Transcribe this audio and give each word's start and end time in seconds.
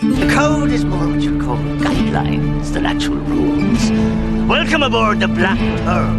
The 0.00 0.32
code 0.34 0.70
is 0.70 0.82
more 0.82 1.06
what 1.06 1.20
you 1.20 1.38
call 1.38 1.58
guidelines 1.58 2.72
than 2.72 2.86
actual 2.86 3.16
rules. 3.16 3.90
Welcome 4.48 4.82
aboard 4.82 5.20
the 5.20 5.28
Black 5.28 5.58
Pearl. 5.84 6.16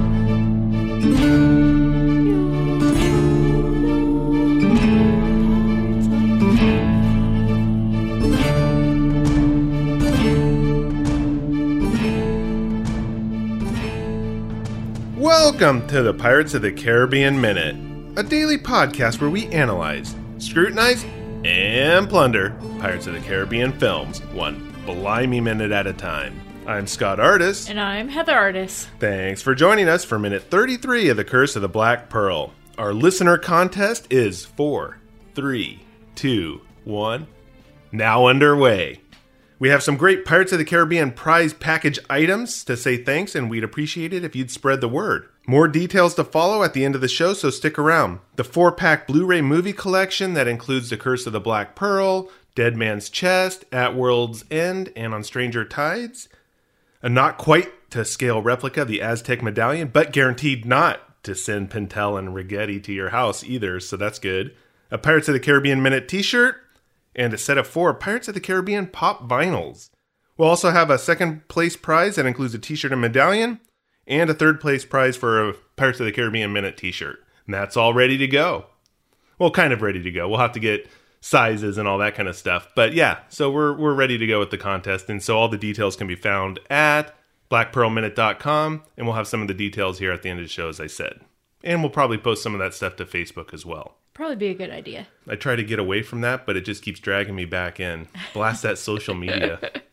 Welcome 15.17 15.87
to 15.87 16.03
the 16.03 16.13
Pirates 16.13 16.53
of 16.53 16.61
the 16.61 16.71
Caribbean 16.71 17.41
Minute, 17.41 17.75
a 18.15 18.21
daily 18.21 18.59
podcast 18.59 19.19
where 19.19 19.31
we 19.31 19.47
analyze, 19.47 20.13
scrutinize, 20.37 21.03
and 21.43 22.07
plunder 22.07 22.55
Pirates 22.81 23.05
of 23.05 23.13
the 23.13 23.19
Caribbean 23.19 23.71
films, 23.73 24.23
one 24.33 24.73
blimey 24.87 25.39
minute 25.39 25.71
at 25.71 25.85
a 25.85 25.93
time. 25.93 26.41
I'm 26.65 26.87
Scott 26.87 27.19
Artis. 27.19 27.69
And 27.69 27.79
I'm 27.79 28.09
Heather 28.09 28.33
Artis. 28.33 28.87
Thanks 28.97 29.39
for 29.39 29.53
joining 29.53 29.87
us 29.87 30.03
for 30.03 30.17
minute 30.17 30.49
33 30.49 31.09
of 31.09 31.17
The 31.17 31.23
Curse 31.23 31.55
of 31.55 31.61
the 31.61 31.69
Black 31.69 32.09
Pearl. 32.09 32.55
Our 32.79 32.91
listener 32.91 33.37
contest 33.37 34.07
is 34.11 34.45
4, 34.45 34.97
3, 35.35 35.85
2, 36.15 36.61
1, 36.85 37.27
now 37.91 38.25
underway. 38.25 38.99
We 39.59 39.69
have 39.69 39.83
some 39.83 39.95
great 39.95 40.25
Pirates 40.25 40.51
of 40.51 40.57
the 40.57 40.65
Caribbean 40.65 41.11
prize 41.11 41.53
package 41.53 41.99
items 42.09 42.63
to 42.63 42.75
say 42.75 42.97
thanks, 42.97 43.35
and 43.35 43.47
we'd 43.47 43.63
appreciate 43.63 44.11
it 44.11 44.23
if 44.23 44.35
you'd 44.35 44.49
spread 44.49 44.81
the 44.81 44.87
word. 44.87 45.27
More 45.45 45.67
details 45.67 46.15
to 46.15 46.23
follow 46.23 46.63
at 46.63 46.73
the 46.73 46.83
end 46.83 46.95
of 46.95 47.01
the 47.01 47.07
show, 47.07 47.33
so 47.33 47.51
stick 47.51 47.77
around. 47.77 48.21
The 48.37 48.43
four 48.43 48.71
pack 48.71 49.05
Blu 49.05 49.25
ray 49.25 49.41
movie 49.41 49.73
collection 49.73 50.33
that 50.33 50.47
includes 50.47 50.89
The 50.89 50.97
Curse 50.97 51.27
of 51.27 51.33
the 51.33 51.39
Black 51.39 51.75
Pearl, 51.75 52.29
Dead 52.55 52.75
Man's 52.75 53.09
Chest, 53.09 53.65
At 53.71 53.95
World's 53.95 54.45
End, 54.51 54.91
and 54.95 55.13
On 55.13 55.23
Stranger 55.23 55.65
Tides. 55.65 56.27
A 57.01 57.09
not 57.09 57.37
quite 57.37 57.89
to 57.91 58.05
scale 58.05 58.41
replica 58.41 58.83
of 58.83 58.87
the 58.87 59.01
Aztec 59.01 59.41
medallion, 59.41 59.89
but 59.89 60.13
guaranteed 60.13 60.65
not 60.65 61.23
to 61.23 61.35
send 61.35 61.69
Pintel 61.69 62.17
and 62.17 62.29
Ragetti 62.29 62.83
to 62.83 62.93
your 62.93 63.09
house 63.09 63.43
either, 63.43 63.79
so 63.79 63.97
that's 63.97 64.19
good. 64.19 64.55
A 64.89 64.97
Pirates 64.97 65.27
of 65.27 65.33
the 65.33 65.39
Caribbean 65.39 65.81
Minute 65.81 66.07
t 66.07 66.21
shirt, 66.21 66.57
and 67.15 67.33
a 67.33 67.37
set 67.37 67.57
of 67.57 67.67
four 67.67 67.93
Pirates 67.93 68.27
of 68.27 68.33
the 68.33 68.39
Caribbean 68.39 68.87
pop 68.87 69.27
vinyls. 69.27 69.89
We'll 70.37 70.49
also 70.49 70.71
have 70.71 70.89
a 70.89 70.97
second 70.97 71.47
place 71.47 71.75
prize 71.75 72.15
that 72.15 72.25
includes 72.25 72.53
a 72.53 72.59
t 72.59 72.75
shirt 72.75 72.91
and 72.91 73.01
medallion, 73.01 73.59
and 74.07 74.29
a 74.29 74.33
third 74.33 74.59
place 74.59 74.85
prize 74.85 75.15
for 75.15 75.49
a 75.49 75.53
Pirates 75.75 75.99
of 75.99 76.05
the 76.05 76.11
Caribbean 76.11 76.53
Minute 76.53 76.77
t 76.77 76.91
shirt. 76.91 77.23
And 77.45 77.53
that's 77.53 77.77
all 77.77 77.93
ready 77.93 78.17
to 78.17 78.27
go. 78.27 78.65
Well, 79.37 79.51
kind 79.51 79.73
of 79.73 79.81
ready 79.81 80.01
to 80.03 80.11
go. 80.11 80.29
We'll 80.29 80.39
have 80.39 80.51
to 80.53 80.59
get 80.59 80.87
sizes 81.21 81.77
and 81.77 81.87
all 81.87 81.99
that 81.99 82.15
kind 82.15 82.27
of 82.27 82.35
stuff. 82.35 82.67
But 82.75 82.93
yeah, 82.93 83.19
so 83.29 83.49
we're, 83.49 83.75
we're 83.75 83.93
ready 83.93 84.17
to 84.17 84.27
go 84.27 84.39
with 84.39 84.49
the 84.49 84.57
contest. 84.57 85.09
And 85.09 85.23
so 85.23 85.37
all 85.37 85.47
the 85.47 85.57
details 85.57 85.95
can 85.95 86.07
be 86.07 86.15
found 86.15 86.59
at 86.69 87.15
blackpearlminute.com. 87.49 88.83
And 88.97 89.05
we'll 89.05 89.15
have 89.15 89.27
some 89.27 89.41
of 89.41 89.47
the 89.47 89.53
details 89.53 89.99
here 89.99 90.11
at 90.11 90.23
the 90.23 90.29
end 90.29 90.39
of 90.39 90.45
the 90.45 90.51
show, 90.51 90.67
as 90.67 90.79
I 90.79 90.87
said. 90.87 91.21
And 91.63 91.81
we'll 91.81 91.91
probably 91.91 92.17
post 92.17 92.41
some 92.41 92.53
of 92.53 92.59
that 92.59 92.73
stuff 92.73 92.95
to 92.97 93.05
Facebook 93.05 93.53
as 93.53 93.65
well. 93.65 93.95
Probably 94.13 94.35
be 94.35 94.49
a 94.49 94.53
good 94.55 94.71
idea. 94.71 95.07
I 95.27 95.35
try 95.35 95.55
to 95.55 95.63
get 95.63 95.79
away 95.79 96.01
from 96.01 96.21
that, 96.21 96.45
but 96.45 96.57
it 96.57 96.61
just 96.61 96.83
keeps 96.83 96.99
dragging 96.99 97.35
me 97.35 97.45
back 97.45 97.79
in. 97.79 98.07
Blast 98.33 98.63
that 98.63 98.77
social 98.77 99.15
media. 99.15 99.59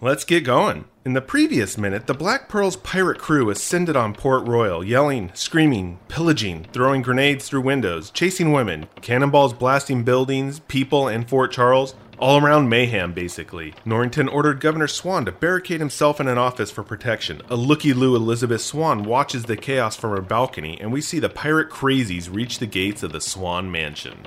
Let's 0.00 0.24
get 0.24 0.44
going. 0.44 0.84
In 1.04 1.12
the 1.12 1.20
previous 1.20 1.78
minute, 1.78 2.06
the 2.06 2.14
Black 2.14 2.48
Pearl's 2.48 2.76
pirate 2.76 3.18
crew 3.18 3.50
ascended 3.50 3.96
on 3.96 4.14
Port 4.14 4.46
Royal, 4.46 4.84
yelling, 4.84 5.30
screaming, 5.34 5.98
pillaging, 6.08 6.66
throwing 6.72 7.02
grenades 7.02 7.48
through 7.48 7.62
windows, 7.62 8.10
chasing 8.10 8.52
women, 8.52 8.86
cannonballs 9.00 9.52
blasting 9.52 10.02
buildings, 10.02 10.60
people, 10.60 11.08
and 11.08 11.28
Fort 11.28 11.52
Charles. 11.52 11.94
All 12.18 12.42
around 12.42 12.68
mayhem, 12.68 13.12
basically. 13.12 13.74
Norrington 13.84 14.28
ordered 14.28 14.60
Governor 14.60 14.86
Swann 14.86 15.24
to 15.24 15.32
barricade 15.32 15.80
himself 15.80 16.20
in 16.20 16.28
an 16.28 16.38
office 16.38 16.70
for 16.70 16.84
protection. 16.84 17.42
A 17.50 17.56
looky 17.56 17.92
loo 17.92 18.14
Elizabeth 18.14 18.60
Swann 18.60 19.04
watches 19.04 19.44
the 19.44 19.56
chaos 19.56 19.96
from 19.96 20.10
her 20.10 20.22
balcony, 20.22 20.80
and 20.80 20.92
we 20.92 21.00
see 21.00 21.18
the 21.18 21.28
pirate 21.28 21.70
crazies 21.70 22.32
reach 22.32 22.60
the 22.60 22.66
gates 22.66 23.02
of 23.02 23.12
the 23.12 23.20
Swann 23.20 23.70
Mansion. 23.70 24.26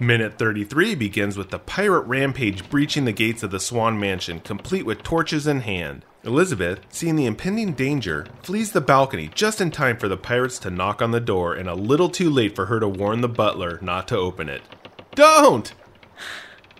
Minute 0.00 0.38
33 0.38 0.96
begins 0.96 1.38
with 1.38 1.50
the 1.50 1.58
pirate 1.58 2.00
rampage 2.00 2.68
breaching 2.68 3.04
the 3.04 3.12
gates 3.12 3.44
of 3.44 3.52
the 3.52 3.60
Swann 3.60 3.98
Mansion, 3.98 4.40
complete 4.40 4.84
with 4.84 5.04
torches 5.04 5.46
in 5.46 5.60
hand. 5.60 6.04
Elizabeth, 6.24 6.80
seeing 6.88 7.14
the 7.14 7.26
impending 7.26 7.74
danger, 7.74 8.26
flees 8.42 8.72
the 8.72 8.80
balcony 8.80 9.30
just 9.36 9.60
in 9.60 9.70
time 9.70 9.96
for 9.96 10.08
the 10.08 10.16
pirates 10.16 10.58
to 10.58 10.70
knock 10.70 11.00
on 11.00 11.12
the 11.12 11.20
door, 11.20 11.54
and 11.54 11.68
a 11.68 11.74
little 11.74 12.08
too 12.08 12.28
late 12.28 12.56
for 12.56 12.66
her 12.66 12.80
to 12.80 12.88
warn 12.88 13.20
the 13.20 13.28
butler 13.28 13.78
not 13.82 14.08
to 14.08 14.16
open 14.16 14.48
it. 14.48 14.62
Don't! 15.14 15.72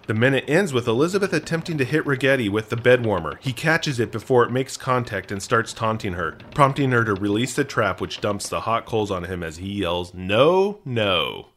The 0.09 0.15
minute 0.15 0.45
ends 0.49 0.73
with 0.73 0.89
Elizabeth 0.89 1.33
attempting 1.33 1.79
to 1.79 1.85
hit 1.85 2.05
Ragetti 2.05 2.51
with 2.51 2.69
the 2.69 2.77
bed 2.77 3.07
warmer. 3.07 3.39
He 3.41 3.53
catches 3.53 4.01
it 4.01 4.11
before 4.11 4.43
it 4.43 4.51
makes 4.51 4.77
contact 4.77 5.31
and 5.31 5.41
starts 5.41 5.73
taunting 5.73 6.15
her, 6.15 6.37
prompting 6.53 6.91
her 6.91 7.05
to 7.05 7.15
release 7.15 7.55
the 7.55 7.65
trap, 7.65 8.01
which 8.01 8.21
dumps 8.21 8.49
the 8.49 8.63
hot 8.63 8.87
coals 8.87 9.13
on 9.13 9.25
him 9.25 9.45
as 9.45 9.59
he 9.59 9.73
yells, 9.73 10.13
No, 10.13 10.81
no. 10.85 11.51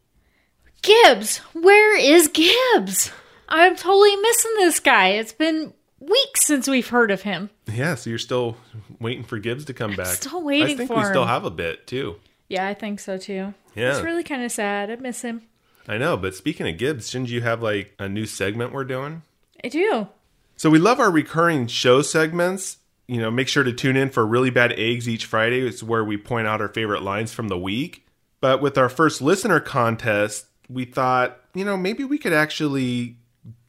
Gibbs! 0.82 1.38
Where 1.54 1.98
is 1.98 2.30
Gibbs? 2.30 3.12
I'm 3.50 3.76
totally 3.76 4.16
missing 4.16 4.52
this 4.58 4.80
guy. 4.80 5.10
It's 5.10 5.34
been 5.34 5.74
weeks 6.00 6.46
since 6.46 6.68
we've 6.68 6.88
heard 6.88 7.12
of 7.12 7.22
him. 7.22 7.50
Yeah, 7.72 7.96
so 7.96 8.10
you're 8.10 8.20
still 8.20 8.58
waiting 9.00 9.24
for 9.24 9.40
Gibbs 9.40 9.66
to 9.66 9.74
come 9.74 9.96
back. 9.96 10.08
still 10.08 10.44
waiting 10.44 10.76
I 10.76 10.86
think 10.86 10.90
we 10.90 11.04
still 11.06 11.26
have 11.26 11.46
a 11.46 11.52
bit, 11.52 11.88
too. 11.88 12.18
Yeah, 12.50 12.68
I 12.68 12.74
think 12.74 13.00
so 13.00 13.18
too. 13.18 13.54
Yeah. 13.76 13.92
It's 13.96 14.02
really 14.02 14.24
kind 14.24 14.44
of 14.44 14.52
sad. 14.52 14.90
I 14.90 14.96
miss 14.96 15.22
him. 15.22 15.42
I 15.88 15.98
know, 15.98 16.18
but 16.18 16.36
speaking 16.36 16.68
of 16.68 16.78
Gibbs, 16.78 17.10
shouldn't 17.10 17.30
you 17.30 17.42
have 17.42 17.62
like 17.62 17.94
a 18.00 18.10
new 18.10 18.26
segment 18.26 18.74
we're 18.74 18.84
doing? 18.84 19.24
I 19.64 19.70
do. 19.70 20.08
So 20.56 20.70
we 20.70 20.80
love 20.80 21.00
our 21.00 21.12
recurring 21.12 21.68
show 21.68 22.02
segments. 22.02 22.78
You 23.08 23.22
know, 23.22 23.32
make 23.32 23.48
sure 23.48 23.64
to 23.64 23.72
tune 23.72 23.96
in 23.96 24.10
for 24.10 24.26
Really 24.26 24.50
Bad 24.50 24.74
Eggs 24.74 25.08
each 25.08 25.26
Friday. 25.26 25.66
It's 25.66 25.82
where 25.82 26.04
we 26.04 26.18
point 26.18 26.48
out 26.48 26.60
our 26.62 26.68
favorite 26.68 27.04
lines 27.04 27.34
from 27.34 27.48
the 27.48 27.58
week. 27.58 28.06
But 28.42 28.62
with 28.62 28.78
our 28.78 28.90
first 28.90 29.22
listener 29.22 29.60
contest, 29.60 30.48
we 30.70 30.86
thought, 30.86 31.40
you 31.54 31.66
know, 31.66 31.78
maybe 31.78 32.04
we 32.04 32.18
could 32.18 32.34
actually 32.34 33.18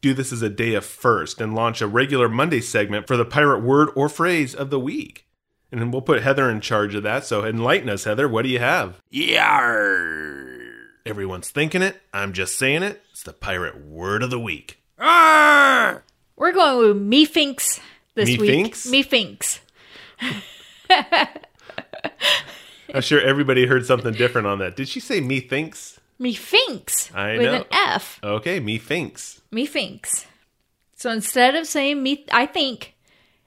do 0.01 0.15
this 0.15 0.33
as 0.33 0.43
a 0.43 0.49
day 0.49 0.75
of 0.75 0.85
first 0.85 1.41
and 1.41 1.55
launch 1.55 1.81
a 1.81 1.87
regular 1.87 2.29
Monday 2.29 2.61
segment 2.61 3.07
for 3.07 3.17
the 3.17 3.25
pirate 3.25 3.61
word 3.61 3.91
or 3.95 4.09
phrase 4.09 4.55
of 4.55 4.71
the 4.71 4.81
week. 4.81 5.27
And 5.71 5.81
then 5.81 5.91
we'll 5.91 6.03
put 6.03 6.23
Heather 6.23 6.49
in 6.49 6.61
charge 6.61 6.95
of 6.95 7.03
that. 7.03 7.25
So 7.25 7.45
enlighten 7.45 7.89
us, 7.89 8.05
Heather. 8.05 8.29
What 8.29 8.43
do 8.43 8.49
you 8.49 8.59
have? 8.59 9.01
Yar! 9.11 10.47
Everyone's 11.05 11.51
thinking 11.51 11.83
it. 11.83 12.01
I'm 12.13 12.33
just 12.33 12.57
saying 12.57 12.83
it. 12.83 13.03
It's 13.13 13.23
the 13.23 13.33
pirate 13.33 13.85
word 13.85 14.23
of 14.23 14.31
the 14.31 14.41
week. 14.41 14.83
Arr! 14.99 16.05
We're 16.37 16.53
going 16.53 16.79
with 16.79 16.97
Methinks 16.97 17.81
this 18.15 18.29
week. 18.39 18.41
Methinks? 18.41 18.91
Methinks. 18.91 19.61
I'm 22.95 23.03
sure 23.03 23.21
everybody 23.21 23.67
heard 23.67 23.85
something 23.85 24.15
different 24.15 24.47
on 24.47 24.61
that. 24.61 24.77
Did 24.77 24.89
she 24.89 25.01
say 25.01 25.21
methinks? 25.21 26.01
Methinks. 26.19 27.15
I 27.15 27.37
with 27.39 27.47
know. 27.47 27.55
an 27.55 27.65
F. 27.71 28.19
Okay, 28.23 28.59
methinks. 28.61 29.41
Methinks. 29.51 30.27
So 30.97 31.11
instead 31.11 31.55
of 31.55 31.67
saying 31.67 32.03
me, 32.03 32.27
I 32.33 32.47
think, 32.47 32.97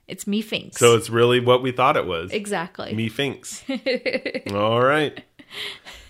it's 0.07 0.25
methinks. 0.25 0.77
So 0.77 0.95
it's 0.95 1.09
really 1.09 1.39
what 1.41 1.61
we 1.61 1.71
thought 1.71 1.97
it 1.97 2.05
was. 2.05 2.31
exactly. 2.31 2.93
Methinks. 2.93 3.63
All 4.53 4.81
right. 4.81 5.21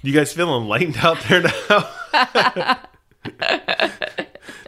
You 0.04 0.14
guys 0.14 0.34
feel 0.34 0.56
enlightened 0.56 0.98
out 0.98 1.18
there 1.28 1.42
now? 1.44 2.80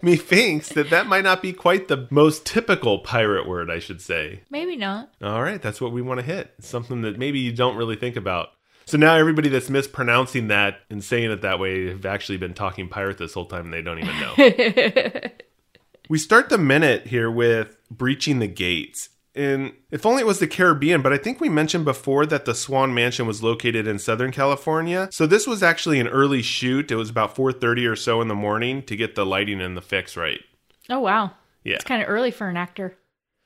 Methinks 0.02 0.70
that 0.70 0.90
that 0.90 1.08
might 1.08 1.24
not 1.24 1.42
be 1.42 1.54
quite 1.54 1.88
the 1.88 2.08
most 2.10 2.46
typical 2.46 3.00
pirate 3.00 3.48
word, 3.48 3.72
I 3.72 3.80
should 3.80 4.02
say. 4.02 4.42
Maybe 4.50 4.76
not. 4.76 5.10
All 5.22 5.42
right, 5.42 5.62
that's 5.62 5.80
what 5.80 5.92
we 5.92 6.02
want 6.02 6.20
to 6.20 6.26
hit. 6.26 6.54
Something 6.60 7.02
that 7.04 7.18
maybe 7.18 7.40
you 7.40 7.54
don't 7.54 7.78
really 7.78 7.96
think 7.96 8.16
about. 8.16 8.50
So 8.86 8.98
now 8.98 9.16
everybody 9.16 9.50
that's 9.50 9.70
mispronouncing 9.70 10.48
that 10.48 10.82
and 10.90 11.04
saying 11.04 11.32
it 11.32 11.42
that 11.42 11.60
way 11.60 11.88
have 11.90 12.06
actually 12.06 12.38
been 12.38 12.54
talking 12.54 12.90
pirate 12.90 13.18
this 13.18 13.34
whole 13.34 13.46
time 13.46 13.66
and 13.66 13.74
they 13.74 13.82
don't 13.82 14.00
even 14.00 14.20
know. 14.20 15.30
we 16.10 16.18
start 16.18 16.50
the 16.50 16.58
minute 16.58 17.08
here 17.08 17.32
with 17.32 17.78
breaching 17.90 18.40
the 18.40 18.48
gates. 18.48 19.10
And 19.36 19.74
if 19.90 20.06
only 20.06 20.22
it 20.22 20.28
was 20.28 20.38
the 20.40 20.48
Caribbean, 20.48 21.02
but 21.02 21.12
I 21.12 21.18
think 21.18 21.42
we 21.42 21.50
mentioned 21.50 21.86
before 21.86 22.26
that 22.28 22.46
the 22.46 22.54
Swann 22.54 22.94
Mansion 22.94 23.26
was 23.26 23.42
located 23.42 23.88
in 23.88 23.98
Southern 23.98 24.32
California. 24.32 25.10
So 25.12 25.26
this 25.26 25.48
was 25.48 25.64
actually 25.64 26.00
an 26.00 26.08
early 26.08 26.44
shoot. 26.44 26.92
It 26.92 26.96
was 26.96 27.10
about 27.10 27.36
4:30 27.36 27.90
or 27.90 27.96
so 27.96 28.22
in 28.22 28.28
the 28.28 28.36
morning 28.36 28.84
to 28.84 28.96
get 28.96 29.16
the 29.16 29.26
lighting 29.26 29.60
and 29.60 29.76
the 29.76 29.82
fix 29.82 30.16
right. 30.16 30.42
Oh, 30.90 31.00
wow. 31.00 31.32
Yeah. 31.64 31.76
It's 31.76 31.84
kind 31.84 32.04
of 32.04 32.10
early 32.10 32.30
for 32.30 32.48
an 32.48 32.58
actor. 32.58 32.96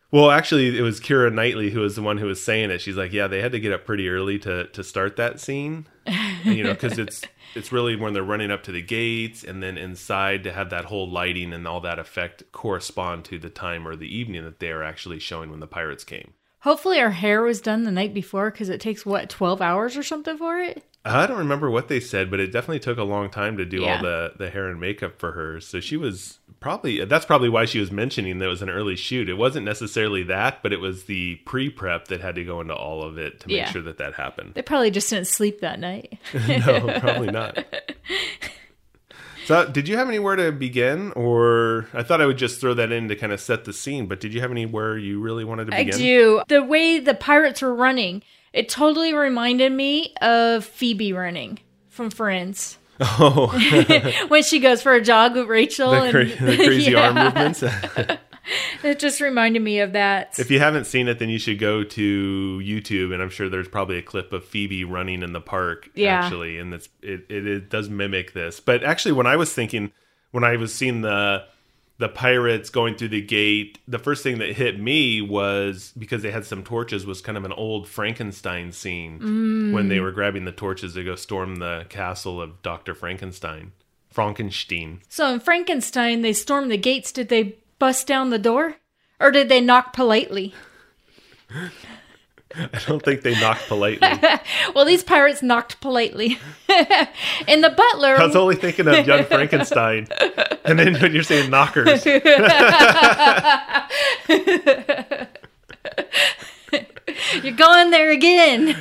Well, 0.09 0.31
actually, 0.31 0.77
it 0.77 0.81
was 0.81 1.01
Keira 1.01 1.33
Knightley 1.33 1.69
who 1.71 1.81
was 1.81 1.95
the 1.97 2.01
one 2.01 2.17
who 2.17 2.27
was 2.27 2.41
saying 2.43 2.71
it. 2.71 2.79
She's 2.79 2.95
like, 2.95 3.11
"Yeah, 3.11 3.27
they 3.27 3.41
had 3.41 3.51
to 3.51 3.59
get 3.59 3.73
up 3.73 3.85
pretty 3.85 4.07
early 4.09 4.39
to 4.39 4.67
to 4.67 4.83
start 4.83 5.17
that 5.17 5.39
scene, 5.41 5.85
And, 6.05 6.55
you 6.55 6.63
know, 6.63 6.73
because 6.73 6.97
it's 7.05 7.23
it's 7.55 7.71
really 7.73 7.95
when 7.97 8.13
they're 8.13 8.23
running 8.23 8.49
up 8.51 8.63
to 8.63 8.71
the 8.71 8.81
gates, 8.81 9.43
and 9.43 9.61
then 9.61 9.77
inside 9.77 10.43
to 10.45 10.53
have 10.53 10.69
that 10.69 10.85
whole 10.85 11.09
lighting 11.09 11.51
and 11.51 11.67
all 11.67 11.81
that 11.81 11.99
effect 11.99 12.43
correspond 12.53 13.25
to 13.25 13.37
the 13.39 13.49
time 13.49 13.85
or 13.87 13.95
the 13.97 14.07
evening 14.15 14.43
that 14.45 14.59
they 14.59 14.69
are 14.71 14.83
actually 14.83 15.19
showing 15.19 15.49
when 15.49 15.59
the 15.59 15.67
pirates 15.67 16.03
came. 16.05 16.33
Hopefully, 16.61 16.99
her 16.99 17.11
hair 17.11 17.41
was 17.41 17.59
done 17.61 17.83
the 17.83 17.91
night 17.91 18.13
before 18.13 18.49
because 18.49 18.69
it 18.69 18.81
takes, 18.81 19.05
what, 19.05 19.29
12 19.29 19.61
hours 19.61 19.95
or 19.95 20.03
something 20.03 20.37
for 20.37 20.59
it? 20.59 20.83
I 21.05 21.25
don't 21.27 21.37
remember 21.37 21.69
what 21.69 21.87
they 21.87 21.99
said, 22.01 22.29
but 22.31 22.39
it 22.41 22.51
definitely 22.51 22.79
took 22.79 22.97
a 22.97 23.03
long 23.03 23.29
time 23.29 23.55
to 23.57 23.65
do 23.65 23.81
Yeah. 23.81 23.97
all 23.97 24.01
the 24.03 24.33
the 24.37 24.49
hair 24.49 24.67
and 24.69 24.79
makeup 24.79 25.19
for 25.19 25.33
her. 25.33 25.59
So 25.61 25.79
she 25.79 25.95
was 25.97 26.39
probably 26.59 27.03
that's 27.05 27.25
probably 27.25 27.49
why 27.49 27.65
she 27.65 27.79
was 27.79 27.91
mentioning 27.91 28.39
that 28.39 28.45
it 28.45 28.49
was 28.49 28.61
an 28.61 28.69
early 28.69 28.95
shoot. 28.95 29.29
It 29.29 29.35
wasn't 29.37 29.65
necessarily 29.65 30.23
that, 30.23 30.61
but 30.63 30.73
it 30.73 30.79
was 30.79 31.05
the 31.05 31.35
pre 31.45 31.69
prep 31.69 32.07
that 32.09 32.21
had 32.21 32.35
to 32.35 32.43
go 32.43 32.61
into 32.61 32.73
all 32.75 33.03
of 33.03 33.17
it 33.17 33.39
to 33.41 33.47
make 33.47 33.57
Yeah. 33.57 33.71
sure 33.71 33.81
that 33.83 33.97
that 33.97 34.15
happened. 34.15 34.53
They 34.55 34.61
probably 34.61 34.91
just 34.91 35.09
didn't 35.09 35.27
sleep 35.27 35.61
that 35.61 35.79
night. 35.79 36.19
no, 36.47 36.99
probably 36.99 37.31
not. 37.31 37.63
So, 39.45 39.65
did 39.65 39.87
you 39.87 39.95
have 39.95 40.09
anywhere 40.09 40.35
to 40.35 40.51
begin, 40.51 41.13
or 41.13 41.87
I 41.93 42.03
thought 42.03 42.19
I 42.19 42.25
would 42.25 42.37
just 42.37 42.59
throw 42.59 42.73
that 42.73 42.91
in 42.91 43.07
to 43.07 43.15
kind 43.15 43.31
of 43.31 43.39
set 43.39 43.63
the 43.63 43.71
scene? 43.71 44.07
But 44.07 44.19
did 44.19 44.33
you 44.33 44.41
have 44.41 44.51
anywhere 44.51 44.97
you 44.97 45.21
really 45.21 45.45
wanted 45.45 45.65
to 45.65 45.71
begin? 45.71 45.93
I 45.93 45.97
do. 45.97 46.41
The 46.49 46.61
way 46.63 46.99
the 46.99 47.13
pirates 47.13 47.61
were 47.61 47.73
running, 47.73 48.23
it 48.51 48.67
totally 48.67 49.13
reminded 49.13 49.71
me 49.71 50.13
of 50.21 50.65
Phoebe 50.65 51.13
running 51.13 51.59
from 51.87 52.09
Friends. 52.09 52.77
Oh, 52.99 53.47
when 54.27 54.43
she 54.43 54.59
goes 54.59 54.81
for 54.81 54.93
a 54.93 55.01
jog 55.01 55.35
with 55.35 55.47
Rachel 55.47 55.91
the, 55.91 56.01
and 56.01 56.13
the 56.31 56.55
crazy 56.55 56.91
Yeah. 56.91 57.07
arm 57.07 57.15
movements. 57.15 57.63
It 58.81 58.97
just 58.99 59.19
reminded 59.19 59.61
me 59.61 59.81
of 59.81 59.91
that. 59.91 60.39
if 60.39 60.49
you 60.49 60.59
haven't 60.59 60.85
seen 60.85 61.09
it, 61.09 61.19
then 61.19 61.27
you 61.27 61.37
should 61.37 61.59
go 61.59 61.83
to 61.83 62.61
YouTube, 62.63 63.13
and 63.13 63.21
I'm 63.21 63.29
sure 63.29 63.49
there's 63.49 63.67
probably 63.67 63.97
a 63.97 64.01
clip 64.01 64.31
of 64.31 64.45
Phoebe 64.45 64.85
running 64.85 65.21
in 65.21 65.33
the 65.33 65.41
park. 65.41 65.89
Yeah. 65.95 66.23
actually, 66.23 66.57
and 66.57 66.73
it's 66.73 66.87
it, 67.01 67.25
it, 67.27 67.45
it 67.45 67.69
does 67.69 67.89
mimic 67.89 68.31
this. 68.31 68.61
But 68.61 68.85
actually, 68.85 69.11
when 69.11 69.27
I 69.27 69.35
was 69.35 69.53
thinking, 69.53 69.91
when 70.31 70.45
I 70.45 70.55
was 70.55 70.73
seeing 70.73 71.01
the 71.01 71.43
the 71.99 72.09
pirates 72.09 72.69
going 72.69 72.95
through 72.95 73.07
the 73.09 73.21
gate, 73.21 73.79
the 73.87 73.97
first 73.99 74.21
thing 74.23 74.37
that 74.37 74.51
hit 74.53 74.79
me 74.79 75.21
was 75.21 75.93
because 75.97 76.21
they 76.21 76.31
had 76.31 76.45
some 76.45 76.63
torches 76.63 77.05
was 77.05 77.21
kind 77.21 77.37
of 77.37 77.43
an 77.45 77.51
old 77.53 77.87
Frankenstein 77.87 78.71
scene 78.71 79.71
when 79.73 79.87
they 79.89 79.99
were 79.99 80.11
grabbing 80.11 80.45
the 80.45 80.51
torches 80.51 80.93
to 80.93 81.03
go 81.03 81.15
storm 81.15 81.55
the 81.55 81.85
castle 81.89 82.39
of 82.41 82.61
Doctor 82.61 82.93
Frankenstein. 82.93 83.71
Frankenstein. 84.11 85.01
so 85.09 85.33
in 85.33 85.39
Frankenstein, 85.39 86.21
they 86.21 86.33
stormed 86.33 86.71
the 86.71 86.77
gates. 86.77 87.11
Did 87.11 87.29
they 87.29 87.55
bust 87.77 88.07
down 88.07 88.29
the 88.31 88.39
door? 88.39 88.75
Or 89.19 89.31
did 89.31 89.49
they 89.49 89.61
knock 89.61 89.93
politely? 89.93 90.53
I 92.55 92.79
don't 92.87 93.03
think 93.03 93.21
they 93.21 93.39
knocked 93.39 93.67
politely. 93.67 94.07
Well, 94.73 94.85
these 94.85 95.03
pirates 95.03 95.41
knocked 95.43 95.81
politely. 95.81 96.37
and 97.47 97.63
the 97.63 97.69
butler. 97.69 98.17
I 98.17 98.25
was 98.25 98.35
only 98.35 98.55
thinking 98.55 98.87
of 98.87 99.07
Young 99.07 99.23
Frankenstein, 99.25 100.07
and 100.65 100.79
then 100.79 100.95
when 100.99 101.13
you're 101.13 101.23
saying 101.23 101.49
knockers, 101.49 102.05
You're 107.43 107.55
going 107.55 107.91
there 107.91 108.11
again. 108.11 108.75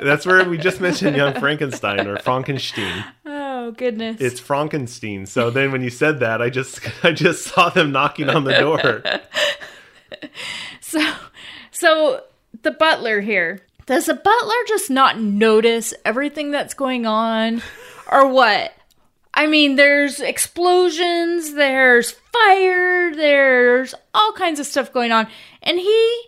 that's 0.00 0.26
where 0.26 0.48
we 0.48 0.58
just 0.58 0.80
mentioned 0.80 1.16
Young 1.16 1.34
Frankenstein 1.34 2.06
or 2.06 2.18
Frankenstein. 2.18 3.04
Oh 3.26 3.72
goodness. 3.72 4.20
It's 4.20 4.40
Frankenstein. 4.40 5.26
So 5.26 5.50
then 5.50 5.72
when 5.72 5.82
you 5.82 5.90
said 5.90 6.20
that, 6.20 6.42
I 6.42 6.50
just 6.50 6.80
I 7.04 7.12
just 7.12 7.44
saw 7.44 7.70
them 7.70 7.92
knocking 7.92 8.28
on 8.28 8.44
the 8.44 8.58
door. 8.58 9.02
so 10.80 11.00
so 11.70 12.22
the 12.62 12.70
butler 12.70 13.20
here. 13.20 13.62
Does 13.86 14.06
the 14.06 14.14
butler 14.14 14.54
just 14.66 14.90
not 14.90 15.20
notice 15.20 15.92
everything 16.04 16.50
that's 16.50 16.74
going 16.74 17.06
on? 17.06 17.62
Or 18.10 18.28
what? 18.28 18.72
I 19.32 19.46
mean, 19.46 19.76
there's 19.76 20.20
explosions, 20.20 21.54
there's 21.54 22.12
fire, 22.12 23.14
there's 23.14 23.94
all 24.14 24.32
kinds 24.32 24.60
of 24.60 24.66
stuff 24.66 24.92
going 24.92 25.10
on. 25.10 25.26
And 25.62 25.78
he 25.78 26.22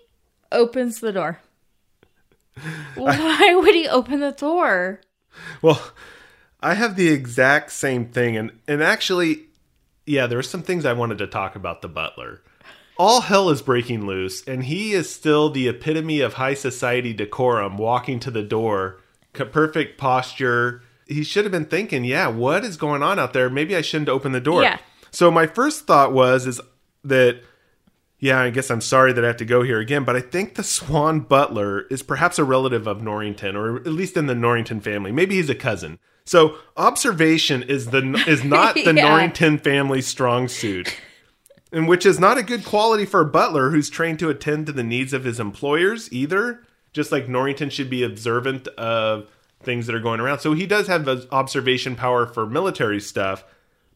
opens 0.50 1.00
the 1.00 1.12
door. 1.12 1.40
Why 2.94 3.54
would 3.54 3.74
he 3.74 3.88
open 3.88 4.20
the 4.20 4.32
door? 4.32 5.00
Well, 5.62 5.92
I 6.60 6.74
have 6.74 6.96
the 6.96 7.08
exact 7.08 7.70
same 7.72 8.06
thing, 8.06 8.36
and 8.36 8.58
and 8.66 8.82
actually, 8.82 9.44
yeah, 10.06 10.26
there 10.26 10.38
were 10.38 10.42
some 10.42 10.62
things 10.62 10.86
I 10.86 10.94
wanted 10.94 11.18
to 11.18 11.26
talk 11.26 11.54
about 11.54 11.82
the 11.82 11.88
butler. 11.88 12.42
All 12.98 13.20
hell 13.22 13.50
is 13.50 13.60
breaking 13.62 14.06
loose, 14.06 14.42
and 14.46 14.64
he 14.64 14.92
is 14.92 15.12
still 15.12 15.50
the 15.50 15.68
epitome 15.68 16.20
of 16.20 16.34
high 16.34 16.54
society 16.54 17.12
decorum, 17.12 17.76
walking 17.76 18.18
to 18.20 18.30
the 18.30 18.42
door, 18.42 18.98
perfect 19.32 19.98
posture. 19.98 20.82
He 21.06 21.22
should 21.22 21.44
have 21.44 21.52
been 21.52 21.66
thinking, 21.66 22.04
yeah, 22.04 22.28
what 22.28 22.64
is 22.64 22.76
going 22.76 23.02
on 23.02 23.18
out 23.18 23.32
there? 23.32 23.50
Maybe 23.50 23.76
I 23.76 23.82
shouldn't 23.82 24.08
open 24.08 24.32
the 24.32 24.40
door. 24.40 24.62
Yeah. 24.62 24.78
So 25.10 25.30
my 25.30 25.46
first 25.46 25.86
thought 25.86 26.12
was 26.12 26.46
is 26.46 26.60
that 27.04 27.40
yeah, 28.18 28.40
I 28.40 28.48
guess 28.50 28.70
I'm 28.70 28.80
sorry 28.80 29.12
that 29.12 29.22
I 29.22 29.26
have 29.26 29.36
to 29.36 29.44
go 29.44 29.62
here 29.62 29.78
again, 29.78 30.04
but 30.04 30.16
I 30.16 30.20
think 30.20 30.54
the 30.54 30.62
Swann 30.64 31.20
Butler 31.20 31.82
is 31.90 32.02
perhaps 32.02 32.38
a 32.38 32.44
relative 32.44 32.86
of 32.86 33.02
Norrington, 33.02 33.54
or 33.56 33.76
at 33.76 33.86
least 33.88 34.16
in 34.16 34.26
the 34.26 34.34
Norrington 34.34 34.80
family. 34.80 35.12
Maybe 35.12 35.34
he's 35.36 35.50
a 35.50 35.54
cousin. 35.54 35.98
So 36.24 36.56
observation 36.78 37.62
is 37.62 37.88
the 37.88 38.24
is 38.26 38.42
not 38.42 38.74
the 38.84 38.94
Yeah. 38.94 39.08
Norrington 39.08 39.58
family 39.58 40.00
strong 40.00 40.48
suit, 40.48 40.96
and 41.72 41.88
which 41.88 42.06
is 42.06 42.18
not 42.20 42.38
a 42.38 42.42
good 42.42 42.64
quality 42.64 43.04
for 43.04 43.20
a 43.20 43.26
butler 43.26 43.70
who's 43.70 43.90
trained 43.90 44.18
to 44.20 44.30
attend 44.30 44.66
to 44.66 44.72
the 44.72 44.84
needs 44.84 45.12
of 45.12 45.24
his 45.24 45.40
employers 45.40 46.12
either. 46.12 46.62
Just 46.92 47.12
like 47.12 47.28
Norrington 47.28 47.68
should 47.70 47.90
be 47.90 48.02
observant 48.02 48.68
of 48.68 49.28
things 49.62 49.86
that 49.86 49.94
are 49.94 50.00
going 50.00 50.20
around. 50.20 50.38
So 50.38 50.54
he 50.54 50.66
does 50.66 50.86
have 50.86 51.06
observation 51.32 51.94
power 51.96 52.26
for 52.26 52.46
military 52.46 53.00
stuff, 53.00 53.44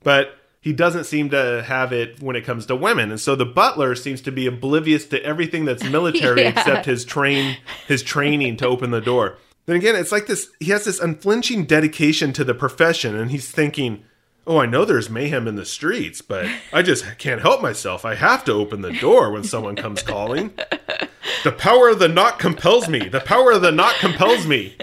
but 0.03 0.35
he 0.61 0.75
doesn't 0.75 1.05
seem 1.05 1.31
to 1.31 1.63
have 1.67 1.93
it 1.93 2.21
when 2.21 2.37
it 2.37 2.45
comes 2.45 2.67
to 2.67 2.77
women. 2.77 3.11
And 3.11 3.21
so 3.21 3.35
the 3.35 3.47
butler 3.47 3.95
seems 3.95 4.21
to 4.23 4.33
be 4.33 4.47
oblivious 4.47 5.07
to 5.07 5.23
everything 5.25 5.65
that's 5.65 5.83
military 5.91 6.43
Yeah. 6.43 6.49
except 6.51 6.85
his 6.87 7.05
train 7.07 7.57
his 7.89 8.03
training 8.03 8.59
to 8.59 8.67
open 8.67 8.91
the 8.91 9.01
door. 9.01 9.39
Then 9.65 9.77
again, 9.77 9.97
it's 9.97 10.13
like 10.13 10.27
this 10.27 10.51
he 10.61 10.71
has 10.73 10.85
this 10.85 11.01
unflinching 11.01 11.65
dedication 11.65 12.33
to 12.35 12.45
the 12.45 12.55
profession 12.55 13.15
and 13.17 13.31
he's 13.31 13.51
thinking, 13.51 14.05
"Oh, 14.47 14.59
I 14.59 14.67
know 14.67 14.85
there's 14.85 15.09
mayhem 15.11 15.47
in 15.49 15.57
the 15.57 15.65
streets, 15.67 16.21
but 16.23 16.47
I 16.73 16.83
just 16.83 17.05
can't 17.19 17.41
help 17.41 17.61
myself. 17.63 18.05
I 18.05 18.15
have 18.15 18.45
to 18.45 18.53
open 18.53 18.81
the 18.83 18.93
door 18.93 19.31
when 19.31 19.45
someone 19.45 19.77
comes 19.77 20.03
calling. 20.03 20.53
The 21.45 21.53
power 21.53 21.89
of 21.89 21.99
the 21.99 22.09
knock 22.09 22.39
compels 22.39 22.89
me. 22.89 23.09
The 23.09 23.21
power 23.21 23.53
of 23.53 23.63
the 23.63 23.73
knock 23.73 23.97
compels 23.97 24.47
me." 24.47 24.77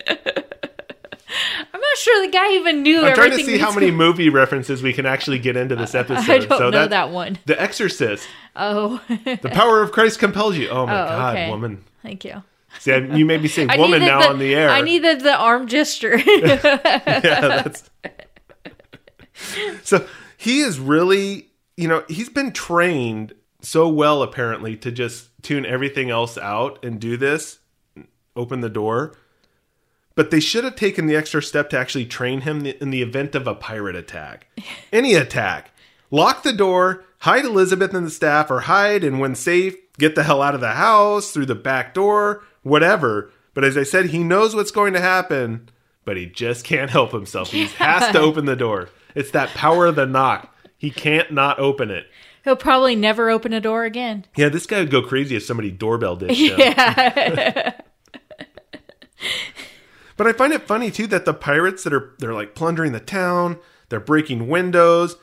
I'm 1.74 1.82
not 1.82 1.98
sure 1.98 2.26
the 2.26 2.32
guy 2.32 2.54
even 2.54 2.84
knew 2.84 3.06
I'm 3.06 3.14
trying 3.14 3.32
to 3.32 3.44
see 3.44 3.58
how 3.58 3.74
many 3.74 3.92
movie 3.92 4.30
references 4.30 4.82
we 4.82 4.94
can 4.94 5.06
actually 5.06 5.40
get 5.40 5.58
into 5.58 5.76
this 5.76 5.94
episode. 5.94 6.30
I 6.32 6.38
don't 6.40 6.50
so 6.58 6.70
know 6.70 6.72
that, 6.72 6.90
that 6.92 7.12
one. 7.12 7.38
The 7.46 7.62
Exorcist. 7.62 8.28
Oh, 8.56 9.02
The 9.10 9.50
power 9.52 9.82
of 9.84 9.92
Christ 9.92 10.20
compels 10.20 10.58
you. 10.58 10.70
Oh 10.70 10.86
my 10.88 10.94
Oh, 11.02 11.06
God, 11.06 11.36
okay. 11.36 11.50
woman. 11.50 11.84
thank 12.02 12.24
you. 12.26 12.44
See, 12.80 12.94
I- 12.94 12.98
you 12.98 13.26
made 13.26 13.42
me 13.42 13.48
say 13.50 13.66
woman 13.78 14.02
now 14.02 14.22
the, 14.22 14.30
on 14.30 14.40
the 14.40 14.56
air. 14.56 14.70
I 14.70 14.82
needed 14.82 15.22
the 15.22 15.36
arm 15.36 15.68
gesture. 15.68 16.18
yeah, 16.26 16.56
that's. 16.62 17.90
So 19.84 20.08
he 20.38 20.62
is 20.62 20.80
really, 20.80 21.50
you 21.76 21.88
know, 21.88 22.04
he's 22.08 22.30
been 22.30 22.52
trained 22.52 23.34
so 23.62 23.88
well 23.88 24.22
apparently 24.22 24.76
to 24.78 24.92
just 24.92 25.30
tune 25.42 25.66
everything 25.66 26.10
else 26.10 26.38
out 26.38 26.84
and 26.84 27.00
do 27.00 27.18
this, 27.18 27.60
open 28.36 28.62
the 28.62 28.70
door. 28.70 29.16
But 30.16 30.32
they 30.32 30.40
should 30.40 30.64
have 30.64 30.76
taken 30.76 31.06
the 31.06 31.16
extra 31.16 31.44
step 31.44 31.70
to 31.70 31.78
actually 31.78 32.06
train 32.06 32.42
him 32.42 32.66
in 32.66 32.90
the 32.90 33.04
event 33.04 33.36
of 33.36 33.46
a 33.46 33.54
pirate 33.54 33.96
attack. 33.96 34.48
Any 34.92 35.14
attack. 35.14 35.72
Lock 36.10 36.44
the 36.44 36.54
door, 36.54 37.04
hide 37.20 37.46
Elizabeth 37.46 37.94
and 37.94 38.08
the 38.08 38.12
staff, 38.12 38.50
or 38.50 38.62
hide 38.62 39.04
and 39.04 39.20
when 39.20 39.36
safe, 39.36 39.76
get 39.98 40.16
the 40.16 40.24
hell 40.24 40.42
out 40.42 40.56
of 40.56 40.62
the 40.62 40.72
house 40.72 41.32
through 41.32 41.46
the 41.46 41.56
back 41.56 41.94
door, 41.94 42.44
whatever. 42.64 43.32
But 43.54 43.64
as 43.64 43.78
I 43.78 43.84
said, 43.84 44.08
he 44.08 44.24
knows 44.24 44.56
what's 44.56 44.72
going 44.72 44.94
to 44.94 45.02
happen, 45.02 45.70
but 46.06 46.16
he 46.18 46.26
just 46.26 46.64
can't 46.64 46.90
help 46.90 47.12
himself. 47.12 47.52
He 47.52 47.66
has 47.66 48.12
to 48.14 48.20
open 48.22 48.46
the 48.46 48.56
door. 48.56 48.90
It's 49.18 49.32
that 49.32 49.50
power 49.50 49.88
of 49.88 49.96
the 49.96 50.06
knock. 50.06 50.54
He 50.78 50.92
can't 50.92 51.32
not 51.32 51.58
open 51.60 51.90
it. 51.90 52.06
He'll 52.44 52.56
probably 52.56 52.96
never 52.96 53.32
open 53.32 53.52
a 53.52 53.60
door 53.60 53.84
again. 53.84 54.26
Yeah, 54.36 54.50
this 54.50 54.68
guy 54.68 54.80
would 54.80 54.92
go 54.92 55.02
crazy 55.02 55.36
if 55.36 55.44
somebody 55.44 55.72
doorbell 55.72 56.16
dished 56.16 56.40
Yeah. 56.58 57.74
But 60.18 60.28
I 60.28 60.34
find 60.34 60.54
it 60.54 60.68
funny 60.68 60.92
too 60.92 61.08
that 61.08 61.26
the 61.26 61.34
pirates 61.34 61.84
that 61.84 61.94
are 61.94 62.14
they're 62.20 62.34
like 62.34 62.54
plundering 62.56 62.92
the 62.92 63.00
town, 63.00 63.58
they're 63.90 64.00
breaking 64.00 64.48
windows, 64.48 65.16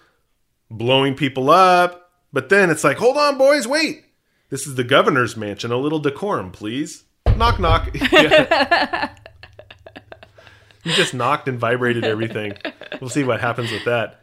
blowing 0.70 1.14
people 1.14 1.50
up. 1.50 2.10
But 2.32 2.48
then 2.48 2.70
it's 2.70 2.82
like, 2.82 2.98
hold 2.98 3.16
on, 3.16 3.38
boys, 3.38 3.66
wait. 3.66 4.04
This 4.50 4.66
is 4.66 4.74
the 4.74 4.84
governor's 4.84 5.36
mansion. 5.36 5.70
A 5.70 5.76
little 5.76 6.00
decorum, 6.00 6.50
please. 6.50 7.04
Knock, 7.36 7.60
knock. 7.60 7.94
Yeah. 8.12 9.14
He 10.84 10.92
just 10.92 11.14
knocked 11.14 11.48
and 11.48 11.58
vibrated 11.58 12.04
everything. 12.04 12.52
We'll 13.00 13.10
see 13.10 13.24
what 13.24 13.40
happens 13.40 13.72
with 13.72 13.84
that. 13.86 14.20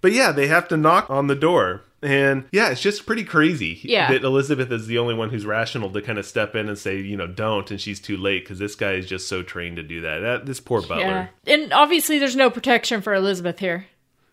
But 0.00 0.12
yeah, 0.12 0.32
they 0.32 0.46
have 0.48 0.68
to 0.68 0.76
knock 0.76 1.10
on 1.10 1.26
the 1.26 1.34
door. 1.34 1.82
And 2.02 2.44
yeah, 2.50 2.70
it's 2.70 2.80
just 2.80 3.06
pretty 3.06 3.22
crazy 3.22 3.78
Yeah. 3.84 4.10
that 4.12 4.24
Elizabeth 4.24 4.72
is 4.72 4.88
the 4.88 4.98
only 4.98 5.14
one 5.14 5.30
who's 5.30 5.46
rational 5.46 5.88
to 5.92 6.02
kind 6.02 6.18
of 6.18 6.26
step 6.26 6.56
in 6.56 6.68
and 6.68 6.76
say, 6.76 6.98
you 7.00 7.16
know, 7.16 7.28
don't, 7.28 7.70
and 7.70 7.80
she's 7.80 8.00
too 8.00 8.16
late 8.16 8.42
because 8.44 8.58
this 8.58 8.74
guy 8.74 8.94
is 8.94 9.06
just 9.06 9.28
so 9.28 9.44
trained 9.44 9.76
to 9.76 9.84
do 9.84 10.00
that. 10.00 10.18
that 10.18 10.44
this 10.46 10.58
poor 10.58 10.82
butler. 10.82 11.30
Yeah. 11.44 11.54
And 11.54 11.72
obviously, 11.72 12.18
there's 12.18 12.34
no 12.34 12.50
protection 12.50 13.02
for 13.02 13.14
Elizabeth 13.14 13.60
here. 13.60 13.86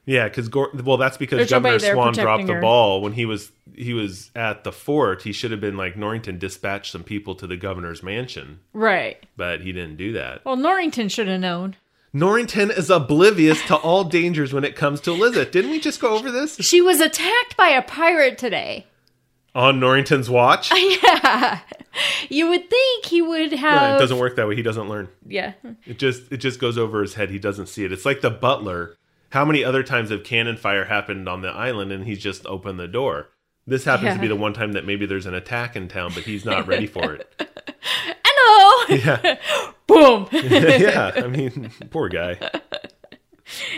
Yeah, 0.09 0.27
because 0.27 0.49
well, 0.83 0.97
that's 0.97 1.17
because 1.17 1.37
There's 1.37 1.51
Governor 1.51 1.77
Swann 1.77 2.13
dropped 2.13 2.17
protecting 2.17 2.47
the 2.55 2.61
ball 2.61 2.99
when 3.01 3.13
he 3.13 3.25
was 3.25 3.51
he 3.75 3.93
was 3.93 4.31
at 4.35 4.63
the 4.63 4.71
fort. 4.71 5.21
He 5.21 5.31
should 5.31 5.51
have 5.51 5.61
been 5.61 5.77
like 5.77 5.95
Norrington, 5.95 6.39
dispatched 6.39 6.91
some 6.91 7.03
people 7.03 7.35
to 7.35 7.45
the 7.45 7.55
governor's 7.55 8.01
mansion, 8.01 8.59
Right. 8.73 9.23
but 9.37 9.61
he 9.61 9.71
didn't 9.71 9.97
do 9.97 10.13
that. 10.13 10.43
Well, 10.45 10.55
Norrington 10.55 11.09
should 11.09 11.27
have 11.27 11.39
known. 11.39 11.75
Norrington 12.11 12.71
is 12.71 12.89
oblivious 12.89 13.61
to 13.67 13.75
all 13.75 14.03
dangers 14.03 14.51
when 14.51 14.63
it 14.63 14.75
comes 14.75 14.99
to 15.01 15.11
Elizabeth. 15.11 15.51
Didn't 15.51 15.69
we 15.69 15.79
just 15.79 15.99
go 15.99 16.17
over 16.17 16.31
this? 16.31 16.55
She 16.55 16.81
was 16.81 16.99
attacked 17.01 17.55
by 17.55 17.67
a 17.69 17.83
pirate 17.83 18.39
today. 18.39 18.87
On 19.53 19.79
Norrington's 19.79 20.27
watch? 20.27 20.71
yeah. 21.03 21.59
You 22.29 22.49
would 22.49 22.67
think 22.67 23.05
he 23.05 23.21
would 23.21 23.51
No, 23.51 23.57
have. 23.57 23.97
it 23.97 23.99
doesn't 23.99 24.17
work 24.17 24.37
that 24.37 24.47
way. 24.47 24.55
He 24.55 24.63
doesn't 24.63 24.89
learn. 24.89 25.07
Yeah. 25.27 25.53
It 25.85 25.99
just 25.99 26.31
it 26.31 26.37
just 26.37 26.59
goes 26.59 26.79
over 26.79 27.01
his 27.03 27.13
head. 27.13 27.29
He 27.29 27.37
doesn't 27.37 27.67
see 27.67 27.85
it. 27.85 27.91
It's 27.91 28.05
like 28.05 28.21
the 28.21 28.31
butler. 28.31 28.95
How 29.29 29.45
many 29.45 29.63
other 29.63 29.83
times 29.83 30.09
have 30.09 30.23
cannon 30.23 30.57
fire 30.57 30.85
happened 30.85 31.29
on 31.29 31.41
the 31.41 31.49
island 31.49 31.91
and 31.91 32.05
he's 32.05 32.19
just 32.19 32.45
opened 32.45 32.79
the 32.79 32.87
door? 32.87 33.29
This 33.67 33.85
happens 33.85 34.15
to 34.15 34.19
be 34.19 34.27
the 34.27 34.35
one 34.35 34.53
time 34.53 34.71
that 34.71 34.85
maybe 34.85 35.05
there's 35.05 35.27
an 35.27 35.35
attack 35.35 35.75
in 35.75 35.87
town, 35.87 36.11
but 36.15 36.23
he's 36.23 36.43
not 36.43 36.65
ready 36.65 36.87
for 36.87 37.13
it. 37.13 37.31
Hello! 38.25 38.95
Yeah, 38.95 39.37
Boom! 39.87 40.27
yeah. 40.31 41.11
I 41.15 41.27
mean, 41.27 41.69
poor 41.91 42.09
guy. 42.09 42.39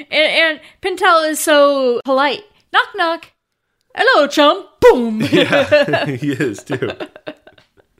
and, 0.09 0.11
and 0.11 0.61
Pintel 0.81 1.29
is 1.29 1.39
so 1.39 1.99
polite. 2.05 2.43
Knock, 2.71 2.87
knock. 2.95 3.31
Hello, 3.93 4.27
chum. 4.27 4.65
Boom! 4.79 5.21
Yeah, 5.21 6.05
he 6.05 6.31
is 6.31 6.63
too. 6.63 6.91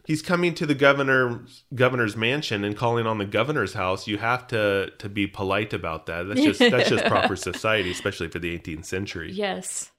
He's 0.06 0.22
coming 0.22 0.54
to 0.56 0.66
the 0.66 0.74
governor's 0.76 1.64
governor's 1.76 2.16
mansion 2.16 2.64
and 2.64 2.76
calling 2.76 3.06
on 3.06 3.18
the 3.18 3.26
governor's 3.26 3.74
house. 3.74 4.08
You 4.08 4.18
have 4.18 4.48
to 4.48 4.92
to 4.98 5.10
be 5.10 5.28
polite 5.28 5.74
about 5.74 6.08
that. 6.08 6.24
That's 6.28 6.42
just 6.42 6.60
that's 6.60 6.90
just 6.90 7.06
proper 7.08 7.36
society, 7.36 7.92
especially 7.92 8.28
for 8.30 8.40
the 8.40 8.58
18th 8.58 8.86
century. 8.86 9.32
yes. 9.32 9.92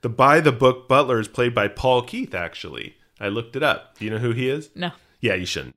The 0.00 0.08
by 0.10 0.40
the 0.40 0.52
book 0.52 0.86
butler 0.88 1.18
is 1.18 1.28
played 1.28 1.54
by 1.54 1.68
Paul 1.68 2.02
Keith. 2.02 2.34
Actually, 2.34 2.94
I 3.20 3.28
looked 3.28 3.56
it 3.56 3.62
up. 3.62 3.98
Do 3.98 4.04
you 4.04 4.10
know 4.10 4.18
who 4.18 4.32
he 4.32 4.48
is? 4.50 4.70
No. 4.74 4.90
Yeah, 5.20 5.34
you 5.34 5.46
shouldn't. 5.46 5.76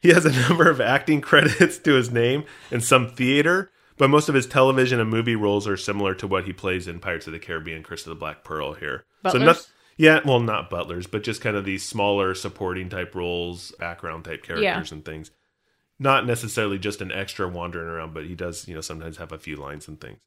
He 0.00 0.08
has 0.10 0.24
a 0.24 0.32
number 0.48 0.68
of 0.68 0.80
acting 0.80 1.20
credits 1.20 1.78
to 1.78 1.94
his 1.94 2.10
name 2.10 2.44
and 2.72 2.82
some 2.82 3.08
theater, 3.08 3.70
but 3.96 4.10
most 4.10 4.28
of 4.28 4.34
his 4.34 4.46
television 4.46 4.98
and 5.00 5.08
movie 5.10 5.36
roles 5.36 5.66
are 5.68 5.76
similar 5.76 6.14
to 6.16 6.26
what 6.26 6.44
he 6.44 6.52
plays 6.52 6.88
in 6.88 6.98
Pirates 6.98 7.26
of 7.28 7.32
the 7.32 7.38
Caribbean, 7.38 7.82
Curse 7.84 8.06
of 8.06 8.10
the 8.10 8.14
Black 8.16 8.42
Pearl 8.44 8.72
here. 8.74 9.04
Butlers? 9.22 9.42
noth- 9.44 9.70
yeah, 9.98 10.20
well, 10.24 10.38
not 10.38 10.70
butlers, 10.70 11.08
but 11.08 11.24
just 11.24 11.42
kind 11.42 11.56
of 11.56 11.64
these 11.64 11.84
smaller 11.84 12.34
supporting 12.34 12.88
type 12.88 13.14
roles, 13.14 13.72
background 13.72 14.24
type 14.24 14.44
characters 14.44 14.92
and 14.92 15.04
things. 15.04 15.32
Not 15.98 16.24
necessarily 16.24 16.78
just 16.78 17.02
an 17.02 17.10
extra 17.10 17.48
wandering 17.48 17.88
around, 17.88 18.14
but 18.14 18.24
he 18.24 18.36
does, 18.36 18.68
you 18.68 18.74
know, 18.76 18.80
sometimes 18.80 19.16
have 19.16 19.32
a 19.32 19.38
few 19.38 19.56
lines 19.56 19.88
and 19.88 20.00
things. 20.00 20.18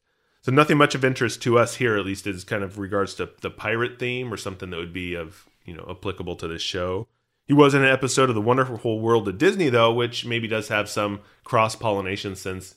So 0.41 0.51
nothing 0.51 0.77
much 0.77 0.93
of 0.93 1.05
interest 1.05 1.41
to 1.43 1.57
us 1.57 1.75
here, 1.75 1.97
at 1.97 2.05
least, 2.05 2.27
is 2.27 2.43
kind 2.43 2.63
of 2.63 2.77
regards 2.77 3.13
to 3.15 3.29
the 3.39 3.49
pirate 3.49 3.97
theme 3.97 4.33
or 4.33 4.37
something 4.37 4.69
that 4.71 4.77
would 4.77 4.93
be 4.93 5.15
of 5.15 5.47
you 5.65 5.73
know 5.73 5.87
applicable 5.89 6.35
to 6.37 6.47
this 6.47 6.61
show. 6.61 7.07
He 7.45 7.53
was 7.53 7.73
in 7.73 7.83
an 7.83 7.89
episode 7.89 8.29
of 8.29 8.35
the 8.35 8.41
Wonderful 8.41 8.99
World 8.99 9.27
of 9.27 9.37
Disney, 9.37 9.69
though, 9.69 9.93
which 9.93 10.25
maybe 10.25 10.47
does 10.47 10.67
have 10.67 10.89
some 10.89 11.21
cross 11.43 11.75
pollination 11.75 12.35
since 12.35 12.75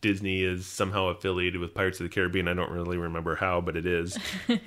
Disney 0.00 0.42
is 0.42 0.66
somehow 0.66 1.08
affiliated 1.08 1.60
with 1.60 1.74
Pirates 1.74 2.00
of 2.00 2.04
the 2.04 2.14
Caribbean. 2.14 2.48
I 2.48 2.54
don't 2.54 2.70
really 2.70 2.96
remember 2.96 3.36
how, 3.36 3.60
but 3.60 3.76
it 3.76 3.86
is. 3.86 4.18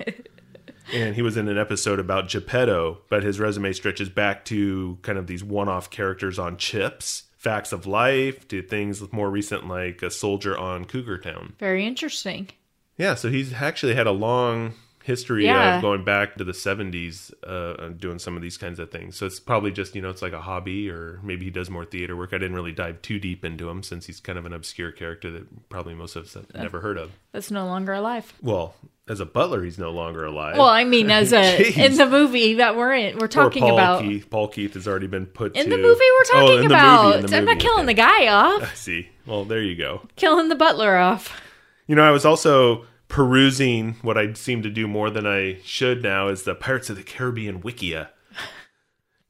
and 0.92 1.14
he 1.14 1.22
was 1.22 1.36
in 1.36 1.48
an 1.48 1.58
episode 1.58 1.98
about 1.98 2.28
Geppetto, 2.28 2.98
but 3.08 3.22
his 3.22 3.40
resume 3.40 3.72
stretches 3.72 4.08
back 4.08 4.44
to 4.46 4.98
kind 5.02 5.18
of 5.18 5.26
these 5.26 5.42
one-off 5.44 5.90
characters 5.90 6.38
on 6.38 6.56
chips, 6.56 7.24
facts 7.36 7.72
of 7.72 7.86
life, 7.86 8.46
to 8.48 8.62
things 8.62 9.02
more 9.12 9.30
recent 9.30 9.68
like 9.68 10.02
a 10.02 10.10
soldier 10.10 10.56
on 10.56 10.84
Cougar 10.84 11.18
Town. 11.18 11.54
Very 11.58 11.86
interesting. 11.86 12.48
Yeah, 12.96 13.14
so 13.14 13.30
he's 13.30 13.54
actually 13.54 13.94
had 13.94 14.06
a 14.06 14.12
long 14.12 14.74
history 15.04 15.44
Yeah. 15.44 15.76
of 15.76 15.82
going 15.82 16.02
back 16.02 16.36
to 16.36 16.44
the 16.44 16.52
70s 16.52 17.30
uh, 17.46 17.88
doing 17.90 18.18
some 18.18 18.36
of 18.36 18.42
these 18.42 18.56
kinds 18.56 18.78
of 18.78 18.90
things. 18.90 19.16
So 19.16 19.26
it's 19.26 19.38
probably 19.38 19.70
just, 19.70 19.94
you 19.94 20.00
know, 20.00 20.08
it's 20.08 20.22
like 20.22 20.32
a 20.32 20.40
hobby 20.40 20.88
or 20.88 21.20
maybe 21.22 21.44
he 21.44 21.50
does 21.50 21.68
more 21.68 21.84
theater 21.84 22.16
work. 22.16 22.30
I 22.32 22.38
didn't 22.38 22.54
really 22.54 22.72
dive 22.72 23.02
too 23.02 23.18
deep 23.18 23.44
into 23.44 23.68
him 23.68 23.82
since 23.82 24.06
he's 24.06 24.18
kind 24.18 24.38
of 24.38 24.46
an 24.46 24.54
obscure 24.54 24.92
character 24.92 25.30
that 25.32 25.68
probably 25.68 25.92
most 25.94 26.16
of 26.16 26.24
us 26.24 26.32
have 26.34 26.52
never 26.54 26.80
heard 26.80 26.96
of. 26.96 27.12
That's 27.32 27.50
no 27.50 27.66
longer 27.66 27.92
alive. 27.92 28.32
Well, 28.40 28.74
as 29.06 29.20
a 29.20 29.26
butler, 29.26 29.62
he's 29.62 29.76
no 29.78 29.90
longer 29.90 30.24
alive. 30.24 30.56
Well, 30.56 30.68
I 30.70 30.84
mean, 30.84 31.10
as 31.10 31.34
a 31.34 31.78
in 31.84 31.96
the 31.98 32.06
movie 32.06 32.54
that 32.54 32.74
we're 32.74 32.94
in, 32.94 33.18
we're 33.18 33.26
talking 33.28 33.60
Paul 33.60 33.74
about 33.74 34.00
Keith. 34.02 34.30
Paul 34.30 34.48
Keith 34.48 34.72
has 34.72 34.88
already 34.88 35.06
been 35.08 35.26
put 35.26 35.54
in 35.54 35.64
to... 35.64 35.70
the 35.70 35.76
movie 35.76 36.00
we're 36.00 36.24
Oh, 36.40 36.40
talking 36.40 36.54
in 36.62 36.68
the 36.68 36.74
about. 36.74 37.20
movie, 37.20 37.36
I'm 37.36 37.44
not 37.44 37.58
killing 37.58 37.80
okay. 37.80 37.86
the 37.88 37.94
guy 37.94 38.28
off, 38.28 38.62
I 38.72 38.74
see. 38.74 39.10
Well, 39.26 39.44
there 39.44 39.60
you 39.60 39.76
go. 39.76 40.08
killing 40.16 40.48
the 40.48 40.54
butler 40.54 40.96
off. 40.96 41.38
You 41.86 41.94
know, 41.96 42.02
I 42.02 42.10
was 42.12 42.24
also 42.24 42.86
perusing 43.14 43.94
what 44.02 44.18
I 44.18 44.32
seem 44.32 44.60
to 44.62 44.68
do 44.68 44.88
more 44.88 45.08
than 45.08 45.24
I 45.24 45.58
should 45.62 46.02
now 46.02 46.26
is 46.26 46.42
the 46.42 46.56
Pirates 46.56 46.90
of 46.90 46.96
the 46.96 47.04
Caribbean 47.04 47.62
Wikia. 47.62 48.08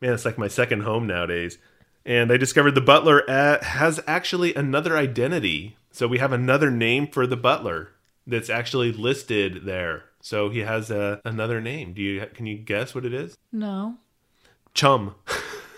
Man, 0.01 0.15
it's 0.15 0.25
like 0.25 0.39
my 0.39 0.49
second 0.49 0.85
home 0.85 1.07
nowadays. 1.07 1.59
And 2.07 2.33
I 2.33 2.39
discovered 2.39 2.75
the 2.75 2.81
butler 2.81 3.25
has 3.29 4.01
actually 4.07 4.55
another 4.55 4.97
identity. 4.97 5.77
So 5.91 6.09
we 6.09 6.17
have 6.17 6.33
another 6.33 6.71
name 6.71 7.09
for 7.09 7.27
the 7.27 7.37
butler 7.37 7.91
that's 8.27 8.49
actually 8.49 8.91
listed 8.91 9.67
there. 9.67 10.05
So 10.23 10.49
he 10.49 10.61
has 10.61 10.91
a, 10.91 11.21
another 11.23 11.61
name. 11.61 11.93
Do 11.93 12.01
you 12.01 12.25
can 12.33 12.47
you 12.47 12.57
guess 12.57 12.95
what 12.95 13.05
it 13.05 13.13
is? 13.13 13.37
No. 13.53 13.99
Chum. 14.73 15.15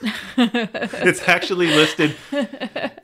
it's 0.36 1.28
actually 1.28 1.66
listed 1.66 2.14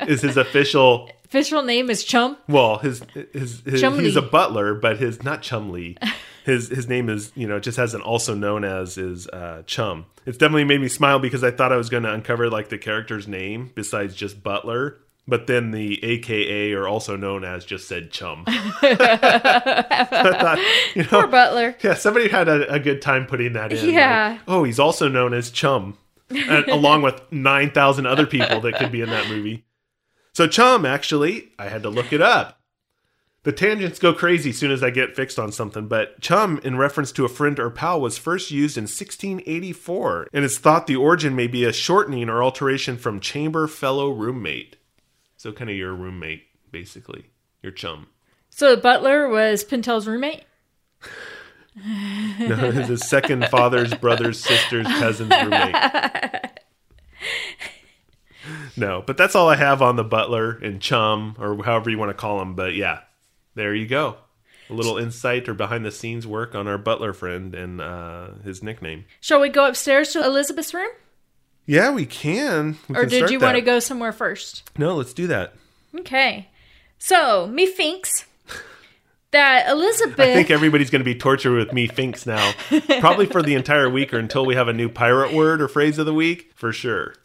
is 0.06 0.22
his 0.22 0.36
official 0.36 1.10
Official 1.32 1.62
name 1.62 1.88
is 1.88 2.04
Chum. 2.04 2.36
well, 2.46 2.76
his 2.76 3.00
his, 3.32 3.62
his 3.62 3.80
Chumley. 3.80 4.04
he's 4.04 4.16
a 4.16 4.20
butler, 4.22 4.74
but 4.74 4.98
his 4.98 5.22
not 5.22 5.40
Chumley. 5.40 5.96
His 6.44 6.68
his 6.70 6.88
name 6.88 7.08
is 7.08 7.30
you 7.36 7.46
know 7.46 7.60
just 7.60 7.76
has 7.76 7.94
an 7.94 8.00
also 8.02 8.34
known 8.34 8.64
as 8.64 8.98
is 8.98 9.28
uh, 9.28 9.62
Chum. 9.64 10.06
It's 10.26 10.36
definitely 10.36 10.64
made 10.64 10.80
me 10.80 10.88
smile 10.88 11.20
because 11.20 11.44
I 11.44 11.52
thought 11.52 11.72
I 11.72 11.76
was 11.76 11.88
going 11.88 12.02
to 12.02 12.12
uncover 12.12 12.50
like 12.50 12.68
the 12.68 12.78
character's 12.78 13.28
name 13.28 13.70
besides 13.76 14.16
just 14.16 14.42
Butler, 14.42 14.98
but 15.28 15.46
then 15.46 15.70
the 15.70 16.02
AKA 16.04 16.72
or 16.72 16.88
also 16.88 17.14
known 17.16 17.44
as 17.44 17.64
just 17.64 17.86
said 17.86 18.10
Chum. 18.10 18.42
I 18.48 20.26
thought 20.40 20.58
you 20.96 21.02
know 21.04 21.08
Poor 21.10 21.28
butler. 21.28 21.76
yeah 21.80 21.94
somebody 21.94 22.28
had 22.28 22.48
a, 22.48 22.74
a 22.74 22.80
good 22.80 23.00
time 23.00 23.26
putting 23.26 23.52
that 23.52 23.72
in. 23.72 23.88
Yeah. 23.90 24.30
like, 24.32 24.40
oh, 24.48 24.64
he's 24.64 24.80
also 24.80 25.06
known 25.08 25.32
as 25.34 25.48
Chum, 25.52 25.96
and, 26.28 26.66
along 26.68 27.02
with 27.02 27.22
nine 27.30 27.70
thousand 27.70 28.06
other 28.06 28.26
people 28.26 28.60
that 28.62 28.74
could 28.74 28.90
be 28.90 29.00
in 29.00 29.10
that 29.10 29.28
movie. 29.28 29.64
So 30.34 30.46
Chum, 30.46 30.86
actually, 30.86 31.52
I 31.58 31.68
had 31.68 31.82
to 31.82 31.90
look 31.90 32.12
it 32.12 32.22
up. 32.22 32.58
The 33.44 33.52
tangents 33.52 33.98
go 33.98 34.14
crazy 34.14 34.50
as 34.50 34.58
soon 34.58 34.70
as 34.70 34.84
I 34.84 34.90
get 34.90 35.16
fixed 35.16 35.38
on 35.38 35.50
something, 35.50 35.88
but 35.88 36.20
chum, 36.20 36.60
in 36.62 36.76
reference 36.76 37.10
to 37.12 37.24
a 37.24 37.28
friend 37.28 37.58
or 37.58 37.70
pal, 37.70 38.00
was 38.00 38.16
first 38.16 38.52
used 38.52 38.78
in 38.78 38.84
1684, 38.84 40.28
and 40.32 40.44
it's 40.44 40.58
thought 40.58 40.86
the 40.86 40.94
origin 40.94 41.34
may 41.34 41.48
be 41.48 41.64
a 41.64 41.72
shortening 41.72 42.28
or 42.28 42.40
alteration 42.40 42.96
from 42.96 43.18
chamber 43.18 43.66
fellow 43.66 44.10
roommate. 44.10 44.76
So, 45.36 45.50
kind 45.50 45.68
of 45.70 45.76
your 45.76 45.92
roommate, 45.92 46.44
basically, 46.70 47.30
your 47.62 47.72
chum. 47.72 48.06
So 48.48 48.76
the 48.76 48.80
butler 48.80 49.28
was 49.28 49.64
Pintel's 49.64 50.06
roommate. 50.06 50.44
No, 51.74 52.70
his 52.70 53.08
second 53.08 53.48
father's 53.48 53.94
brother's 53.94 54.38
sister's 54.38 54.86
cousin's 54.86 55.30
roommate. 55.30 55.74
No, 58.76 59.02
but 59.06 59.16
that's 59.16 59.34
all 59.34 59.48
I 59.48 59.56
have 59.56 59.82
on 59.82 59.96
the 59.96 60.04
butler 60.04 60.52
and 60.52 60.80
chum, 60.80 61.36
or 61.38 61.62
however 61.62 61.90
you 61.90 61.98
want 61.98 62.10
to 62.10 62.14
call 62.14 62.40
him. 62.40 62.54
But 62.54 62.74
yeah, 62.74 63.00
there 63.54 63.74
you 63.74 63.86
go. 63.86 64.16
A 64.70 64.74
little 64.74 64.96
insight 64.96 65.48
or 65.48 65.54
behind 65.54 65.84
the 65.84 65.90
scenes 65.90 66.26
work 66.26 66.54
on 66.54 66.66
our 66.66 66.78
butler 66.78 67.12
friend 67.12 67.54
and 67.54 67.80
uh, 67.80 68.28
his 68.44 68.62
nickname. 68.62 69.04
Shall 69.20 69.40
we 69.40 69.50
go 69.50 69.66
upstairs 69.66 70.12
to 70.12 70.24
Elizabeth's 70.24 70.72
room, 70.72 70.88
Yeah, 71.66 71.90
we 71.90 72.06
can. 72.06 72.78
We 72.88 72.96
or 72.96 73.00
can 73.00 73.08
did 73.10 73.30
you 73.30 73.38
want 73.38 73.56
to 73.56 73.60
go 73.60 73.80
somewhere 73.80 74.12
first? 74.12 74.62
No, 74.78 74.94
let's 74.96 75.12
do 75.12 75.26
that. 75.26 75.54
Okay. 75.98 76.48
So 76.98 77.46
me 77.48 77.66
thinks 77.66 78.24
that 79.32 79.68
Elizabeth. 79.68 80.20
I 80.20 80.34
think 80.34 80.50
everybody's 80.50 80.88
going 80.88 81.00
to 81.00 81.04
be 81.04 81.16
tortured 81.16 81.54
with 81.56 81.72
me 81.74 81.86
finks 81.88 82.24
now, 82.24 82.52
probably 83.00 83.26
for 83.26 83.42
the 83.42 83.54
entire 83.54 83.90
week 83.90 84.14
or 84.14 84.18
until 84.18 84.46
we 84.46 84.54
have 84.54 84.68
a 84.68 84.72
new 84.72 84.88
pirate 84.88 85.34
word 85.34 85.60
or 85.60 85.68
phrase 85.68 85.98
of 85.98 86.06
the 86.06 86.14
week 86.14 86.52
for 86.54 86.72
sure. 86.72 87.14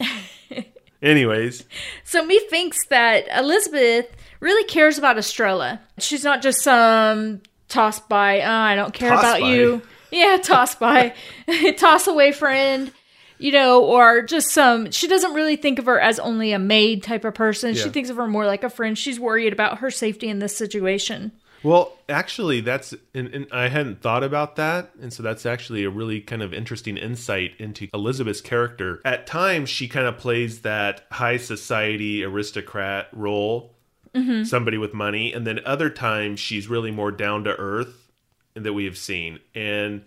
Anyways, 1.02 1.64
So 2.04 2.24
me 2.24 2.40
thinks 2.50 2.86
that 2.86 3.24
Elizabeth 3.36 4.06
really 4.40 4.64
cares 4.64 4.98
about 4.98 5.18
Estrella. 5.18 5.80
She's 5.98 6.24
not 6.24 6.42
just 6.42 6.62
some 6.62 7.40
tossed 7.68 8.08
by. 8.08 8.40
Oh, 8.40 8.50
I 8.50 8.74
don't 8.74 8.92
care 8.94 9.10
Toss 9.10 9.20
about 9.20 9.40
by? 9.40 9.54
you. 9.54 9.82
Yeah, 10.10 10.38
toss 10.42 10.74
by, 10.74 11.14
toss 11.76 12.06
away 12.06 12.32
friend. 12.32 12.92
You 13.40 13.52
know, 13.52 13.84
or 13.84 14.22
just 14.22 14.50
some. 14.50 14.90
She 14.90 15.06
doesn't 15.06 15.32
really 15.32 15.54
think 15.54 15.78
of 15.78 15.86
her 15.86 16.00
as 16.00 16.18
only 16.18 16.50
a 16.52 16.58
maid 16.58 17.04
type 17.04 17.24
of 17.24 17.34
person. 17.34 17.74
She 17.76 17.88
thinks 17.88 18.10
of 18.10 18.16
her 18.16 18.26
more 18.26 18.46
like 18.46 18.64
a 18.64 18.70
friend. 18.70 18.98
She's 18.98 19.20
worried 19.20 19.52
about 19.52 19.78
her 19.78 19.92
safety 19.92 20.28
in 20.28 20.40
this 20.40 20.56
situation. 20.56 21.30
Well, 21.62 21.96
actually, 22.08 22.60
that's 22.60 22.94
and, 23.14 23.28
and 23.34 23.46
I 23.50 23.68
hadn't 23.68 24.00
thought 24.00 24.22
about 24.22 24.56
that, 24.56 24.90
and 25.00 25.12
so 25.12 25.22
that's 25.22 25.44
actually 25.44 25.84
a 25.84 25.90
really 25.90 26.20
kind 26.20 26.42
of 26.42 26.54
interesting 26.54 26.96
insight 26.96 27.52
into 27.58 27.88
Elizabeth's 27.92 28.40
character. 28.40 29.00
At 29.04 29.26
times, 29.26 29.68
she 29.68 29.88
kind 29.88 30.06
of 30.06 30.18
plays 30.18 30.62
that 30.62 31.06
high 31.10 31.36
society 31.36 32.22
aristocrat 32.22 33.08
role, 33.12 33.74
mm-hmm. 34.14 34.44
somebody 34.44 34.78
with 34.78 34.94
money, 34.94 35.32
and 35.32 35.46
then 35.46 35.60
other 35.64 35.90
times 35.90 36.38
she's 36.38 36.68
really 36.68 36.90
more 36.92 37.10
down 37.10 37.44
to 37.44 37.56
earth 37.56 38.10
that 38.54 38.72
we 38.72 38.84
have 38.84 38.98
seen, 38.98 39.40
and 39.54 40.04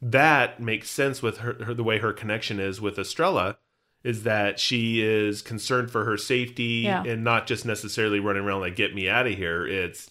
that 0.00 0.60
makes 0.60 0.88
sense 0.90 1.22
with 1.22 1.38
her, 1.38 1.54
her 1.64 1.74
the 1.74 1.84
way 1.84 1.98
her 1.98 2.12
connection 2.12 2.58
is 2.60 2.80
with 2.80 2.98
Estrella. 2.98 3.58
is 4.04 4.24
that 4.24 4.58
she 4.58 5.00
is 5.00 5.42
concerned 5.42 5.88
for 5.88 6.04
her 6.04 6.16
safety 6.16 6.82
Yeah. 6.84 7.04
and 7.04 7.22
not 7.22 7.46
just 7.46 7.64
necessarily 7.64 8.18
running 8.18 8.42
around 8.42 8.60
like 8.60 8.74
get 8.74 8.92
me 8.96 9.08
out 9.08 9.28
of 9.28 9.34
here. 9.34 9.64
It's 9.64 10.10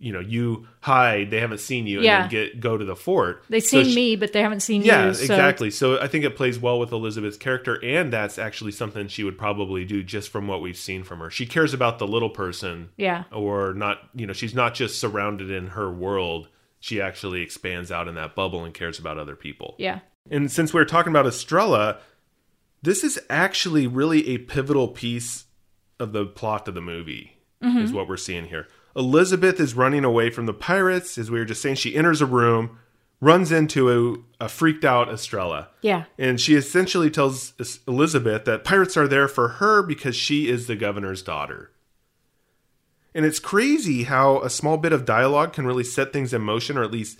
you 0.00 0.12
know 0.12 0.20
you 0.20 0.66
hide, 0.80 1.30
they 1.30 1.40
haven't 1.40 1.58
seen 1.60 1.86
you, 1.86 2.00
Yeah. 2.00 2.22
and 2.24 2.24
then 2.24 2.30
get 2.30 2.60
go 2.60 2.76
to 2.78 2.84
the 2.84 2.96
fort. 2.96 3.42
They've 3.48 3.62
So 3.62 3.82
seen 3.82 3.90
she- 3.90 3.94
me, 3.94 4.16
but 4.16 4.32
they 4.32 4.42
haven't 4.42 4.60
seen 4.60 4.82
yeah, 4.82 5.08
you. 5.08 5.14
So 5.14 5.22
exactly. 5.22 5.70
So 5.70 6.00
I 6.00 6.06
think 6.06 6.24
it 6.24 6.36
plays 6.36 6.58
well 6.58 6.78
with 6.78 6.92
Elizabeth's 6.92 7.36
character, 7.36 7.82
and 7.84 8.12
that's 8.12 8.38
actually 8.38 8.72
something 8.72 9.08
she 9.08 9.24
would 9.24 9.38
probably 9.38 9.84
do 9.84 10.02
just 10.02 10.30
from 10.30 10.46
what 10.46 10.62
we've 10.62 10.76
seen 10.76 11.02
from 11.04 11.18
her. 11.20 11.30
She 11.30 11.46
cares 11.46 11.74
about 11.74 11.98
the 11.98 12.06
little 12.06 12.30
person, 12.30 12.90
Yeah. 12.96 13.24
or 13.32 13.74
not. 13.74 13.98
You 14.14 14.26
know, 14.26 14.32
she's 14.32 14.54
not 14.54 14.74
just 14.74 14.98
surrounded 15.00 15.50
in 15.50 15.68
her 15.68 15.90
world. 15.90 16.48
She 16.80 17.00
actually 17.00 17.42
expands 17.42 17.90
out 17.90 18.06
in 18.06 18.14
that 18.14 18.36
bubble 18.36 18.64
and 18.64 18.72
cares 18.72 18.98
about 19.00 19.18
other 19.18 19.34
people. 19.34 19.74
Yeah. 19.78 20.00
And 20.30 20.50
since 20.52 20.72
we 20.72 20.80
are 20.80 20.84
talking 20.84 21.10
about 21.10 21.26
Estrella, 21.26 21.98
this 22.82 23.02
is 23.02 23.18
actually 23.28 23.86
really 23.88 24.28
a 24.28 24.38
pivotal 24.38 24.86
piece 24.88 25.46
of 25.98 26.12
the 26.12 26.24
plot 26.24 26.68
of 26.68 26.74
the 26.74 26.80
movie, 26.80 27.32
mm-hmm. 27.62 27.78
is 27.78 27.92
what 27.92 28.08
we're 28.08 28.16
seeing 28.16 28.44
here. 28.44 28.68
Elizabeth 28.96 29.60
is 29.60 29.74
running 29.74 30.04
away 30.04 30.30
from 30.30 30.46
the 30.46 30.54
pirates, 30.54 31.18
as 31.18 31.30
we 31.30 31.38
were 31.38 31.44
just 31.44 31.62
saying. 31.62 31.76
She 31.76 31.96
enters 31.96 32.20
a 32.20 32.26
room, 32.26 32.78
runs 33.20 33.52
into 33.52 34.24
a, 34.40 34.44
a 34.44 34.48
freaked 34.48 34.84
out 34.84 35.08
Estrella. 35.08 35.68
Yeah. 35.82 36.04
And 36.18 36.40
she 36.40 36.54
essentially 36.54 37.10
tells 37.10 37.52
Elizabeth 37.86 38.44
that 38.44 38.64
pirates 38.64 38.96
are 38.96 39.08
there 39.08 39.28
for 39.28 39.48
her 39.48 39.82
because 39.82 40.16
she 40.16 40.48
is 40.48 40.66
the 40.66 40.76
governor's 40.76 41.22
daughter. 41.22 41.70
And 43.14 43.24
it's 43.24 43.38
crazy 43.38 44.04
how 44.04 44.40
a 44.42 44.50
small 44.50 44.76
bit 44.76 44.92
of 44.92 45.04
dialogue 45.04 45.52
can 45.52 45.66
really 45.66 45.84
set 45.84 46.12
things 46.12 46.32
in 46.32 46.42
motion, 46.42 46.76
or 46.76 46.84
at 46.84 46.90
least 46.90 47.18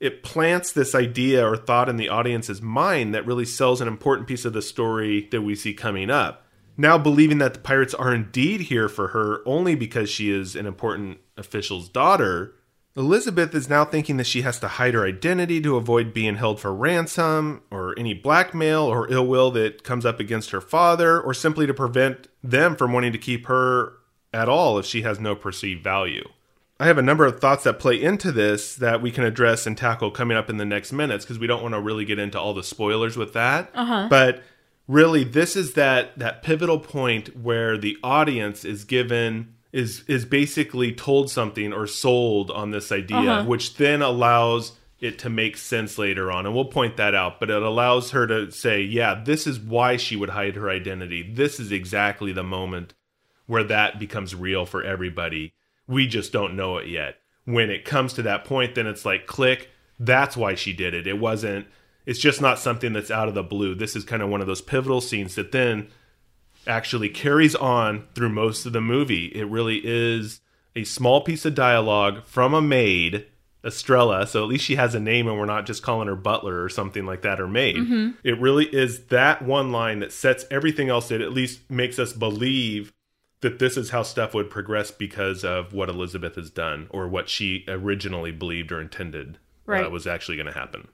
it 0.00 0.22
plants 0.22 0.72
this 0.72 0.94
idea 0.94 1.46
or 1.46 1.56
thought 1.56 1.88
in 1.88 1.96
the 1.96 2.08
audience's 2.08 2.62
mind 2.62 3.14
that 3.14 3.26
really 3.26 3.44
sells 3.44 3.80
an 3.80 3.88
important 3.88 4.28
piece 4.28 4.44
of 4.44 4.52
the 4.52 4.62
story 4.62 5.28
that 5.30 5.42
we 5.42 5.54
see 5.54 5.74
coming 5.74 6.08
up. 6.08 6.44
Now, 6.80 6.96
believing 6.96 7.38
that 7.38 7.54
the 7.54 7.60
pirates 7.60 7.92
are 7.92 8.14
indeed 8.14 8.62
here 8.62 8.88
for 8.88 9.08
her 9.08 9.42
only 9.44 9.74
because 9.74 10.08
she 10.08 10.30
is 10.30 10.54
an 10.54 10.64
important 10.64 11.18
official's 11.36 11.88
daughter, 11.88 12.54
Elizabeth 12.96 13.52
is 13.52 13.68
now 13.68 13.84
thinking 13.84 14.16
that 14.16 14.28
she 14.28 14.42
has 14.42 14.60
to 14.60 14.68
hide 14.68 14.94
her 14.94 15.04
identity 15.04 15.60
to 15.60 15.76
avoid 15.76 16.14
being 16.14 16.36
held 16.36 16.60
for 16.60 16.72
ransom 16.72 17.62
or 17.72 17.98
any 17.98 18.14
blackmail 18.14 18.82
or 18.82 19.10
ill 19.10 19.26
will 19.26 19.50
that 19.50 19.82
comes 19.82 20.06
up 20.06 20.20
against 20.20 20.50
her 20.50 20.60
father, 20.60 21.20
or 21.20 21.34
simply 21.34 21.66
to 21.66 21.74
prevent 21.74 22.28
them 22.44 22.76
from 22.76 22.92
wanting 22.92 23.12
to 23.12 23.18
keep 23.18 23.46
her 23.46 23.94
at 24.32 24.48
all 24.48 24.78
if 24.78 24.86
she 24.86 25.02
has 25.02 25.18
no 25.18 25.34
perceived 25.34 25.82
value. 25.82 26.28
I 26.80 26.86
have 26.86 26.98
a 26.98 27.02
number 27.02 27.24
of 27.24 27.40
thoughts 27.40 27.64
that 27.64 27.80
play 27.80 28.00
into 28.00 28.30
this 28.30 28.76
that 28.76 29.02
we 29.02 29.10
can 29.10 29.24
address 29.24 29.66
and 29.66 29.76
tackle 29.76 30.12
coming 30.12 30.36
up 30.36 30.48
in 30.48 30.58
the 30.58 30.64
next 30.64 30.92
minutes 30.92 31.24
because 31.24 31.40
we 31.40 31.48
don't 31.48 31.62
want 31.62 31.74
to 31.74 31.80
really 31.80 32.04
get 32.04 32.20
into 32.20 32.38
all 32.38 32.54
the 32.54 32.62
spoilers 32.62 33.16
with 33.16 33.32
that. 33.32 33.70
Uh-huh. 33.74 34.06
But 34.08 34.42
really, 34.88 35.22
this 35.22 35.54
is 35.54 35.74
that 35.74 36.18
that 36.18 36.42
pivotal 36.42 36.80
point 36.80 37.36
where 37.36 37.78
the 37.78 37.96
audience 38.02 38.64
is 38.64 38.84
given 38.84 39.54
is 39.70 40.02
is 40.08 40.24
basically 40.24 40.92
told 40.92 41.30
something 41.30 41.72
or 41.72 41.86
sold 41.86 42.50
on 42.50 42.70
this 42.70 42.90
idea, 42.90 43.18
uh-huh. 43.18 43.44
which 43.44 43.76
then 43.76 44.02
allows 44.02 44.72
it 44.98 45.18
to 45.20 45.30
make 45.30 45.56
sense 45.56 45.98
later 45.98 46.32
on. 46.32 46.44
And 46.46 46.54
we'll 46.54 46.64
point 46.64 46.96
that 46.96 47.14
out, 47.14 47.38
but 47.38 47.50
it 47.50 47.62
allows 47.62 48.10
her 48.10 48.26
to 48.26 48.50
say, 48.50 48.82
yeah, 48.82 49.22
this 49.22 49.46
is 49.46 49.60
why 49.60 49.96
she 49.96 50.16
would 50.16 50.30
hide 50.30 50.56
her 50.56 50.68
identity. 50.68 51.22
This 51.22 51.60
is 51.60 51.70
exactly 51.70 52.32
the 52.32 52.42
moment 52.42 52.94
where 53.46 53.62
that 53.64 54.00
becomes 54.00 54.34
real 54.34 54.66
for 54.66 54.82
everybody. 54.82 55.52
We 55.86 56.06
just 56.06 56.32
don't 56.32 56.56
know 56.56 56.78
it 56.78 56.88
yet. 56.88 57.16
When 57.44 57.70
it 57.70 57.84
comes 57.84 58.12
to 58.14 58.22
that 58.22 58.44
point, 58.44 58.74
then 58.74 58.86
it's 58.86 59.04
like 59.04 59.26
click. 59.26 59.70
That's 60.00 60.36
why 60.36 60.54
she 60.54 60.72
did 60.72 60.94
it. 60.94 61.06
It 61.06 61.18
wasn't, 61.18 61.66
it's 62.08 62.18
just 62.18 62.40
not 62.40 62.58
something 62.58 62.94
that's 62.94 63.10
out 63.10 63.28
of 63.28 63.34
the 63.34 63.42
blue. 63.42 63.74
This 63.74 63.94
is 63.94 64.02
kind 64.02 64.22
of 64.22 64.30
one 64.30 64.40
of 64.40 64.46
those 64.46 64.62
pivotal 64.62 65.02
scenes 65.02 65.34
that 65.34 65.52
then 65.52 65.88
actually 66.66 67.10
carries 67.10 67.54
on 67.54 68.06
through 68.14 68.30
most 68.30 68.64
of 68.64 68.72
the 68.72 68.80
movie. 68.80 69.26
It 69.26 69.44
really 69.44 69.82
is 69.84 70.40
a 70.74 70.84
small 70.84 71.20
piece 71.20 71.44
of 71.44 71.54
dialogue 71.54 72.24
from 72.24 72.54
a 72.54 72.62
maid, 72.62 73.26
Estrella. 73.62 74.26
So 74.26 74.42
at 74.42 74.48
least 74.48 74.64
she 74.64 74.76
has 74.76 74.94
a 74.94 75.00
name 75.00 75.28
and 75.28 75.38
we're 75.38 75.44
not 75.44 75.66
just 75.66 75.82
calling 75.82 76.08
her 76.08 76.16
butler 76.16 76.64
or 76.64 76.70
something 76.70 77.04
like 77.04 77.20
that 77.22 77.42
or 77.42 77.46
maid. 77.46 77.76
It 78.24 78.40
really 78.40 78.74
is 78.74 79.04
that 79.08 79.42
one 79.42 79.70
line 79.70 79.98
that 79.98 80.10
sets 80.12 80.46
everything 80.50 80.88
else 80.88 81.08
that 81.08 81.20
at 81.20 81.34
least 81.34 81.70
makes 81.70 81.98
us 81.98 82.14
believe 82.14 82.90
that 83.42 83.58
this 83.58 83.76
is 83.76 83.90
how 83.90 84.02
stuff 84.02 84.32
would 84.32 84.48
progress 84.48 84.90
because 84.90 85.44
of 85.44 85.74
what 85.74 85.90
Elizabeth 85.90 86.36
has 86.36 86.48
done 86.48 86.86
or 86.88 87.06
what 87.06 87.28
she 87.28 87.66
originally 87.68 88.32
believed 88.32 88.72
or 88.72 88.80
intended 88.80 89.36
uh, 89.84 89.90
was 89.90 90.06
actually 90.06 90.36
going 90.36 90.46
to 90.46 90.58
happen. 90.58 90.88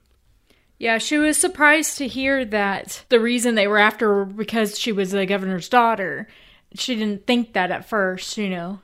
Yeah, 0.77 0.97
she 0.97 1.17
was 1.17 1.37
surprised 1.37 1.97
to 1.99 2.07
hear 2.07 2.43
that 2.45 3.05
the 3.09 3.19
reason 3.19 3.55
they 3.55 3.67
were 3.67 3.77
after 3.77 4.07
her 4.13 4.25
because 4.25 4.77
she 4.77 4.91
was 4.91 5.11
the 5.11 5.25
governor's 5.25 5.69
daughter. 5.69 6.27
She 6.75 6.95
didn't 6.95 7.25
think 7.25 7.53
that 7.53 7.71
at 7.71 7.87
first, 7.87 8.37
you 8.37 8.49
know. 8.49 8.79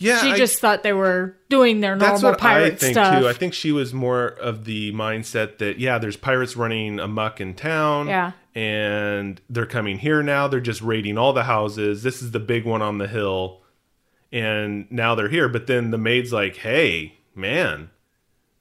Yeah, 0.00 0.20
She 0.20 0.32
I- 0.32 0.36
just 0.36 0.60
thought 0.60 0.82
they 0.84 0.92
were 0.92 1.36
doing 1.48 1.80
their 1.80 1.96
That's 1.98 2.22
normal 2.22 2.38
what 2.38 2.40
I 2.48 2.54
pirate 2.54 2.78
think 2.80 2.94
stuff. 2.94 3.20
too. 3.20 3.28
I 3.28 3.32
think 3.32 3.52
she 3.54 3.72
was 3.72 3.92
more 3.94 4.26
of 4.26 4.64
the 4.64 4.92
mindset 4.92 5.58
that 5.58 5.78
yeah, 5.78 5.98
there's 5.98 6.16
pirates 6.16 6.56
running 6.56 6.98
amok 7.00 7.40
in 7.40 7.54
town. 7.54 8.06
Yeah. 8.08 8.32
And 8.54 9.40
they're 9.48 9.66
coming 9.66 9.98
here 9.98 10.22
now. 10.22 10.48
They're 10.48 10.60
just 10.60 10.82
raiding 10.82 11.18
all 11.18 11.32
the 11.32 11.44
houses. 11.44 12.02
This 12.02 12.22
is 12.22 12.32
the 12.32 12.40
big 12.40 12.64
one 12.64 12.82
on 12.82 12.98
the 12.98 13.06
hill. 13.08 13.62
And 14.32 14.90
now 14.90 15.14
they're 15.14 15.28
here. 15.28 15.48
But 15.48 15.66
then 15.68 15.90
the 15.90 15.98
maid's 15.98 16.32
like, 16.32 16.56
"Hey, 16.56 17.14
man, 17.34 17.90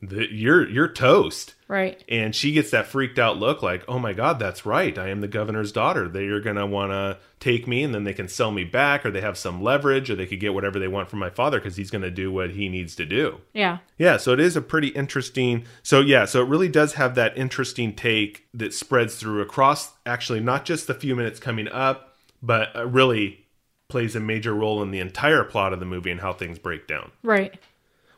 the, 0.02 0.28
you're 0.32 0.68
you're 0.70 0.88
toast." 0.88 1.56
right. 1.68 2.04
And 2.08 2.36
she 2.36 2.54
gets 2.54 2.72
that 2.72 2.88
freaked 2.88 3.20
out 3.20 3.38
look 3.38 3.62
like, 3.62 3.84
oh 3.88 4.00
my 4.00 4.14
God, 4.14 4.40
that's 4.40 4.66
right. 4.66 4.98
I 4.98 5.10
am 5.10 5.22
the 5.22 5.28
governor's 5.28 5.72
daughter. 5.72 6.08
They're 6.08 6.40
going 6.40 6.56
to 6.56 6.66
want 6.66 6.92
to 6.92 7.18
take 7.40 7.68
me 7.68 7.84
and 7.84 7.94
then 7.94 8.04
they 8.04 8.14
can 8.14 8.28
sell 8.28 8.52
me 8.52 8.64
back 8.64 9.06
or 9.06 9.12
they 9.12 9.22
have 9.22 9.38
some 9.38 9.62
leverage 9.62 10.10
or 10.10 10.16
they 10.16 10.26
could 10.26 10.40
get 10.40 10.54
whatever 10.54 10.80
they 10.80 10.88
want 10.88 11.10
from 11.10 11.20
my 11.20 11.30
father 11.30 11.60
because 11.60 11.76
he's 11.76 11.92
going 11.92 12.04
to 12.04 12.12
do 12.12 12.32
what 12.32 12.52
he 12.52 12.70
needs 12.70 12.96
to 12.96 13.06
do. 13.06 13.42
Yeah. 13.54 13.80
Yeah, 13.98 14.18
so 14.18 14.34
it 14.34 14.40
is 14.40 14.56
a 14.56 14.62
pretty 14.62 14.90
interesting. 14.90 15.66
So 15.84 16.02
yeah, 16.02 16.26
so 16.26 16.42
it 16.42 16.48
really 16.48 16.70
does 16.70 16.94
have 16.94 17.16
that 17.16 17.38
interesting 17.38 17.94
take 17.94 18.48
that 18.54 18.74
spreads 18.74 19.16
through 19.16 19.42
across 19.42 19.92
actually 20.06 20.40
not 20.40 20.66
just 20.66 20.88
the 20.88 20.94
few 20.94 21.16
minutes 21.16 21.40
coming 21.40 21.68
up, 21.68 22.16
but 22.42 22.76
uh, 22.76 22.88
really 22.88 23.46
plays 23.90 24.16
a 24.16 24.20
major 24.20 24.54
role 24.54 24.82
in 24.84 24.92
the 24.92 25.00
entire 25.00 25.44
plot 25.44 25.74
of 25.74 25.80
the 25.80 25.86
movie 25.86 26.12
and 26.12 26.20
how 26.20 26.34
things 26.34 26.60
break 26.60 26.88
down. 26.88 27.12
Right. 27.24 27.60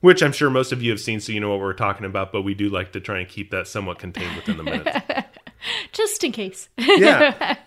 Which 0.02 0.24
I'm 0.24 0.32
sure 0.32 0.50
most 0.50 0.72
of 0.72 0.82
you 0.82 0.92
have 0.92 1.00
seen, 1.00 1.20
so 1.20 1.32
you 1.32 1.40
know 1.40 1.50
what 1.50 1.60
we're 1.60 1.74
talking 1.74 2.06
about. 2.06 2.32
But 2.32 2.44
we 2.44 2.54
do 2.54 2.70
like 2.70 2.94
to 2.94 3.00
try 3.00 3.20
and 3.20 3.28
keep 3.28 3.52
that 3.52 3.68
somewhat 3.68 4.00
contained 4.00 4.36
within 4.36 4.58
the 4.58 4.64
minutes. 4.64 4.98
Just 5.92 6.24
in 6.24 6.32
case. 6.32 6.70
yeah. 6.78 7.58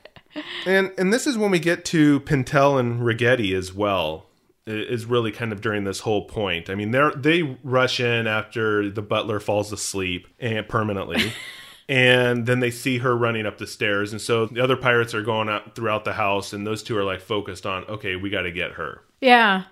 And 0.65 0.93
and 0.97 1.13
this 1.13 1.27
is 1.27 1.37
when 1.37 1.51
we 1.51 1.59
get 1.59 1.85
to 1.87 2.21
Pintel 2.21 2.81
and 2.81 3.03
Ragetti 3.03 3.55
as 3.55 3.75
well. 3.75 4.29
Is 4.65 5.05
really 5.05 5.31
kind 5.31 5.53
of 5.53 5.61
during 5.61 5.85
this 5.85 6.01
whole 6.01 6.25
point. 6.25 6.71
I 6.71 6.75
mean, 6.75 6.91
they 6.91 7.11
they 7.17 7.43
rush 7.63 8.01
in 8.01 8.27
after 8.27 8.89
the 8.89 9.03
butler 9.03 9.41
falls 9.41 9.73
asleep 9.73 10.27
and 10.41 10.67
permanently, 10.67 11.35
and 11.89 12.47
then 12.47 12.61
they 12.61 12.71
see 12.71 12.97
her 12.99 13.15
running 13.15 13.45
up 13.45 13.59
the 13.59 13.67
stairs. 13.67 14.13
And 14.13 14.23
so 14.23 14.47
the 14.47 14.63
other 14.63 14.77
pirates 14.77 15.13
are 15.15 15.21
going 15.23 15.51
out 15.51 15.75
throughout 15.75 16.07
the 16.07 16.15
house, 16.15 16.55
and 16.55 16.67
those 16.67 16.83
two 16.83 16.97
are 16.97 17.05
like 17.05 17.21
focused 17.21 17.67
on, 17.67 17.85
okay, 17.85 18.17
we 18.17 18.31
got 18.31 18.43
to 18.43 18.53
get 18.53 18.73
her. 18.73 19.03
yeah. 19.21 19.65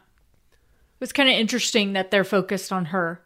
Was 1.00 1.12
kind 1.12 1.28
of 1.28 1.34
interesting 1.34 1.94
that 1.94 2.10
they're 2.10 2.24
focused 2.24 2.72
on 2.72 2.86
her. 2.86 3.22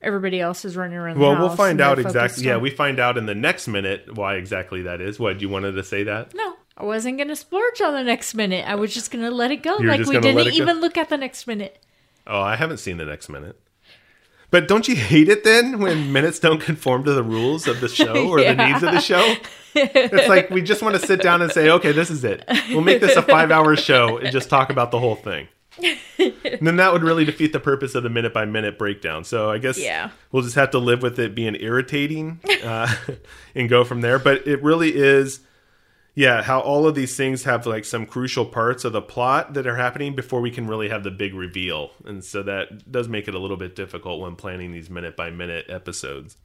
Everybody 0.00 0.40
else 0.40 0.64
is 0.64 0.76
running 0.76 0.96
around. 0.96 1.18
Well, 1.18 1.38
we'll 1.38 1.56
find 1.56 1.80
out 1.80 1.98
exactly. 1.98 2.44
Yeah, 2.44 2.54
on- 2.56 2.60
we 2.62 2.70
find 2.70 3.00
out 3.00 3.18
in 3.18 3.26
the 3.26 3.34
next 3.34 3.66
minute 3.66 4.14
why 4.14 4.34
exactly 4.36 4.82
that 4.82 5.00
is. 5.00 5.18
What 5.18 5.40
you 5.40 5.48
wanted 5.48 5.72
to 5.72 5.82
say 5.82 6.04
that? 6.04 6.34
No, 6.34 6.54
I 6.76 6.84
wasn't 6.84 7.18
gonna 7.18 7.34
splurge 7.34 7.80
on 7.80 7.94
the 7.94 8.04
next 8.04 8.34
minute. 8.34 8.64
I 8.68 8.76
was 8.76 8.94
just 8.94 9.10
gonna 9.10 9.30
let 9.30 9.50
it 9.50 9.62
go. 9.62 9.78
You 9.78 9.86
were 9.86 9.96
like 9.96 10.06
we 10.06 10.20
didn't 10.20 10.52
even 10.54 10.80
look 10.80 10.96
at 10.96 11.08
the 11.08 11.16
next 11.16 11.46
minute. 11.46 11.82
Oh, 12.26 12.40
I 12.40 12.54
haven't 12.56 12.76
seen 12.78 12.98
the 12.98 13.06
next 13.06 13.28
minute. 13.28 13.58
But 14.50 14.66
don't 14.68 14.86
you 14.88 14.96
hate 14.96 15.28
it 15.28 15.44
then 15.44 15.78
when 15.78 16.12
minutes 16.12 16.38
don't 16.38 16.60
conform 16.60 17.04
to 17.04 17.12
the 17.12 17.22
rules 17.22 17.66
of 17.66 17.80
the 17.80 17.88
show 17.88 18.28
or 18.28 18.40
the 18.42 18.54
needs 18.66 18.82
of 18.82 18.92
the 18.92 19.00
show? 19.00 19.34
It's 19.74 20.28
like 20.28 20.48
we 20.50 20.62
just 20.62 20.80
want 20.82 20.94
to 20.94 21.04
sit 21.06 21.20
down 21.20 21.42
and 21.42 21.50
say, 21.52 21.68
okay, 21.70 21.92
this 21.92 22.08
is 22.10 22.24
it. 22.24 22.44
We'll 22.70 22.80
make 22.82 23.00
this 23.00 23.16
a 23.16 23.22
five 23.22 23.50
hour 23.50 23.76
show 23.76 24.18
and 24.18 24.30
just 24.30 24.48
talk 24.48 24.70
about 24.70 24.90
the 24.90 24.98
whole 24.98 25.16
thing. 25.16 25.48
Then 26.60 26.76
that 26.76 26.92
would 26.92 27.02
really 27.02 27.24
defeat 27.24 27.52
the 27.52 27.60
purpose 27.60 27.94
of 27.94 28.02
the 28.02 28.08
minute 28.10 28.32
by 28.34 28.44
minute 28.44 28.78
breakdown. 28.78 29.24
So 29.24 29.50
I 29.50 29.58
guess 29.58 29.78
Yeah. 29.78 30.10
we'll 30.32 30.42
just 30.42 30.56
have 30.56 30.70
to 30.72 30.78
live 30.78 31.02
with 31.02 31.18
it 31.18 31.34
being 31.34 31.54
irritating 31.60 32.40
uh, 32.64 32.92
and 33.54 33.68
go 33.68 33.84
from 33.84 34.00
there. 34.00 34.18
But 34.18 34.46
it 34.46 34.62
really 34.62 34.94
is, 34.96 35.40
yeah, 36.14 36.42
how 36.42 36.60
all 36.60 36.86
of 36.88 36.94
these 36.96 37.16
things 37.16 37.44
have 37.44 37.66
like 37.66 37.84
some 37.84 38.06
crucial 38.06 38.44
parts 38.44 38.84
of 38.84 38.92
the 38.92 39.02
plot 39.02 39.54
that 39.54 39.66
are 39.66 39.76
happening 39.76 40.16
before 40.16 40.40
we 40.40 40.50
can 40.50 40.66
really 40.66 40.88
have 40.88 41.04
the 41.04 41.10
big 41.12 41.34
reveal. 41.34 41.90
And 42.04 42.24
so 42.24 42.42
that 42.42 42.90
does 42.90 43.08
make 43.08 43.28
it 43.28 43.34
a 43.34 43.38
little 43.38 43.56
bit 43.56 43.76
difficult 43.76 44.20
when 44.20 44.34
planning 44.34 44.72
these 44.72 44.90
minute 44.90 45.16
by 45.16 45.30
minute 45.30 45.66
episodes. 45.68 46.36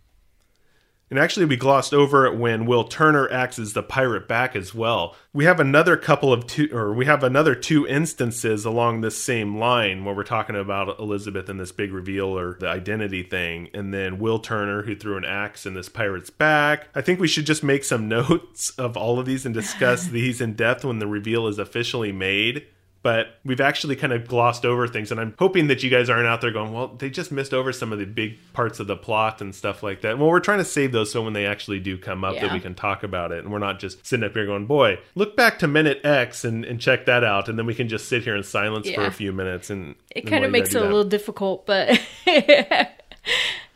And 1.13 1.19
actually, 1.19 1.45
we 1.45 1.58
glossed 1.58 1.93
over 1.93 2.26
it 2.26 2.39
when 2.39 2.65
Will 2.65 2.86
Turner 2.86 3.32
acts 3.32 3.60
as 3.60 3.73
the 3.73 3.84
pirate 3.84 4.28
back 4.28 4.56
as 4.56 4.73
well. 4.73 5.15
We 5.32 5.45
have 5.45 5.60
another 5.60 5.95
couple 5.95 6.34
of 6.34 6.47
two, 6.47 6.76
or 6.76 6.91
we 6.91 7.06
have 7.06 7.23
another 7.23 7.54
two 7.54 7.86
instances 7.86 8.65
along 8.65 9.02
this 9.02 9.23
same 9.23 9.60
line 9.60 10.06
where 10.06 10.15
we're 10.15 10.23
talking 10.23 10.56
about 10.56 10.97
Elizabeth 10.97 11.49
and 11.49 11.60
this 11.60 11.71
big 11.71 11.93
reveal 11.93 12.36
or 12.36 12.58
the 12.60 12.67
identity 12.67 13.21
thing, 13.21 13.69
and 13.76 13.93
then 13.93 14.17
Will 14.17 14.39
Turner 14.39 14.82
who 14.82 14.95
threw 14.95 15.15
an 15.15 15.23
axe 15.23 15.67
in 15.67 15.76
this 15.76 15.88
pirate's 15.88 16.32
back. 16.32 16.88
I 16.95 17.02
think 17.02 17.19
we 17.19 17.28
should 17.28 17.45
just 17.45 17.63
make 17.63 17.84
some 17.84 18.08
notes 18.10 18.71
of 18.80 18.97
all 18.97 19.19
of 19.19 19.28
these 19.28 19.45
and 19.45 19.54
discuss 19.54 20.08
these 20.08 20.41
in 20.41 20.56
depth 20.56 20.84
when 20.84 20.97
the 20.97 21.06
reveal 21.06 21.45
is 21.45 21.60
officially 21.60 22.12
made 22.12 22.65
but 23.04 23.36
we've 23.46 23.62
actually 23.62 23.96
kind 23.96 24.12
of 24.12 24.28
glossed 24.28 24.66
over 24.66 24.88
things 24.88 25.12
and 25.12 25.20
i'm 25.20 25.36
hoping 25.38 25.68
that 25.68 25.84
you 25.84 25.89
guys 25.89 26.10
aren't 26.10 26.26
out 26.26 26.42
there 26.42 26.52
going 26.52 26.74
well 26.74 26.88
they 26.88 27.10
just 27.10 27.32
missed 27.32 27.54
over 27.54 27.72
some 27.72 27.94
of 27.94 28.00
the 28.00 28.06
big 28.06 28.38
parts 28.54 28.80
of 28.80 28.88
the 28.88 28.96
plot 28.96 29.42
and 29.42 29.54
stuff 29.54 29.84
like 29.84 30.02
that. 30.02 30.18
Well 30.18 30.30
we're 30.30 30.39
trying 30.39 30.60
to 30.60 30.66
save 30.66 30.92
those 30.92 31.12
so 31.12 31.22
when 31.22 31.34
they 31.34 31.46
actually 31.46 31.80
do 31.80 31.98
come 31.98 32.24
up 32.24 32.36
that 32.36 32.52
we 32.54 32.60
can 32.60 32.74
talk 32.74 33.04
about 33.04 33.32
it 33.32 33.44
and 33.44 33.52
we're 33.52 33.60
not 33.60 33.80
just 33.80 34.06
sitting 34.06 34.24
up 34.24 34.34
here 34.34 34.46
going 34.46 34.66
boy 34.66 34.98
look 35.16 35.36
back 35.36 35.60
to 35.60 35.68
minute 35.68 36.00
x 36.04 36.44
and, 36.46 36.66
and 36.66 36.80
check 36.80 37.06
that 37.06 37.24
out 37.24 37.50
and 37.50 37.60
then 37.60 37.66
we 37.66 37.76
can 37.76 37.88
just 37.88 38.08
sit 38.08 38.24
here 38.24 38.36
in 38.36 38.44
silence 38.44 38.89
for 38.89 39.06
a 39.06 39.12
few 39.12 39.32
minutes 39.32 39.70
and 39.70 39.96
It 40.12 40.22
and 40.22 40.30
kind 40.30 40.46
of 40.46 40.52
makes 40.52 40.74
it 40.74 40.82
a 40.82 40.86
little 40.86 41.04
difficult, 41.04 41.66
but 41.66 42.00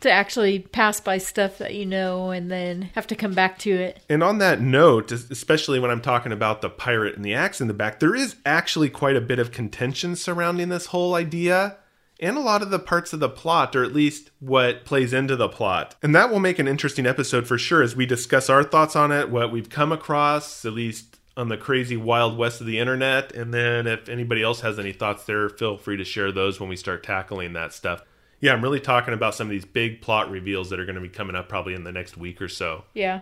to 0.02 0.12
actually 0.12 0.60
pass 0.60 1.00
by 1.00 1.18
stuff 1.18 1.58
that 1.58 1.74
you 1.74 1.86
know 1.86 2.30
and 2.30 2.52
then 2.52 2.84
have 2.94 3.08
to 3.08 3.16
come 3.16 3.34
back 3.34 3.58
to 3.60 3.72
it. 3.72 4.00
And 4.10 4.24
on 4.24 4.38
that 4.40 4.62
note, 4.62 5.12
especially 5.12 5.80
when 5.80 5.92
I'm 5.92 6.02
talking 6.02 6.32
about 6.32 6.62
the 6.62 6.70
pirate 6.70 7.16
and 7.16 7.26
the 7.26 7.34
axe 7.34 7.60
in 7.62 7.68
the 7.68 7.74
back, 7.74 8.00
there 8.00 8.16
is 8.16 8.36
actually 8.46 8.90
quite 8.90 9.16
a 9.16 9.22
bit 9.22 9.40
of 9.40 9.52
contention 9.52 10.16
surrounding 10.16 10.70
this 10.70 10.88
whole 10.88 11.16
idea 11.16 11.78
and 12.20 12.38
a 12.38 12.42
lot 12.42 12.62
of 12.62 12.72
the 12.72 12.80
parts 12.80 13.14
of 13.14 13.20
the 13.20 13.30
plot, 13.30 13.76
or 13.76 13.84
at 13.84 13.94
least 13.94 14.32
what 14.40 14.86
plays 14.86 15.14
into 15.14 15.36
the 15.36 15.50
plot. 15.50 15.96
And 16.02 16.16
that 16.16 16.32
will 16.32 16.40
make 16.40 16.58
an 16.58 16.68
interesting 16.68 17.06
episode 17.06 17.48
for 17.48 17.58
sure 17.58 17.84
as 17.84 17.96
we 17.96 18.06
discuss 18.06 18.50
our 18.50 18.64
thoughts 18.64 18.96
on 18.96 19.12
it, 19.12 19.30
what 19.30 19.52
we've 19.52 19.70
come 19.70 19.92
across, 19.92 20.66
at 20.66 20.74
least 20.74 21.20
on 21.36 21.50
the 21.50 21.58
crazy 21.58 21.96
wild 21.96 22.36
west 22.36 22.60
of 22.60 22.66
the 22.66 22.80
internet. 22.80 23.32
And 23.34 23.54
then 23.54 23.86
if 23.86 24.10
anybody 24.10 24.42
else 24.42 24.62
has 24.62 24.80
any 24.80 24.94
thoughts 24.94 25.26
there, 25.26 25.48
feel 25.48 25.78
free 25.78 25.98
to 25.98 26.04
share 26.04 26.32
those 26.32 26.60
when 26.60 26.70
we 26.70 26.76
start 26.76 27.04
tackling 27.04 27.54
that 27.54 27.74
stuff. 27.74 28.02
Yeah, 28.40 28.54
I'm 28.54 28.62
really 28.62 28.80
talking 28.80 29.14
about 29.14 29.36
some 29.36 29.48
of 29.48 29.52
these 29.52 29.66
big 29.66 30.02
plot 30.02 30.30
reveals 30.30 30.70
that 30.70 30.80
are 30.80 30.86
going 30.86 30.96
to 30.96 31.02
be 31.02 31.10
coming 31.10 31.36
up 31.36 31.50
probably 31.50 31.74
in 31.74 31.84
the 31.84 31.92
next 31.92 32.18
week 32.18 32.42
or 32.42 32.48
so. 32.48 32.84
Yeah. 32.94 33.22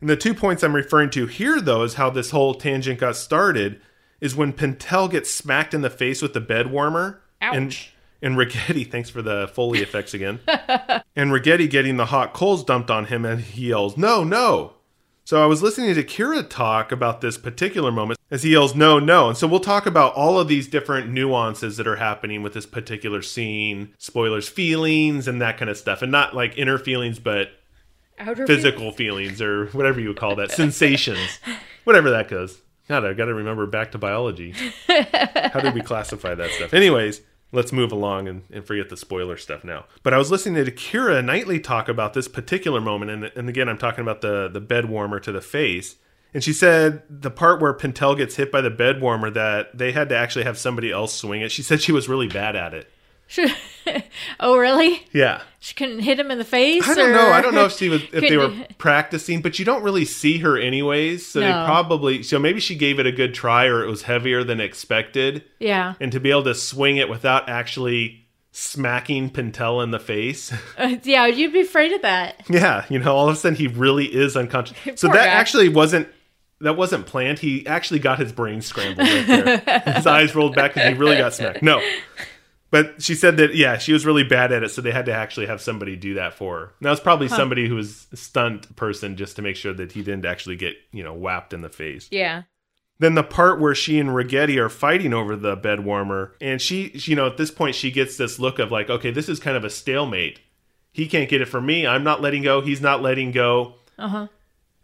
And 0.00 0.08
the 0.08 0.16
two 0.16 0.34
points 0.34 0.62
I'm 0.62 0.76
referring 0.76 1.10
to 1.10 1.26
here, 1.26 1.60
though, 1.60 1.82
is 1.82 1.94
how 1.94 2.10
this 2.10 2.30
whole 2.30 2.54
tangent 2.54 3.00
got 3.00 3.16
started. 3.16 3.80
Is 4.20 4.34
when 4.34 4.52
Pintel 4.52 5.08
gets 5.10 5.30
smacked 5.30 5.74
in 5.74 5.80
the 5.80 5.90
face 5.90 6.20
with 6.20 6.32
the 6.32 6.40
bed 6.40 6.70
warmer. 6.72 7.22
And, 7.54 7.76
and 8.20 8.36
Ragetti, 8.36 8.90
thanks 8.90 9.10
for 9.10 9.22
the 9.22 9.48
Foley 9.54 9.78
effects 9.78 10.12
again. 10.12 10.40
and 10.48 11.30
Ragetti 11.30 11.70
getting 11.70 11.96
the 11.96 12.06
hot 12.06 12.34
coals 12.34 12.64
dumped 12.64 12.90
on 12.90 13.06
him, 13.06 13.24
and 13.24 13.40
he 13.40 13.68
yells, 13.68 13.96
No, 13.96 14.24
no. 14.24 14.74
So 15.28 15.42
I 15.42 15.44
was 15.44 15.62
listening 15.62 15.94
to 15.94 16.02
Keira 16.02 16.48
talk 16.48 16.90
about 16.90 17.20
this 17.20 17.36
particular 17.36 17.92
moment. 17.92 18.18
As 18.30 18.44
he 18.44 18.52
yells, 18.52 18.74
No, 18.74 18.98
no. 18.98 19.28
And 19.28 19.36
so 19.36 19.46
we'll 19.46 19.60
talk 19.60 19.84
about 19.84 20.14
all 20.14 20.40
of 20.40 20.48
these 20.48 20.66
different 20.66 21.10
nuances 21.10 21.76
that 21.76 21.86
are 21.86 21.96
happening 21.96 22.42
with 22.42 22.54
this 22.54 22.64
particular 22.64 23.20
scene, 23.20 23.92
spoilers, 23.98 24.48
feelings, 24.48 25.28
and 25.28 25.38
that 25.42 25.58
kind 25.58 25.70
of 25.70 25.76
stuff. 25.76 26.00
And 26.00 26.10
not 26.10 26.34
like 26.34 26.56
inner 26.56 26.78
feelings, 26.78 27.18
but 27.18 27.50
Outer 28.18 28.46
physical 28.46 28.90
feelings. 28.90 29.42
or 29.42 29.66
whatever 29.72 30.00
you 30.00 30.08
would 30.08 30.16
call 30.16 30.34
that. 30.36 30.50
Sensations. 30.50 31.40
Whatever 31.84 32.08
that 32.08 32.28
goes. 32.28 32.62
God 32.88 33.04
I've 33.04 33.18
gotta 33.18 33.34
remember 33.34 33.66
back 33.66 33.92
to 33.92 33.98
biology. 33.98 34.54
How 34.86 35.60
did 35.60 35.74
we 35.74 35.82
classify 35.82 36.34
that 36.36 36.50
stuff? 36.52 36.72
Anyways 36.72 37.20
let's 37.52 37.72
move 37.72 37.90
along 37.92 38.28
and, 38.28 38.42
and 38.52 38.66
forget 38.66 38.88
the 38.88 38.96
spoiler 38.96 39.36
stuff 39.36 39.64
now 39.64 39.84
but 40.02 40.12
i 40.12 40.18
was 40.18 40.30
listening 40.30 40.64
to 40.64 40.70
keira 40.70 41.24
knightley 41.24 41.60
talk 41.60 41.88
about 41.88 42.14
this 42.14 42.28
particular 42.28 42.80
moment 42.80 43.10
and, 43.10 43.24
and 43.36 43.48
again 43.48 43.68
i'm 43.68 43.78
talking 43.78 44.02
about 44.02 44.20
the, 44.20 44.48
the 44.48 44.60
bed 44.60 44.88
warmer 44.88 45.18
to 45.18 45.32
the 45.32 45.40
face 45.40 45.96
and 46.34 46.44
she 46.44 46.52
said 46.52 47.02
the 47.08 47.30
part 47.30 47.60
where 47.60 47.72
Pintel 47.72 48.16
gets 48.16 48.36
hit 48.36 48.52
by 48.52 48.60
the 48.60 48.70
bed 48.70 49.00
warmer 49.00 49.30
that 49.30 49.76
they 49.76 49.92
had 49.92 50.10
to 50.10 50.16
actually 50.16 50.44
have 50.44 50.58
somebody 50.58 50.92
else 50.92 51.14
swing 51.14 51.40
it. 51.40 51.50
She 51.50 51.62
said 51.62 51.80
she 51.80 51.92
was 51.92 52.08
really 52.08 52.28
bad 52.28 52.54
at 52.54 52.74
it. 52.74 52.90
oh, 54.40 54.56
really? 54.56 55.06
Yeah. 55.12 55.42
She 55.60 55.74
couldn't 55.74 56.00
hit 56.00 56.18
him 56.18 56.30
in 56.30 56.38
the 56.38 56.44
face? 56.44 56.88
I 56.88 56.94
don't 56.94 57.10
or- 57.10 57.12
know. 57.12 57.30
I 57.30 57.40
don't 57.40 57.54
know 57.54 57.64
if 57.66 57.72
she 57.72 57.88
was 57.88 58.02
if 58.12 58.28
they 58.28 58.36
were 58.36 58.52
practicing, 58.78 59.42
but 59.42 59.58
you 59.58 59.64
don't 59.64 59.82
really 59.82 60.04
see 60.04 60.38
her 60.38 60.56
anyways. 60.58 61.26
So 61.26 61.40
they 61.40 61.50
probably 61.50 62.22
so 62.22 62.38
maybe 62.38 62.60
she 62.60 62.74
gave 62.74 62.98
it 62.98 63.06
a 63.06 63.12
good 63.12 63.34
try 63.34 63.66
or 63.66 63.82
it 63.84 63.88
was 63.88 64.02
heavier 64.02 64.44
than 64.44 64.60
expected. 64.60 65.44
Yeah. 65.58 65.94
And 66.00 66.12
to 66.12 66.20
be 66.20 66.30
able 66.30 66.44
to 66.44 66.54
swing 66.54 66.96
it 66.96 67.08
without 67.08 67.48
actually 67.48 68.26
smacking 68.52 69.30
Pintel 69.30 69.82
in 69.82 69.90
the 69.90 70.00
face. 70.00 70.52
Uh, 70.78 70.96
yeah, 71.02 71.26
you'd 71.26 71.52
be 71.52 71.60
afraid 71.60 71.90
of 71.92 72.02
that. 72.02 72.40
yeah, 72.48 72.84
you 72.88 73.00
know, 73.00 73.12
all 73.14 73.28
of 73.28 73.34
a 73.34 73.38
sudden 73.38 73.56
he 73.56 73.66
really 73.66 74.06
is 74.06 74.36
unconscious. 74.36 74.76
So 74.96 75.08
that 75.08 75.14
guy. 75.14 75.26
actually 75.26 75.68
wasn't 75.68 76.08
that 76.60 76.76
wasn't 76.76 77.06
planned. 77.06 77.40
He 77.40 77.66
actually 77.66 77.98
got 78.00 78.18
his 78.18 78.32
brain 78.32 78.60
scrambled 78.62 79.06
right 79.08 79.26
there. 79.26 79.82
his 79.94 80.06
eyes 80.06 80.34
rolled 80.34 80.54
back 80.54 80.74
because 80.74 80.88
he 80.92 80.98
really 80.98 81.16
got 81.16 81.34
smacked. 81.34 81.62
No. 81.62 81.80
But 82.70 83.02
she 83.02 83.14
said 83.14 83.38
that 83.38 83.54
yeah, 83.54 83.78
she 83.78 83.92
was 83.92 84.04
really 84.04 84.24
bad 84.24 84.52
at 84.52 84.62
it, 84.62 84.70
so 84.70 84.82
they 84.82 84.90
had 84.90 85.06
to 85.06 85.12
actually 85.12 85.46
have 85.46 85.60
somebody 85.60 85.96
do 85.96 86.14
that 86.14 86.34
for 86.34 86.58
her. 86.58 86.72
Now 86.80 86.92
it's 86.92 87.00
probably 87.00 87.28
somebody 87.28 87.66
who 87.66 87.76
was 87.76 88.06
a 88.12 88.16
stunt 88.16 88.76
person 88.76 89.16
just 89.16 89.36
to 89.36 89.42
make 89.42 89.56
sure 89.56 89.72
that 89.72 89.92
he 89.92 90.02
didn't 90.02 90.26
actually 90.26 90.56
get 90.56 90.76
you 90.92 91.02
know 91.02 91.14
whapped 91.14 91.52
in 91.54 91.62
the 91.62 91.70
face. 91.70 92.08
Yeah. 92.10 92.42
Then 93.00 93.14
the 93.14 93.22
part 93.22 93.60
where 93.60 93.76
she 93.76 93.98
and 94.00 94.10
Ragetti 94.10 94.56
are 94.56 94.68
fighting 94.68 95.14
over 95.14 95.36
the 95.36 95.54
bed 95.54 95.84
warmer, 95.84 96.34
and 96.40 96.60
she, 96.60 96.90
you 96.94 97.14
know, 97.14 97.28
at 97.28 97.36
this 97.36 97.50
point 97.50 97.76
she 97.76 97.92
gets 97.92 98.16
this 98.16 98.40
look 98.40 98.58
of 98.58 98.72
like, 98.72 98.90
okay, 98.90 99.12
this 99.12 99.28
is 99.28 99.38
kind 99.38 99.56
of 99.56 99.64
a 99.64 99.70
stalemate. 99.70 100.40
He 100.92 101.06
can't 101.06 101.30
get 101.30 101.40
it 101.40 101.46
from 101.46 101.64
me. 101.64 101.86
I'm 101.86 102.02
not 102.02 102.20
letting 102.20 102.42
go. 102.42 102.60
He's 102.60 102.80
not 102.80 103.00
letting 103.00 103.30
go. 103.30 103.76
Uh 103.96 104.08
huh. 104.08 104.26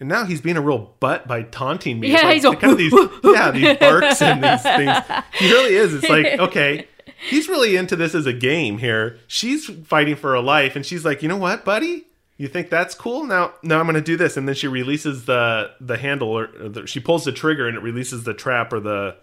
And 0.01 0.09
now 0.09 0.25
he's 0.25 0.41
being 0.41 0.57
a 0.57 0.61
real 0.61 0.95
butt 1.01 1.27
by 1.27 1.43
taunting 1.43 2.01
me. 2.01 2.13
Yeah, 2.13 2.29
It's 2.31 2.35
he's 2.35 2.45
like, 2.45 2.57
all, 2.57 2.61
kind 2.61 2.73
of 2.73 2.79
these, 2.79 2.93
yeah, 3.25 3.51
these 3.51 3.79
barks 3.79 4.23
and 4.23 4.43
these 4.43 4.63
things. 4.63 5.23
He 5.39 5.51
really 5.51 5.75
is. 5.75 5.95
It's 5.95 6.09
like, 6.09 6.27
okay, 6.39 6.89
he's 7.29 7.49
really 7.49 7.77
into 7.77 7.97
this 7.97 8.15
as 8.15 8.27
a 8.27 8.33
game 8.33 8.79
here. 8.79 9.19
She's 9.27 9.67
fighting 9.87 10.17
for 10.17 10.33
her 10.33 10.41
life, 10.41 10.77
and 10.77 10.85
she's 10.85 11.05
like, 11.05 11.23
you 11.23 11.29
know 11.29 11.37
what, 11.37 11.65
buddy? 11.65 12.07
You 12.37 12.49
think 12.49 12.69
that's 12.69 12.95
cool? 12.95 13.25
Now, 13.25 13.55
now 13.63 13.79
I'm 13.79 13.87
going 13.87 13.95
to 13.95 14.01
do 14.01 14.17
this, 14.17 14.37
and 14.37 14.49
then 14.49 14.55
she 14.57 14.67
releases 14.69 15.25
the 15.27 15.71
the 15.81 15.97
handle, 15.97 16.29
or, 16.29 16.49
the, 16.49 16.87
she 16.87 16.99
pulls 17.01 17.25
the 17.25 17.33
trigger, 17.33 17.69
and 17.69 17.77
it 17.77 17.83
releases 17.83 18.25
the 18.25 18.35
trap 18.35 18.73
or 18.73 18.81
the 18.81 19.17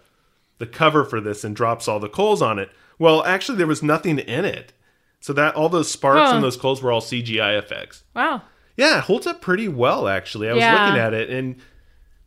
the 0.58 0.66
cover 0.66 1.04
for 1.04 1.20
this, 1.20 1.44
and 1.44 1.54
drops 1.56 1.88
all 1.88 2.00
the 2.00 2.08
coals 2.08 2.40
on 2.40 2.58
it. 2.58 2.70
Well, 2.98 3.22
actually, 3.24 3.58
there 3.58 3.66
was 3.66 3.82
nothing 3.82 4.18
in 4.18 4.44
it, 4.44 4.72
so 5.20 5.32
that 5.34 5.54
all 5.54 5.68
those 5.68 5.90
sparks 5.90 6.30
Huh. 6.30 6.36
and 6.36 6.44
those 6.44 6.56
coals 6.56 6.82
were 6.82 6.90
all 6.92 7.00
CGI 7.00 7.58
effects. 7.58 8.02
Wow. 8.14 8.42
Yeah, 8.76 8.98
it 8.98 9.04
holds 9.04 9.26
up 9.26 9.42
pretty 9.42 9.68
well 9.68 10.08
actually. 10.08 10.48
I 10.48 10.54
was 10.54 10.62
looking 10.64 10.98
at 11.00 11.12
it 11.12 11.28
and 11.28 11.56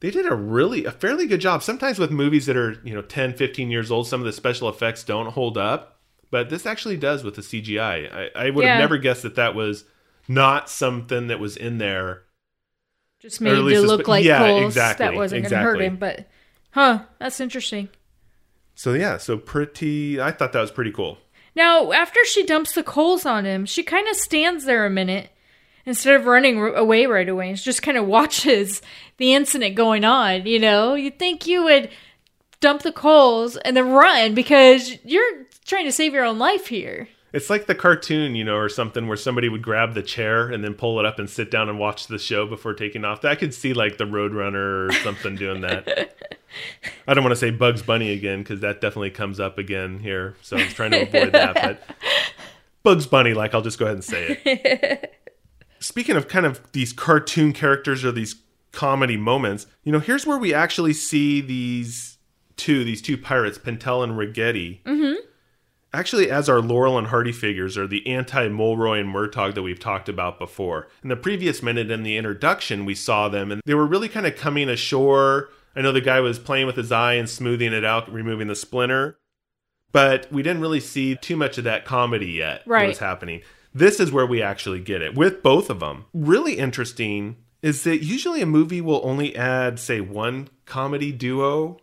they 0.01 0.11
did 0.11 0.29
a 0.31 0.35
really 0.35 0.85
a 0.85 0.91
fairly 0.91 1.25
good 1.27 1.41
job. 1.41 1.63
Sometimes 1.63 1.97
with 1.99 2.11
movies 2.11 2.45
that 2.47 2.57
are, 2.57 2.79
you 2.83 2.93
know, 2.93 3.01
10, 3.01 3.33
15 3.33 3.71
years 3.71 3.91
old, 3.91 4.07
some 4.07 4.19
of 4.21 4.25
the 4.25 4.33
special 4.33 4.69
effects 4.69 5.03
don't 5.03 5.31
hold 5.31 5.57
up, 5.57 5.99
but 6.31 6.49
this 6.49 6.65
actually 6.65 6.97
does 6.97 7.23
with 7.23 7.35
the 7.35 7.41
CGI. 7.41 8.13
I, 8.35 8.47
I 8.47 8.49
would 8.49 8.63
Yeah. 8.65 8.73
have 8.73 8.79
never 8.79 8.97
guessed 8.97 9.23
that 9.23 9.35
that 9.35 9.55
was 9.55 9.85
not 10.27 10.69
something 10.69 11.27
that 11.27 11.39
was 11.39 11.55
in 11.57 11.77
there. 11.77 12.23
Just 13.19 13.41
made 13.41 13.53
it 13.53 13.61
least 13.61 13.81
to 13.81 13.87
a 13.87 13.87
look 13.87 14.01
sp- 14.05 14.09
like 14.09 14.25
yeah, 14.25 14.39
coals. 14.39 14.65
exactly, 14.65 15.05
That 15.05 15.15
wasn't 15.15 15.43
going 15.43 15.51
to 15.51 15.57
hurt 15.57 15.81
him, 15.81 15.95
but 15.97 16.27
huh, 16.71 16.99
that's 17.19 17.39
interesting. 17.39 17.89
So 18.75 18.93
yeah, 18.93 19.17
so 19.17 19.37
pretty 19.37 20.19
I 20.19 20.31
thought 20.31 20.51
that 20.53 20.61
was 20.61 20.71
pretty 20.71 20.91
cool. 20.91 21.17
Now, 21.55 21.93
after 21.93 22.19
she 22.25 22.45
dumps 22.45 22.73
the 22.73 22.83
coals 22.83 23.25
on 23.25 23.45
him, 23.45 23.65
she 23.65 23.81
kind 23.83 24.07
of 24.09 24.17
stands 24.17 24.65
there 24.65 24.85
a 24.85 24.89
minute 24.89 25.29
instead 25.85 26.15
of 26.15 26.25
running 26.25 26.59
away 26.75 27.05
right 27.05 27.29
away 27.29 27.49
and 27.49 27.57
just 27.57 27.83
kind 27.83 27.97
of 27.97 28.05
watches 28.05 28.81
the 29.17 29.33
incident 29.33 29.75
going 29.75 30.03
on. 30.03 30.45
You 30.45 30.59
know, 30.59 30.95
you'd 30.95 31.19
think 31.19 31.47
you 31.47 31.63
would 31.63 31.89
dump 32.59 32.81
the 32.81 32.91
coals 32.91 33.57
and 33.57 33.75
then 33.77 33.91
run 33.91 34.33
because 34.33 34.97
you're 35.03 35.45
trying 35.65 35.85
to 35.85 35.91
save 35.91 36.13
your 36.13 36.25
own 36.25 36.39
life 36.39 36.67
here. 36.67 37.07
It's 37.33 37.49
like 37.49 37.65
the 37.65 37.75
cartoon, 37.75 38.33
you 38.33 38.45
know, 38.45 38.55
or 38.55 38.69
something 38.69 39.07
where 39.09 39.17
somebody 39.17 39.49
would 39.49 39.61
grab 39.61 39.93
the 39.93 40.01
chair 40.01 40.47
and 40.47 40.63
then 40.63 40.73
pull 40.73 40.99
it 41.01 41.05
up 41.05 41.19
and 41.19 41.29
sit 41.29 41.51
down 41.51 41.67
and 41.67 41.77
watch 41.77 42.07
the 42.07 42.17
show 42.17 42.47
before 42.47 42.73
taking 42.73 43.03
off. 43.03 43.25
I 43.25 43.35
could 43.35 43.53
see 43.53 43.73
like 43.73 43.97
the 43.97 44.05
Roadrunner 44.05 44.87
or 44.87 44.93
something 45.03 45.35
doing 45.35 45.59
that. 45.61 46.15
I 47.07 47.13
don't 47.13 47.25
want 47.25 47.33
to 47.33 47.39
say 47.39 47.51
Bugs 47.51 47.81
Bunny 47.81 48.11
again 48.13 48.39
because 48.39 48.61
that 48.61 48.79
definitely 48.79 49.09
comes 49.09 49.41
up 49.41 49.57
again 49.57 49.99
here. 49.99 50.35
So 50.43 50.55
I'm 50.55 50.69
trying 50.69 50.91
to 50.91 51.01
avoid 51.01 51.33
that. 51.33 51.55
But 51.55 51.83
Bugs 52.83 53.05
Bunny, 53.05 53.33
like, 53.33 53.53
I'll 53.53 53.61
just 53.61 53.79
go 53.79 53.85
ahead 53.85 53.95
and 53.95 54.03
say 54.03 54.39
it. 54.45 55.13
Speaking 55.85 56.15
of 56.15 56.27
kind 56.27 56.47
of 56.47 56.59
these 56.71 56.91
cartoon 56.91 57.53
characters 57.53 58.03
or 58.03 58.11
these 58.11 58.37
comedy 58.71 59.17
moments, 59.17 59.67
you 59.83 59.91
know, 59.91 59.99
here's 59.99 60.25
where 60.25 60.39
we 60.39 60.51
actually 60.51 60.93
see 60.93 61.41
these 61.41 62.17
two, 62.55 62.83
these 62.83 63.03
two 63.03 63.19
pirates, 63.19 63.59
Pintel 63.59 64.03
and 64.03 64.13
Ragetti 64.13 64.81
mm-hmm. 64.81 65.13
actually 65.93 66.31
as 66.31 66.49
our 66.49 66.59
Laurel 66.59 66.97
and 66.97 67.05
Hardy 67.05 67.31
figures 67.31 67.77
or 67.77 67.85
the 67.85 68.07
anti 68.07 68.47
Mulroy 68.47 68.99
and 68.99 69.13
Murtaugh 69.13 69.53
that 69.53 69.61
we've 69.61 69.79
talked 69.79 70.09
about 70.09 70.39
before. 70.39 70.87
In 71.03 71.09
the 71.09 71.15
previous 71.15 71.61
minute 71.61 71.91
in 71.91 72.01
the 72.01 72.17
introduction, 72.17 72.85
we 72.85 72.95
saw 72.95 73.29
them 73.29 73.51
and 73.51 73.61
they 73.63 73.75
were 73.75 73.85
really 73.85 74.09
kind 74.09 74.25
of 74.25 74.35
coming 74.35 74.69
ashore. 74.69 75.49
I 75.75 75.81
know 75.81 75.91
the 75.91 76.01
guy 76.01 76.19
was 76.19 76.39
playing 76.39 76.65
with 76.65 76.77
his 76.77 76.91
eye 76.91 77.13
and 77.13 77.29
smoothing 77.29 77.73
it 77.73 77.85
out, 77.85 78.11
removing 78.11 78.47
the 78.47 78.55
splinter, 78.55 79.19
but 79.91 80.31
we 80.31 80.41
didn't 80.41 80.61
really 80.61 80.79
see 80.79 81.15
too 81.15 81.37
much 81.37 81.59
of 81.59 81.63
that 81.65 81.85
comedy 81.85 82.31
yet 82.31 82.63
that 82.65 82.71
Right. 82.71 82.87
was 82.87 82.97
happening. 82.97 83.43
This 83.77 83.99
is 83.99 84.09
where 84.11 84.25
we 84.25 84.41
actually 84.41 84.79
get 84.79 85.01
it 85.01 85.15
with 85.15 85.43
both 85.43 85.69
of 85.69 85.81
them. 85.81 86.05
Really 86.13 86.53
interesting 86.57 87.35
is 87.61 87.83
that 87.83 88.01
usually 88.03 88.41
a 88.41 88.45
movie 88.45 88.79
will 88.79 89.01
only 89.03 89.35
add, 89.35 89.79
say, 89.79 89.99
one 89.99 90.47
comedy 90.65 91.11
duo. 91.11 91.77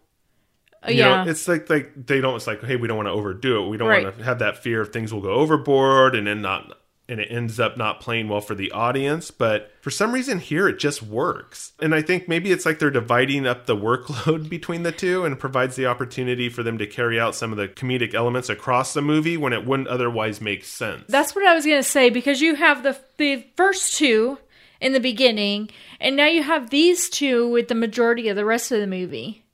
Uh, 0.83 0.91
You 0.91 0.97
yeah. 0.97 1.25
know, 1.25 1.31
it's 1.31 1.47
like 1.47 1.69
like 1.69 1.93
they 2.07 2.21
don't. 2.23 2.35
It's 2.37 2.47
like, 2.47 2.63
hey, 2.65 2.77
we 2.77 2.89
don't 2.89 2.97
want 2.97 3.09
to 3.09 3.13
overdo 3.13 3.63
it. 3.65 3.69
We 3.69 3.77
don't 3.77 3.89
Right. 3.89 4.05
want 4.05 4.17
to 4.19 4.25
have 4.25 4.39
that 4.39 4.57
fear 4.63 4.81
of 4.81 4.89
things 4.93 5.13
will 5.13 5.21
go 5.21 5.33
overboard 5.35 6.15
and 6.17 6.27
then 6.27 6.41
not 6.41 6.79
and 7.13 7.21
it 7.21 7.31
ends 7.31 7.61
up 7.61 7.77
not 7.77 8.01
playing 8.01 8.27
well 8.27 8.41
for 8.41 8.55
the 8.55 8.73
audience. 8.73 9.31
But 9.31 9.71
for 9.83 9.91
some 9.91 10.13
reason 10.13 10.39
here, 10.39 10.67
it 10.67 10.79
just 10.79 11.03
works. 11.03 11.73
And 11.79 11.95
I 11.95 12.01
think 12.01 12.27
maybe 12.27 12.51
it's 12.51 12.65
like 12.65 12.79
they're 12.79 12.91
dividing 12.91 13.47
up 13.47 13.67
the 13.67 13.77
workload 13.77 14.49
between 14.49 14.83
the 14.83 14.93
two 14.93 15.27
and 15.27 15.39
provides 15.39 15.77
the 15.77 15.87
opportunity 15.87 16.49
for 16.49 16.63
them 16.63 16.79
to 16.79 16.87
carry 16.87 17.21
out 17.21 17.35
some 17.35 17.53
of 17.53 17.59
the 17.59 17.69
comedic 17.69 18.15
elements 18.15 18.49
across 18.49 18.95
the 18.95 19.03
movie 19.03 19.37
when 19.37 19.53
it 19.53 19.67
wouldn't 19.67 19.89
otherwise 19.89 20.41
make 20.41 20.65
sense. 20.65 21.05
That's 21.07 21.35
what 21.35 21.47
I 21.47 21.55
was 21.55 21.67
gonna 21.67 21.83
say 21.83 22.09
because 22.09 22.41
you 22.41 22.55
have 22.55 22.83
the 22.83 22.99
the 23.19 23.45
first 23.57 23.99
two 23.99 24.39
in 24.81 24.95
the 24.95 25.01
beginning, 25.01 25.69
and 26.01 26.17
now 26.17 26.27
you 26.27 26.43
have 26.43 26.71
these 26.71 27.11
two 27.11 27.49
with 27.51 27.69
the 27.69 27.75
majority 27.75 28.29
of 28.29 28.37
the 28.37 28.45
rest 28.47 28.73
of 28.73 28.81
the 28.81 28.87
movie. 28.87 29.45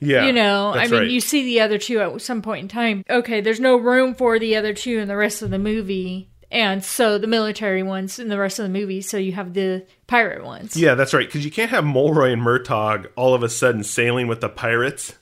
yeah, 0.00 0.24
you 0.24 0.32
know, 0.32 0.72
I 0.74 0.88
mean, 0.88 1.00
right. 1.00 1.10
you 1.10 1.20
see 1.20 1.44
the 1.44 1.60
other 1.60 1.76
two 1.76 2.00
at 2.00 2.22
some 2.22 2.40
point 2.40 2.62
in 2.62 2.68
time. 2.68 3.04
Okay, 3.10 3.42
there's 3.42 3.60
no 3.60 3.76
room 3.76 4.14
for 4.14 4.38
the 4.38 4.56
other 4.56 4.72
two 4.72 4.98
in 4.98 5.08
the 5.08 5.16
rest 5.16 5.42
of 5.42 5.50
the 5.50 5.58
movie, 5.58 6.31
and 6.52 6.84
so 6.84 7.18
the 7.18 7.26
military 7.26 7.82
ones 7.82 8.18
in 8.18 8.28
the 8.28 8.38
rest 8.38 8.58
of 8.58 8.64
the 8.64 8.68
movie. 8.68 9.00
So 9.00 9.16
you 9.16 9.32
have 9.32 9.54
the 9.54 9.84
pirate 10.06 10.44
ones. 10.44 10.76
Yeah, 10.76 10.94
that's 10.94 11.14
right. 11.14 11.26
Because 11.26 11.44
you 11.44 11.50
can't 11.50 11.70
have 11.70 11.84
Mulroy 11.84 12.30
and 12.32 12.42
Murtaugh 12.42 13.06
all 13.16 13.34
of 13.34 13.42
a 13.42 13.48
sudden 13.48 13.82
sailing 13.82 14.28
with 14.28 14.42
the 14.42 14.50
pirates 14.50 15.14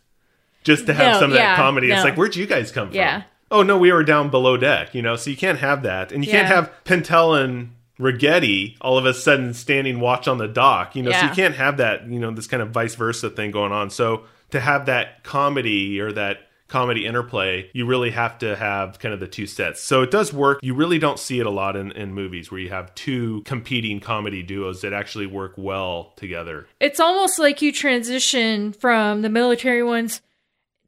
just 0.64 0.86
to 0.86 0.92
have 0.92 1.14
No, 1.14 1.20
some 1.20 1.30
of 1.30 1.36
yeah, 1.36 1.54
that 1.54 1.56
comedy. 1.56 1.90
It's 1.90 2.04
like, 2.04 2.16
where'd 2.16 2.36
you 2.36 2.46
guys 2.46 2.72
come 2.72 2.90
from? 2.90 3.24
Oh 3.52 3.62
no, 3.62 3.78
we 3.78 3.92
were 3.92 4.04
down 4.04 4.30
below 4.30 4.56
deck. 4.56 4.94
You 4.94 5.02
know, 5.02 5.16
so 5.16 5.30
you 5.30 5.36
can't 5.36 5.58
have 5.58 5.84
that, 5.84 6.12
and 6.12 6.24
you 6.24 6.30
can't 6.30 6.48
have 6.48 6.72
Pintel 6.84 7.42
and 7.42 7.74
Ragetti 7.98 8.76
all 8.80 8.98
of 8.98 9.06
a 9.06 9.14
sudden 9.14 9.54
standing 9.54 10.00
watch 10.00 10.26
on 10.26 10.38
the 10.38 10.48
dock. 10.48 10.96
You 10.96 11.02
know, 11.04 11.12
so 11.12 11.22
you 11.22 11.30
can't 11.30 11.54
have 11.54 11.76
that. 11.76 12.08
You 12.08 12.18
know, 12.18 12.32
this 12.32 12.46
kind 12.48 12.62
of 12.62 12.70
vice 12.70 12.96
versa 12.96 13.30
thing 13.30 13.52
going 13.52 13.72
on. 13.72 13.90
So 13.90 14.24
to 14.50 14.60
have 14.60 14.86
that 14.86 15.22
comedy 15.22 16.00
or 16.00 16.12
that 16.12 16.38
comedy 16.70 17.04
interplay, 17.06 17.68
you 17.74 17.85
really 17.85 18.11
have 18.11 18.38
to 18.38 18.56
have 18.56 18.98
kind 18.98 19.12
of 19.12 19.20
the 19.20 19.26
two 19.28 19.46
sets. 19.46 19.83
So 19.83 20.02
it 20.02 20.11
does 20.11 20.33
work. 20.33 20.61
You 20.62 20.74
really 20.74 20.98
don't 20.98 21.18
see 21.18 21.38
it 21.40 21.46
a 21.46 21.50
lot 21.50 21.76
in, 21.76 21.92
in 21.92 22.14
movies 22.14 22.50
where 22.50 22.61
you 22.61 22.70
have 22.70 22.94
two 22.94 23.42
competing 23.44 24.00
comedy 24.00 24.42
duos 24.42 24.80
that 24.80 24.92
actually 24.92 25.26
work 25.26 25.54
well 25.56 26.12
together. 26.16 26.66
It's 26.80 27.00
almost 27.00 27.38
like 27.38 27.61
you 27.61 27.72
transition 27.72 28.72
from 28.72 29.22
the 29.22 29.28
military 29.28 29.83
ones 29.83 30.22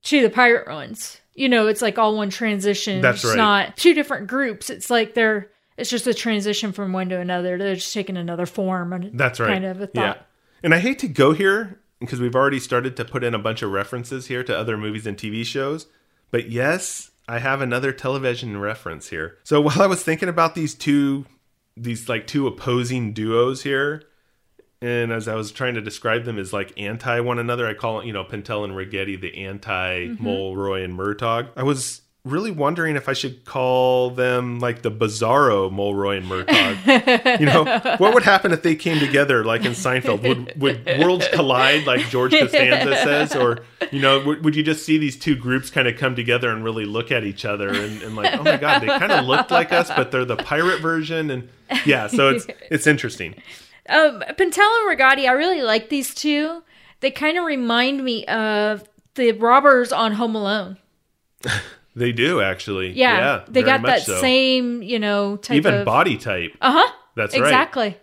to 0.05 0.23
the 0.23 0.31
pirate 0.31 0.69
ones. 0.69 1.21
You 1.35 1.49
know, 1.49 1.67
it's 1.67 1.83
like 1.83 1.99
all 1.99 2.17
one 2.17 2.31
transition. 2.31 3.01
That's 3.01 3.25
it's 3.25 3.31
right. 3.31 3.37
not 3.37 3.77
two 3.77 3.95
different 3.95 4.27
groups. 4.27 4.71
It's 4.71 4.91
like 4.91 5.15
they're 5.15 5.51
it's 5.79 5.89
just 5.91 6.07
a 6.07 6.15
transition 6.15 6.73
from 6.73 6.93
one 6.93 7.09
to 7.09 7.19
another. 7.19 7.57
They're 7.59 7.75
just 7.77 7.95
taking 7.95 8.17
another 8.19 8.47
form 8.47 8.93
and 8.93 9.19
That's 9.19 9.41
right. 9.41 9.49
kind 9.49 9.65
of 9.65 9.81
a 9.81 9.91
Yeah. 9.95 10.13
thought. 10.13 10.27
And 10.63 10.75
I 10.75 10.79
hate 10.79 10.99
to 11.01 11.09
go 11.09 11.33
here 11.33 11.81
because 12.07 12.21
we've 12.21 12.35
already 12.35 12.61
started 12.61 12.97
to 12.97 13.05
put 13.05 13.25
in 13.25 13.35
a 13.35 13.39
bunch 13.39 13.63
of 13.63 13.71
references 13.71 14.27
here 14.27 14.45
to 14.45 14.57
other 14.57 14.77
movies 14.77 15.07
and 15.07 15.17
TV 15.17 15.45
shows. 15.45 15.87
But 16.31 16.51
yes, 16.51 17.11
I 17.29 17.39
have 17.39 17.61
another 17.61 17.93
television 17.93 18.59
reference 18.59 19.09
here. 19.09 19.39
So 19.45 19.61
while 19.61 19.81
I 19.83 19.87
was 19.87 20.03
thinking 20.03 20.29
about 20.29 20.55
these 20.55 20.75
two 20.75 21.27
these 21.75 22.09
like 22.09 22.27
two 22.27 22.47
opposing 22.47 23.13
duos 23.15 23.63
here, 23.63 24.03
and 24.83 25.11
as 25.13 25.29
I 25.29 25.35
was 25.35 25.53
trying 25.53 25.75
to 25.75 25.81
describe 25.81 26.25
them 26.25 26.39
as 26.39 26.53
like 26.53 26.73
anti 26.77 27.21
one 27.21 27.39
another, 27.39 27.67
I 27.67 27.75
call 27.75 28.01
it, 28.01 28.07
you 28.07 28.13
know, 28.13 28.25
Pintel 28.25 28.65
and 28.65 28.75
Ragetti 28.75 29.21
the 29.21 29.47
anti 29.47 30.09
mm-hmm. 30.09 30.23
Mulroy 30.23 30.83
and 30.83 30.99
Murtaugh. 30.99 31.49
I 31.57 31.63
was 31.63 32.02
really 32.25 32.53
wondering 32.53 32.95
if 32.95 33.09
I 33.09 33.15
should 33.15 33.45
call 33.45 34.11
them 34.11 34.61
like 34.61 34.83
the 34.83 34.93
bizarro 34.93 35.73
Mulroy 35.73 36.19
and 36.19 36.27
Murtaugh. 36.27 37.41
you 37.41 37.47
know, 37.47 37.65
what 37.97 38.15
would 38.15 38.23
happen 38.23 38.53
if 38.53 38.63
they 38.63 38.77
came 38.77 39.01
together 39.01 39.45
like 39.45 39.65
in 39.65 39.73
Seinfeld? 39.73 40.23
Would 40.23 40.61
would 40.61 40.87
worlds 41.01 41.27
collide 41.33 41.85
like 41.85 42.09
George 42.11 42.31
Costanza 42.33 42.95
says, 42.97 43.35
or 43.35 43.65
you 43.91 44.01
know, 44.01 44.25
would, 44.25 44.45
would 44.45 44.55
you 44.55 44.63
just 44.63 44.85
see 44.85 44.99
these 44.99 45.19
two 45.19 45.35
groups 45.35 45.69
kind 45.69 45.89
of 45.89 45.99
come 45.99 46.15
together 46.15 46.51
and 46.51 46.63
really 46.63 46.85
look 46.85 47.11
at 47.11 47.25
each 47.25 47.45
other 47.45 47.69
and, 47.69 48.03
and 48.03 48.15
like, 48.15 48.33
oh 48.39 48.45
my 48.45 48.57
god, 48.57 48.83
they 48.83 48.87
kind 48.87 49.11
of 49.11 49.27
looked 49.27 49.51
like 49.51 49.73
us, 49.73 49.89
but 49.89 50.13
they're 50.13 50.25
the 50.25 50.37
pirate 50.37 50.81
version, 50.81 51.31
and 51.31 51.49
yeah, 51.85 52.07
so 52.07 52.29
it's 52.29 52.47
it's 52.71 52.87
interesting. 52.87 53.35
Um, 53.89 54.23
Pintel 54.39 54.61
and 54.61 54.99
Ragetti, 54.99 55.29
I 55.29 55.33
really 55.33 55.63
like 55.63 55.89
these 55.89 56.15
two. 56.15 56.63
They 57.01 57.11
kind 57.11 57.37
of 57.37 57.45
remind 57.45 58.05
me 58.05 58.25
of 58.27 58.89
the 59.17 59.33
robbers 59.33 59.93
on 59.93 60.13
Home 60.13 60.37
Alone. 60.37 60.79
They 61.95 62.13
do 62.13 62.41
actually, 62.41 62.93
Yeah, 62.93 63.45
they 63.49 63.63
got 63.63 63.83
that 63.83 64.03
so. 64.03 64.21
same, 64.21 64.83
you 64.83 64.99
know, 64.99 65.37
type 65.37 65.57
even 65.57 65.75
of 65.75 65.85
body 65.85 66.17
type. 66.17 66.57
Uh 66.61 66.73
huh. 66.73 66.93
That's 67.17 67.35
right. 67.39 67.47
Exactly. 67.47 67.97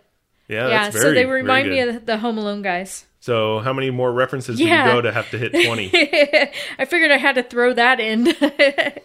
Yeah, 0.48 0.68
Yeah. 0.68 0.84
that's 0.90 1.00
so 1.00 1.12
they 1.12 1.26
remind 1.26 1.68
me 1.68 1.80
of 1.80 2.06
the 2.06 2.16
Home 2.18 2.38
Alone 2.38 2.62
guys. 2.62 3.06
So 3.20 3.58
how 3.58 3.72
many 3.72 3.90
more 3.90 4.12
references 4.12 4.58
Yeah. 4.60 4.84
do 4.84 4.88
you 4.90 4.96
go 4.96 5.00
to 5.02 5.12
have 5.12 5.30
to 5.30 5.38
hit 5.38 5.52
twenty? 5.52 5.90
I 6.78 6.84
figured 6.86 7.10
I 7.10 7.18
had 7.18 7.34
to 7.34 7.42
throw 7.42 7.72
that 7.74 8.00
in. 8.00 8.32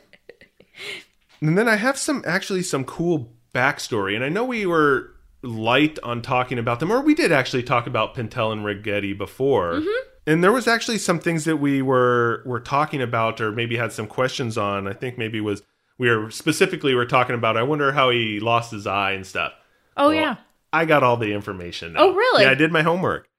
And 1.41 1.57
then 1.57 1.67
I 1.67 1.75
have 1.75 1.97
some 1.97 2.23
actually 2.25 2.63
some 2.63 2.85
cool 2.85 3.33
backstory, 3.53 4.15
and 4.15 4.23
I 4.23 4.29
know 4.29 4.45
we 4.45 4.65
were 4.65 5.11
light 5.41 5.99
on 6.01 6.21
talking 6.21 6.57
about 6.57 6.79
them, 6.79 6.91
or 6.91 7.01
we 7.01 7.13
did 7.13 7.31
actually 7.31 7.61
talk 7.63 7.87
about 7.87 8.15
Pintel 8.15 8.51
and 8.51 8.65
Ragetti 8.65 9.15
before. 9.17 9.73
Mm-hmm. 9.73 10.09
And 10.27 10.43
there 10.43 10.51
was 10.51 10.67
actually 10.67 10.97
some 10.97 11.19
things 11.19 11.45
that 11.45 11.57
we 11.57 11.81
were 11.81 12.41
were 12.45 12.59
talking 12.59 13.01
about, 13.01 13.39
or 13.39 13.51
maybe 13.51 13.77
had 13.77 13.91
some 13.91 14.07
questions 14.07 14.57
on. 14.57 14.87
I 14.87 14.93
think 14.93 15.17
maybe 15.17 15.39
was 15.39 15.61
we 15.97 16.09
were 16.09 16.31
specifically 16.31 16.91
we 16.91 16.95
were 16.95 17.05
talking 17.05 17.35
about. 17.35 17.57
I 17.57 17.63
wonder 17.63 17.91
how 17.91 18.09
he 18.09 18.39
lost 18.39 18.71
his 18.71 18.87
eye 18.87 19.11
and 19.11 19.25
stuff. 19.25 19.53
oh 19.97 20.07
Well, 20.09 20.15
yeah. 20.15 20.35
I 20.73 20.85
got 20.85 21.03
all 21.03 21.15
the 21.17 21.31
information. 21.33 21.93
Now. 21.93 22.01
Oh, 22.01 22.13
really? 22.13 22.43
Yeah, 22.43 22.51
I 22.51 22.55
did 22.55 22.71
my 22.71 22.81
homework. 22.81 23.29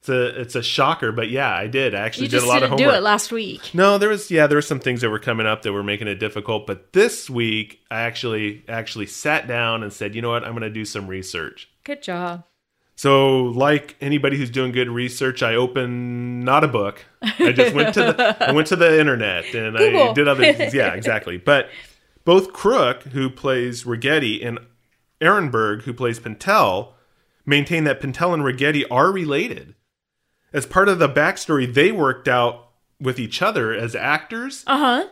It's 0.00 0.08
a 0.08 0.40
it's 0.40 0.54
a 0.54 0.62
shocker, 0.62 1.10
but 1.10 1.28
yeah, 1.28 1.52
I 1.52 1.66
did. 1.66 1.94
I 1.94 2.00
actually 2.00 2.26
You 2.26 2.30
did 2.30 2.44
a 2.44 2.46
lot 2.46 2.62
of 2.62 2.70
homework. 2.70 2.88
do 2.88 2.96
it 2.96 3.02
last 3.02 3.32
week. 3.32 3.74
No, 3.74 3.98
there 3.98 4.08
was 4.08 4.30
yeah, 4.30 4.46
there 4.46 4.56
were 4.56 4.62
some 4.62 4.78
things 4.78 5.00
that 5.00 5.10
were 5.10 5.18
coming 5.18 5.46
up 5.46 5.62
that 5.62 5.72
were 5.72 5.82
making 5.82 6.06
it 6.06 6.20
difficult, 6.20 6.68
but 6.68 6.92
this 6.92 7.28
week 7.28 7.80
I 7.90 8.02
actually 8.02 8.64
actually 8.68 9.06
sat 9.06 9.48
down 9.48 9.82
and 9.82 9.92
said, 9.92 10.14
"You 10.14 10.22
know 10.22 10.30
what? 10.30 10.44
I'm 10.44 10.52
going 10.52 10.62
to 10.62 10.70
do 10.70 10.84
some 10.84 11.08
research." 11.08 11.68
Good 11.82 12.00
job. 12.02 12.44
So, 12.98 13.44
like 13.44 13.94
anybody 14.00 14.36
who's 14.36 14.50
doing 14.50 14.72
good 14.72 14.88
research, 14.88 15.40
I 15.40 15.54
opened 15.54 16.44
not 16.44 16.64
a 16.64 16.68
book. 16.68 17.04
I 17.22 17.52
just 17.52 17.72
went 17.72 17.94
to 17.94 18.00
the 18.00 18.36
I 18.40 18.50
went 18.50 18.66
to 18.68 18.76
the 18.76 18.98
internet 18.98 19.54
and 19.54 19.78
I 19.78 20.12
did 20.14 20.26
other 20.26 20.52
things. 20.52 20.74
Yeah, 20.78 20.94
exactly. 20.94 21.36
But 21.36 21.68
both 22.24 22.52
Crook, 22.52 23.04
who 23.04 23.30
plays 23.30 23.84
Ragetti, 23.84 24.44
and 24.44 24.58
Arenberg, 25.20 25.82
who 25.82 25.92
plays 25.92 26.18
Pintel, 26.18 26.94
maintain 27.46 27.84
that 27.84 28.00
Pintel 28.00 28.34
and 28.34 28.42
Ragetti 28.42 28.84
are 28.90 29.12
related. 29.12 29.76
As 30.52 30.66
part 30.66 30.88
of 30.88 30.98
the 30.98 31.08
backstory, 31.08 31.72
they 31.72 31.92
worked 31.92 32.26
out 32.26 32.70
with 33.00 33.20
each 33.20 33.40
other 33.40 33.72
as 33.72 33.94
actors. 33.94 34.64
Uh 34.66 34.78
huh. 34.78 35.08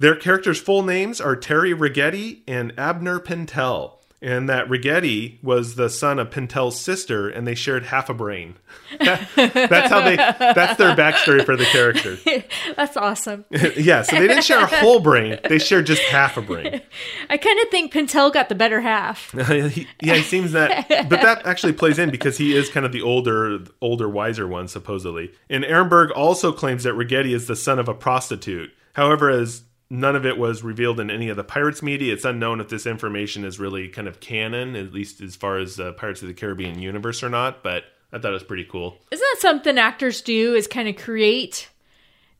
Their 0.00 0.16
characters' 0.16 0.60
full 0.60 0.82
names 0.82 1.20
are 1.20 1.36
Terry 1.36 1.72
Ragetti 1.72 2.40
and 2.48 2.72
Abner 2.76 3.20
Pintel. 3.20 4.01
And 4.22 4.48
that 4.48 4.68
Ragetti 4.68 5.42
was 5.42 5.74
the 5.74 5.90
son 5.90 6.20
of 6.20 6.30
Pintel's 6.30 6.78
sister, 6.78 7.28
and 7.28 7.44
they 7.44 7.56
shared 7.56 7.86
half 7.86 8.08
a 8.08 8.14
brain. 8.14 8.54
that's 9.00 9.90
how 9.90 10.00
they. 10.02 10.14
That's 10.14 10.78
their 10.78 10.94
backstory 10.94 11.44
for 11.44 11.56
the 11.56 11.64
character. 11.64 12.16
That's 12.76 12.96
awesome. 12.96 13.44
yeah, 13.76 14.02
so 14.02 14.16
they 14.16 14.28
didn't 14.28 14.44
share 14.44 14.62
a 14.62 14.66
whole 14.66 15.00
brain; 15.00 15.38
they 15.48 15.58
shared 15.58 15.86
just 15.86 16.02
half 16.02 16.36
a 16.36 16.42
brain. 16.42 16.80
I 17.28 17.36
kind 17.36 17.60
of 17.60 17.68
think 17.70 17.92
Pintel 17.92 18.32
got 18.32 18.48
the 18.48 18.54
better 18.54 18.80
half. 18.80 19.32
He- 19.32 19.88
yeah, 20.00 20.14
he 20.14 20.22
seems 20.22 20.52
that, 20.52 20.88
but 20.88 21.20
that 21.20 21.44
actually 21.44 21.72
plays 21.72 21.98
in 21.98 22.10
because 22.10 22.38
he 22.38 22.54
is 22.54 22.68
kind 22.68 22.86
of 22.86 22.92
the 22.92 23.02
older, 23.02 23.58
older, 23.80 24.08
wiser 24.08 24.46
one, 24.46 24.68
supposedly. 24.68 25.32
And 25.50 25.64
Arenberg 25.64 26.12
also 26.14 26.52
claims 26.52 26.84
that 26.84 26.94
Ragetti 26.94 27.34
is 27.34 27.48
the 27.48 27.56
son 27.56 27.78
of 27.80 27.88
a 27.88 27.94
prostitute. 27.94 28.70
However, 28.94 29.30
as 29.30 29.62
none 29.92 30.16
of 30.16 30.24
it 30.24 30.38
was 30.38 30.64
revealed 30.64 30.98
in 30.98 31.10
any 31.10 31.28
of 31.28 31.36
the 31.36 31.44
Pirates 31.44 31.82
media, 31.82 32.14
it's 32.14 32.24
unknown 32.24 32.60
if 32.60 32.68
this 32.68 32.86
information 32.86 33.44
is 33.44 33.60
really 33.60 33.88
kind 33.88 34.08
of 34.08 34.20
canon, 34.20 34.74
at 34.74 34.92
least 34.92 35.20
as 35.20 35.36
far 35.36 35.58
as 35.58 35.78
uh, 35.78 35.92
Pirates 35.92 36.22
of 36.22 36.28
the 36.28 36.34
Caribbean 36.34 36.80
universe 36.80 37.22
or 37.22 37.28
not. 37.28 37.62
But 37.62 37.84
I 38.10 38.18
thought 38.18 38.30
it 38.30 38.34
was 38.34 38.42
pretty 38.42 38.64
cool. 38.64 38.98
Isn't 39.10 39.26
that 39.34 39.40
something 39.40 39.78
actors 39.78 40.22
do? 40.22 40.54
Is 40.54 40.66
kind 40.66 40.88
of 40.88 40.96
create. 40.96 41.68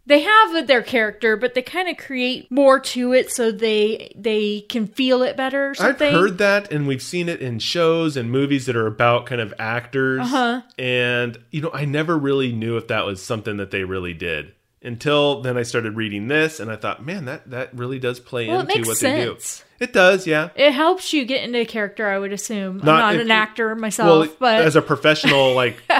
They 0.05 0.23
have 0.23 0.67
their 0.67 0.83
character, 0.83 1.37
but 1.37 1.55
they 1.55 1.62
kind 1.62 1.88
of 1.88 1.97
create 1.97 2.51
more 2.51 2.81
to 2.81 3.12
it 3.12 3.31
so 3.31 3.53
they 3.53 4.12
they 4.17 4.62
can 4.62 4.87
feel 4.87 5.23
it 5.23 5.37
better. 5.37 5.75
Or 5.79 5.87
I've 5.87 5.99
heard 6.01 6.38
that, 6.38 6.73
and 6.73 6.88
we've 6.88 7.03
seen 7.03 7.29
it 7.29 7.41
in 7.41 7.59
shows 7.59 8.17
and 8.17 8.31
movies 8.31 8.67
that 8.67 8.75
are 8.75 8.87
about 8.87 9.27
kind 9.27 9.41
of 9.41 9.55
actors. 9.61 10.23
Uh-huh. 10.23 10.62
And, 10.77 11.38
you 11.51 11.61
know, 11.61 11.71
I 11.73 11.85
never 11.85 12.19
really 12.19 12.51
knew 12.51 12.79
if 12.79 12.88
that 12.88 13.05
was 13.05 13.23
something 13.23 13.59
that 13.59 13.71
they 13.71 13.85
really 13.85 14.15
did 14.15 14.55
until 14.83 15.40
then 15.42 15.57
I 15.57 15.62
started 15.62 15.97
reading 15.97 16.29
this, 16.29 16.61
and 16.61 16.71
I 16.71 16.77
thought, 16.77 17.05
man, 17.05 17.27
that, 17.27 17.51
that 17.51 17.75
really 17.75 17.99
does 17.99 18.21
play 18.21 18.49
Well, 18.49 18.61
into 18.61 18.88
what 18.88 18.97
sense. 18.97 19.01
they 19.01 19.64
do. 19.85 19.85
It 19.85 19.92
does, 19.92 20.27
yeah. 20.27 20.51
It 20.55 20.73
helps 20.73 21.12
you 21.12 21.25
get 21.25 21.42
into 21.45 21.61
a 21.61 21.64
character. 21.64 22.09
I 22.09 22.18
would 22.18 22.33
assume. 22.33 22.81
I'm 22.81 22.87
Not 22.87 22.99
not 22.99 23.14
if 23.16 23.21
an 23.23 23.27
you- 23.29 23.33
actor 23.33 23.75
myself, 23.75 24.09
Well, 24.29 24.37
but 24.38 24.62
as 24.64 24.77
a 24.77 24.83
professional, 24.83 25.55
like 25.55 25.77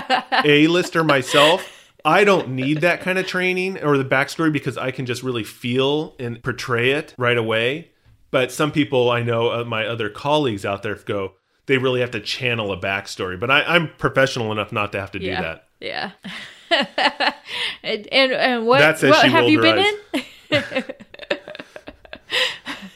A 0.45 0.67
lister 0.69 1.03
myself, 1.03 1.69
I 2.05 2.25
don't 2.25 2.51
need 2.51 2.83
that 2.83 3.01
kind 3.01 3.19
of 3.19 3.27
training 3.27 3.83
or 3.83 3.97
the 3.99 4.05
backstory 4.05 4.53
because 4.53 4.77
I 4.79 4.91
can 4.93 5.07
just 5.07 5.23
really 5.23 5.45
feel 5.45 6.15
and 6.19 6.43
portray 6.43 6.93
it 6.93 7.15
right 7.19 7.37
away. 7.39 7.91
But 8.31 8.51
some 8.53 8.73
people 8.73 9.11
I 9.11 9.23
know, 9.23 9.51
uh, 9.51 9.65
my 9.65 9.87
other 9.87 10.09
colleagues 10.09 10.65
out 10.65 10.83
there, 10.83 10.95
go 10.95 11.33
they 11.67 11.79
really 11.79 12.01
have 12.01 12.11
to 12.13 12.21
channel 12.21 12.73
a 12.73 12.77
backstory. 12.81 13.39
But 13.39 13.51
I, 13.51 13.63
I'm 13.63 13.89
professional 13.99 14.51
enough 14.53 14.73
not 14.73 14.93
to 14.93 15.01
have 15.01 15.13
to 15.13 15.19
do 15.21 15.31
that. 15.31 15.69
Yeah. 15.81 16.13
and, 16.73 18.07
and 18.13 18.33
and 18.33 18.67
what 18.67 18.79
That's 18.79 19.03
what 19.03 19.29
have 19.29 19.49
you 19.49 19.61
been 19.61 19.79
in? 19.79 20.85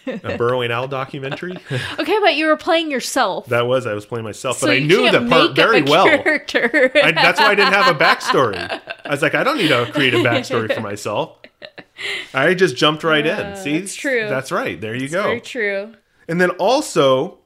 A 0.06 0.36
burrowing 0.38 0.70
owl 0.70 0.88
documentary. 0.88 1.56
Okay, 1.98 2.18
but 2.20 2.36
you 2.36 2.46
were 2.46 2.56
playing 2.56 2.90
yourself. 2.90 3.46
that 3.46 3.66
was 3.66 3.86
I 3.86 3.94
was 3.94 4.06
playing 4.06 4.24
myself, 4.24 4.58
so 4.58 4.66
but 4.66 4.76
I 4.76 4.78
knew 4.78 5.10
the 5.10 5.26
part 5.28 5.56
very 5.56 5.82
well. 5.82 6.06
I, 6.06 7.12
that's 7.12 7.40
why 7.40 7.48
I 7.48 7.54
didn't 7.54 7.72
have 7.72 7.94
a 7.94 7.98
backstory. 7.98 8.56
I 9.04 9.10
was 9.10 9.22
like, 9.22 9.34
I 9.34 9.42
don't 9.42 9.56
need 9.58 9.68
to 9.68 9.90
create 9.92 10.14
a 10.14 10.18
backstory 10.18 10.72
for 10.72 10.80
myself. 10.80 11.38
I 12.34 12.54
just 12.54 12.76
jumped 12.76 13.02
right 13.02 13.26
in. 13.26 13.38
Uh, 13.38 13.56
See, 13.56 13.78
that's 13.78 13.94
true. 13.94 14.28
That's 14.28 14.52
right. 14.52 14.80
There 14.80 14.94
you 14.94 15.08
go. 15.08 15.22
Very 15.24 15.40
true. 15.40 15.94
And 16.28 16.40
then 16.40 16.50
also, 16.50 17.38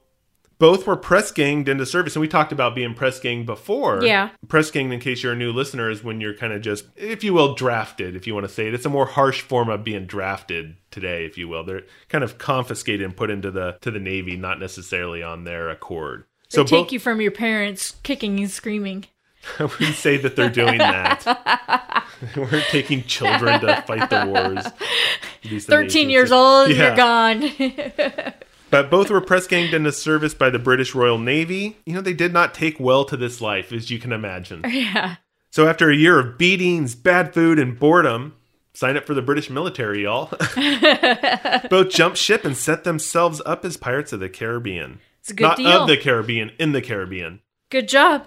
both 0.61 0.85
were 0.85 0.95
press 0.95 1.31
ganged 1.31 1.67
into 1.67 1.87
service. 1.87 2.15
And 2.15 2.21
we 2.21 2.27
talked 2.27 2.51
about 2.51 2.75
being 2.75 2.93
press 2.93 3.19
ganged 3.19 3.47
before. 3.47 4.03
Yeah. 4.05 4.29
Press 4.47 4.69
ganged, 4.69 4.93
in 4.93 4.99
case 4.99 5.23
you're 5.23 5.33
a 5.33 5.35
new 5.35 5.51
listener, 5.51 5.89
is 5.89 6.03
when 6.03 6.21
you're 6.21 6.35
kind 6.35 6.53
of 6.53 6.61
just, 6.61 6.85
if 6.95 7.23
you 7.23 7.33
will, 7.33 7.55
drafted, 7.55 8.15
if 8.15 8.27
you 8.27 8.35
want 8.35 8.47
to 8.47 8.53
say 8.53 8.67
it. 8.67 8.75
It's 8.75 8.85
a 8.85 8.89
more 8.89 9.07
harsh 9.07 9.41
form 9.41 9.69
of 9.69 9.83
being 9.83 10.05
drafted 10.05 10.75
today, 10.91 11.25
if 11.25 11.35
you 11.35 11.47
will. 11.47 11.63
They're 11.63 11.81
kind 12.09 12.23
of 12.23 12.37
confiscated 12.37 13.03
and 13.03 13.17
put 13.17 13.31
into 13.31 13.49
the 13.49 13.79
to 13.81 13.89
the 13.89 13.99
Navy, 13.99 14.37
not 14.37 14.59
necessarily 14.59 15.23
on 15.23 15.45
their 15.45 15.67
accord. 15.69 16.25
They 16.51 16.57
So 16.57 16.63
take 16.63 16.85
both, 16.85 16.91
you 16.91 16.99
from 16.99 17.21
your 17.21 17.31
parents 17.31 17.95
kicking 18.03 18.39
and 18.39 18.51
screaming. 18.51 19.05
I 19.59 19.63
wouldn't 19.63 19.95
say 19.95 20.17
that 20.17 20.35
they're 20.35 20.51
doing 20.51 20.77
that. 20.77 22.05
We're 22.37 22.61
taking 22.69 23.01
children 23.05 23.59
to 23.61 23.81
fight 23.87 24.11
the 24.11 24.27
wars. 24.27 25.63
13 25.65 26.11
years 26.11 26.31
old, 26.31 26.69
Yeah. 26.69 26.87
you're 26.89 26.95
gone. 26.95 28.33
But 28.71 28.89
both 28.89 29.09
were 29.09 29.21
press 29.21 29.47
ganged 29.47 29.73
into 29.73 29.91
service 29.91 30.33
by 30.33 30.49
the 30.49 30.57
British 30.57 30.95
Royal 30.95 31.17
Navy. 31.17 31.77
You 31.85 31.93
know, 31.93 32.01
they 32.01 32.13
did 32.13 32.31
not 32.31 32.53
take 32.53 32.79
well 32.79 33.03
to 33.05 33.17
this 33.17 33.41
life, 33.41 33.71
as 33.71 33.91
you 33.91 33.99
can 33.99 34.13
imagine. 34.13 34.63
yeah. 34.67 35.17
So 35.51 35.67
after 35.67 35.89
a 35.89 35.95
year 35.95 36.17
of 36.17 36.37
beatings, 36.37 36.95
bad 36.95 37.33
food, 37.33 37.59
and 37.59 37.77
boredom, 37.77 38.33
sign 38.73 38.95
up 38.95 39.05
for 39.05 39.13
the 39.13 39.21
British 39.21 39.49
military, 39.49 40.03
y'all. 40.03 40.31
both 41.69 41.89
jumped 41.89 42.17
ship 42.17 42.45
and 42.45 42.55
set 42.55 42.85
themselves 42.85 43.41
up 43.45 43.65
as 43.65 43.75
pirates 43.75 44.13
of 44.13 44.21
the 44.21 44.29
Caribbean. 44.29 44.99
It's 45.19 45.31
a 45.31 45.33
good 45.33 45.43
not 45.43 45.57
deal. 45.57 45.81
of 45.81 45.87
the 45.87 45.97
Caribbean, 45.97 46.51
in 46.57 46.71
the 46.71 46.81
Caribbean. 46.81 47.41
Good 47.69 47.89
job. 47.89 48.25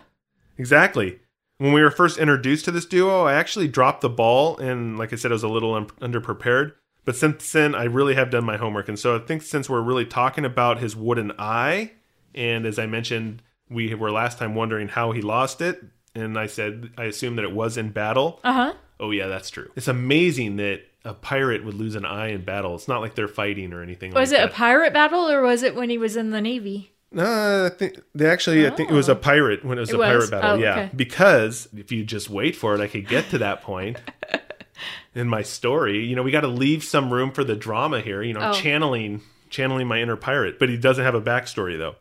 Exactly. 0.58 1.18
When 1.58 1.72
we 1.72 1.82
were 1.82 1.90
first 1.90 2.18
introduced 2.18 2.66
to 2.66 2.70
this 2.70 2.84
duo, 2.84 3.24
I 3.24 3.34
actually 3.34 3.68
dropped 3.68 4.02
the 4.02 4.10
ball, 4.10 4.58
and 4.58 4.98
like 4.98 5.12
I 5.12 5.16
said, 5.16 5.30
I 5.30 5.34
was 5.34 5.42
a 5.42 5.48
little 5.48 5.74
un- 5.74 5.86
underprepared. 6.00 6.72
But 7.04 7.16
since 7.16 7.52
then, 7.52 7.74
I 7.74 7.84
really 7.84 8.14
have 8.14 8.30
done 8.30 8.44
my 8.44 8.56
homework, 8.56 8.88
and 8.88 8.98
so 8.98 9.16
I 9.16 9.18
think 9.18 9.42
since 9.42 9.68
we're 9.68 9.82
really 9.82 10.06
talking 10.06 10.44
about 10.44 10.78
his 10.78 10.96
wooden 10.96 11.32
eye, 11.38 11.92
and 12.34 12.64
as 12.66 12.78
I 12.78 12.86
mentioned, 12.86 13.42
we 13.68 13.94
were 13.94 14.10
last 14.10 14.38
time 14.38 14.54
wondering 14.54 14.88
how 14.88 15.12
he 15.12 15.20
lost 15.20 15.60
it, 15.60 15.82
and 16.14 16.38
I 16.38 16.46
said 16.46 16.90
I 16.96 17.04
assume 17.04 17.36
that 17.36 17.44
it 17.44 17.52
was 17.52 17.76
in 17.76 17.90
battle. 17.90 18.40
Uh 18.44 18.52
huh. 18.52 18.74
Oh 19.00 19.10
yeah, 19.10 19.26
that's 19.26 19.50
true. 19.50 19.70
It's 19.76 19.88
amazing 19.88 20.56
that 20.56 20.82
a 21.04 21.12
pirate 21.12 21.64
would 21.64 21.74
lose 21.74 21.94
an 21.94 22.06
eye 22.06 22.28
in 22.28 22.42
battle. 22.44 22.74
It's 22.74 22.88
not 22.88 23.00
like 23.02 23.14
they're 23.14 23.28
fighting 23.28 23.72
or 23.74 23.82
anything. 23.82 24.12
Was 24.14 24.32
like 24.32 24.40
it 24.40 24.44
a 24.44 24.52
pirate 24.52 24.92
battle 24.94 25.28
or 25.28 25.42
was 25.42 25.62
it 25.62 25.74
when 25.74 25.90
he 25.90 25.98
was 25.98 26.16
in 26.16 26.30
the 26.30 26.40
Navy? 26.40 26.92
No, 27.12 27.66
I 27.66 27.68
think 27.76 28.00
they 28.14 28.26
actually. 28.28 28.64
Oh. 28.64 28.70
I 28.72 28.74
think 28.74 28.90
it 28.90 28.94
was 28.94 29.08
a 29.08 29.14
pirate 29.14 29.64
when 29.64 29.76
it 29.78 29.82
was 29.82 29.90
It 29.90 29.96
a 29.96 29.98
was? 29.98 30.06
pirate 30.06 30.30
battle. 30.30 30.50
Oh, 30.52 30.54
yeah, 30.54 30.72
okay. 30.72 30.90
because 30.96 31.68
if 31.76 31.92
you 31.92 32.02
just 32.04 32.30
wait 32.30 32.56
for 32.56 32.74
it, 32.74 32.80
I 32.80 32.86
could 32.86 33.06
get 33.06 33.28
to 33.30 33.38
that 33.38 33.62
point 33.62 33.98
in 35.14 35.28
my 35.28 35.42
story. 35.42 36.04
You 36.04 36.16
know, 36.16 36.22
we 36.22 36.30
got 36.30 36.40
to 36.42 36.48
leave 36.48 36.84
some 36.84 37.12
room 37.12 37.30
for 37.32 37.44
the 37.44 37.56
drama 37.56 38.00
here. 38.00 38.22
You 38.22 38.34
know, 38.34 38.50
Oh. 38.50 38.52
channeling 38.52 39.22
channeling 39.50 39.86
my 39.86 40.00
inner 40.00 40.16
pirate, 40.16 40.58
but 40.58 40.68
he 40.68 40.76
doesn't 40.76 41.04
have 41.04 41.14
a 41.14 41.20
backstory 41.20 41.78
though. 41.78 41.94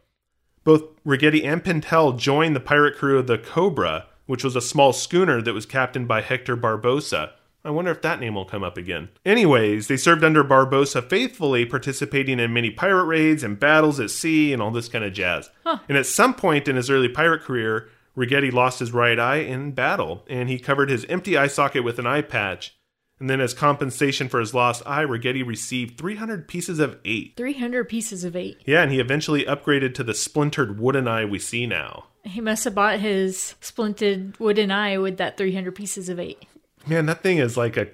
Both 0.64 0.84
Ragetti 1.06 1.44
and 1.46 1.64
Pintel 1.64 2.18
joined 2.18 2.56
the 2.56 2.60
pirate 2.60 2.98
crew 2.98 3.20
of 3.20 3.28
the 3.28 3.38
Cobra, 3.38 4.08
which 4.26 4.44
was 4.44 4.56
a 4.56 4.62
small 4.62 4.92
schooner 4.94 5.42
that 5.42 5.54
was 5.54 5.66
captained 5.68 6.08
by 6.08 6.22
Hector 6.22 6.56
Barbossa. 6.58 7.32
I 7.66 7.70
wonder 7.70 7.92
if 7.92 8.02
that 8.02 8.20
name 8.20 8.34
will 8.36 8.44
come 8.46 8.64
up 8.64 8.76
again. 8.78 9.10
Anyways, 9.26 9.88
they 9.88 9.98
served 9.98 10.24
under 10.24 10.44
Barbossa 10.44 11.02
faithfully, 11.08 11.66
participating 11.66 12.40
in 12.40 12.54
many 12.54 12.72
pirate 12.72 13.06
raids 13.06 13.44
and 13.44 13.60
battles 13.60 14.00
at 14.00 14.10
sea 14.10 14.52
and 14.52 14.62
all 14.62 14.72
this 14.72 14.90
kind 14.90 15.06
of 15.06 15.14
jazz. 15.14 15.50
And 15.88 15.98
at 15.98 16.06
some 16.06 16.34
point 16.34 16.68
in 16.68 16.76
his 16.76 16.90
early 16.90 17.08
pirate 17.10 17.42
career, 17.42 17.88
Ragetti 18.16 18.52
lost 18.52 18.80
his 18.80 18.92
right 18.92 19.18
eye 19.18 19.38
in 19.38 19.72
battle, 19.72 20.24
and 20.30 20.50
he 20.50 20.60
covered 20.60 20.90
his 20.90 21.06
empty 21.06 21.38
eye 21.38 21.48
socket 21.48 21.84
with 21.84 22.00
an 22.00 22.06
eye 22.08 22.22
patch. 22.22 22.76
And 23.20 23.30
then, 23.30 23.40
as 23.40 23.54
compensation 23.54 24.28
for 24.28 24.40
his 24.40 24.54
lost 24.54 24.84
eye, 24.86 25.06
Ragetti 25.06 25.46
received 25.46 25.98
300 25.98 26.48
pieces 26.48 26.80
of 26.80 27.00
eight. 27.06 27.34
300 27.38 27.88
pieces 27.88 28.24
of 28.24 28.36
eight. 28.36 28.62
Yeah, 28.66 28.84
and 28.84 28.92
he 28.92 29.00
eventually 29.00 29.46
upgraded 29.46 29.94
to 29.96 30.04
the 30.04 30.14
splintered 30.14 30.80
wooden 30.80 31.08
eye 31.08 31.26
we 31.26 31.40
see 31.40 31.66
now. 31.66 32.06
He 32.24 32.42
must 32.42 32.64
have 32.66 32.76
bought 32.76 33.00
his 33.00 33.56
splinted 33.62 34.40
wooden 34.40 34.72
eye 34.72 34.98
with 34.98 35.18
that 35.18 35.38
300 35.38 35.74
pieces 35.74 36.10
of 36.10 36.20
eight. 36.20 36.44
Man, 36.86 37.06
that 37.06 37.22
thing 37.22 37.38
is 37.38 37.56
like 37.56 37.78
a 37.78 37.88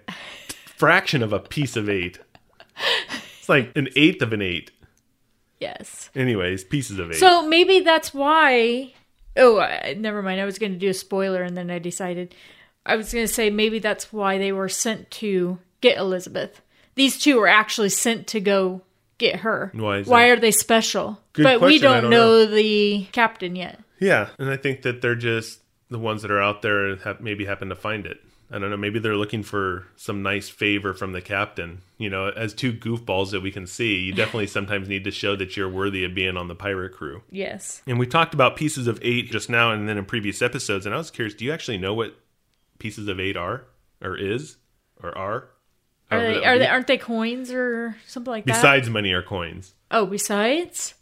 fraction 0.65 1.21
of 1.21 1.34
a 1.34 1.39
piece 1.39 1.75
of 1.75 1.89
eight. 1.89 2.19
It's 3.39 3.49
like 3.49 3.71
an 3.75 3.89
eighth 3.95 4.21
of 4.21 4.34
an 4.34 4.41
eight. 4.41 4.71
Yes. 5.60 6.10
Anyways, 6.15 6.63
pieces 6.63 6.97
of 6.97 7.12
eight. 7.12 7.17
So 7.17 7.45
maybe 7.47 7.82
that's 7.82 8.13
why. 8.13 8.93
Oh, 9.39 9.60
I, 9.60 9.95
never 9.97 10.21
mind. 10.21 10.39
I 10.39 10.45
was 10.45 10.60
going 10.60 10.73
to 10.73 10.78
do 10.78 10.89
a 10.89 10.93
spoiler 10.93 11.41
and 11.41 11.58
then 11.58 11.71
I 11.71 11.80
decided. 11.80 12.36
I 12.86 12.95
was 12.95 13.13
going 13.13 13.25
to 13.25 13.34
say 13.34 13.49
maybe 13.49 13.80
that's 13.80 14.13
why 14.13 14.38
they 14.38 14.52
were 14.52 14.69
sent 14.69 15.10
to 15.12 15.60
get 15.82 15.97
Elizabeth. 15.97 16.62
These 16.95 17.19
two 17.19 17.39
were 17.39 17.47
actually 17.47 17.89
sent 17.89 18.28
to 18.28 18.39
go 18.39 18.82
get 19.17 19.38
her. 19.41 19.71
Why 19.73 19.99
is 19.99 20.08
why 20.08 20.28
are 20.28 20.39
they 20.39 20.52
special? 20.52 21.21
Good 21.34 21.43
but 21.43 21.62
we 21.62 21.80
question. 21.80 21.88
I 21.88 21.93
don't, 21.93 22.02
don't 22.04 22.12
know, 22.12 22.45
know. 22.45 22.45
the 22.45 23.08
captain 23.12 23.56
yet. 23.56 23.80
yeah, 23.99 24.30
and 24.38 24.49
I 24.49 24.58
think 24.58 24.82
that 24.84 25.02
they're 25.02 25.15
just 25.15 25.62
the 25.89 25.99
ones 25.99 26.21
that 26.21 26.32
are 26.32 26.41
out 26.41 26.62
there 26.62 26.95
have 26.97 27.21
maybe 27.21 27.45
happen 27.45 27.69
to 27.69 27.75
find 27.75 28.06
it. 28.06 28.19
I 28.51 28.57
don't 28.57 28.71
know. 28.71 28.77
Maybe 28.77 28.97
they're 28.99 29.15
looking 29.15 29.43
for 29.43 29.85
some 29.95 30.23
nice 30.23 30.49
favor 30.49 30.93
from 30.93 31.12
the 31.12 31.21
captain. 31.21 31.81
You 31.97 32.09
know, 32.09 32.29
as 32.29 32.53
two 32.53 32.73
goofballs 32.73 33.31
that 33.31 33.41
we 33.41 33.51
can 33.51 33.67
see, 33.67 33.97
you 33.99 34.13
definitely 34.13 34.47
sometimes 34.57 34.88
need 34.89 35.03
to 35.03 35.12
show 35.12 35.35
that 35.35 35.55
you're 35.55 35.69
worthy 35.69 36.03
of 36.03 36.15
being 36.15 36.35
on 36.35 36.47
the 36.47 36.55
pirate 36.55 36.93
crew. 36.93 37.21
Yes. 37.29 37.83
And 37.85 37.99
we 37.99 38.07
talked 38.07 38.33
about 38.33 38.55
pieces 38.55 38.88
of 38.88 38.99
eight 39.03 39.29
just 39.29 39.49
now 39.49 39.71
and 39.71 39.88
then 39.88 39.97
in 39.97 40.05
previous 40.05 40.41
episodes. 40.41 40.85
And 40.85 40.95
I 40.95 40.97
was 40.97 41.12
curious, 41.12 41.35
do 41.35 41.45
you 41.45 41.53
actually 41.53 41.77
know 41.77 41.93
what 41.93 42.17
pieces 42.79 43.07
of 43.07 43.19
eight 43.19 43.38
are 43.38 43.65
or 44.01 44.17
is 44.17 44.57
or 45.03 45.15
are? 45.17 45.49
Are 46.12 46.19
they, 46.21 46.43
are 46.43 46.57
they 46.57 46.65
aren't 46.67 46.88
they 46.88 46.97
coins 46.97 47.51
or 47.51 47.95
something 48.07 48.31
like 48.31 48.45
that? 48.45 48.53
Besides 48.53 48.89
money 48.89 49.12
or 49.12 49.21
coins. 49.21 49.75
oh, 49.91 50.07
besides, 50.07 50.95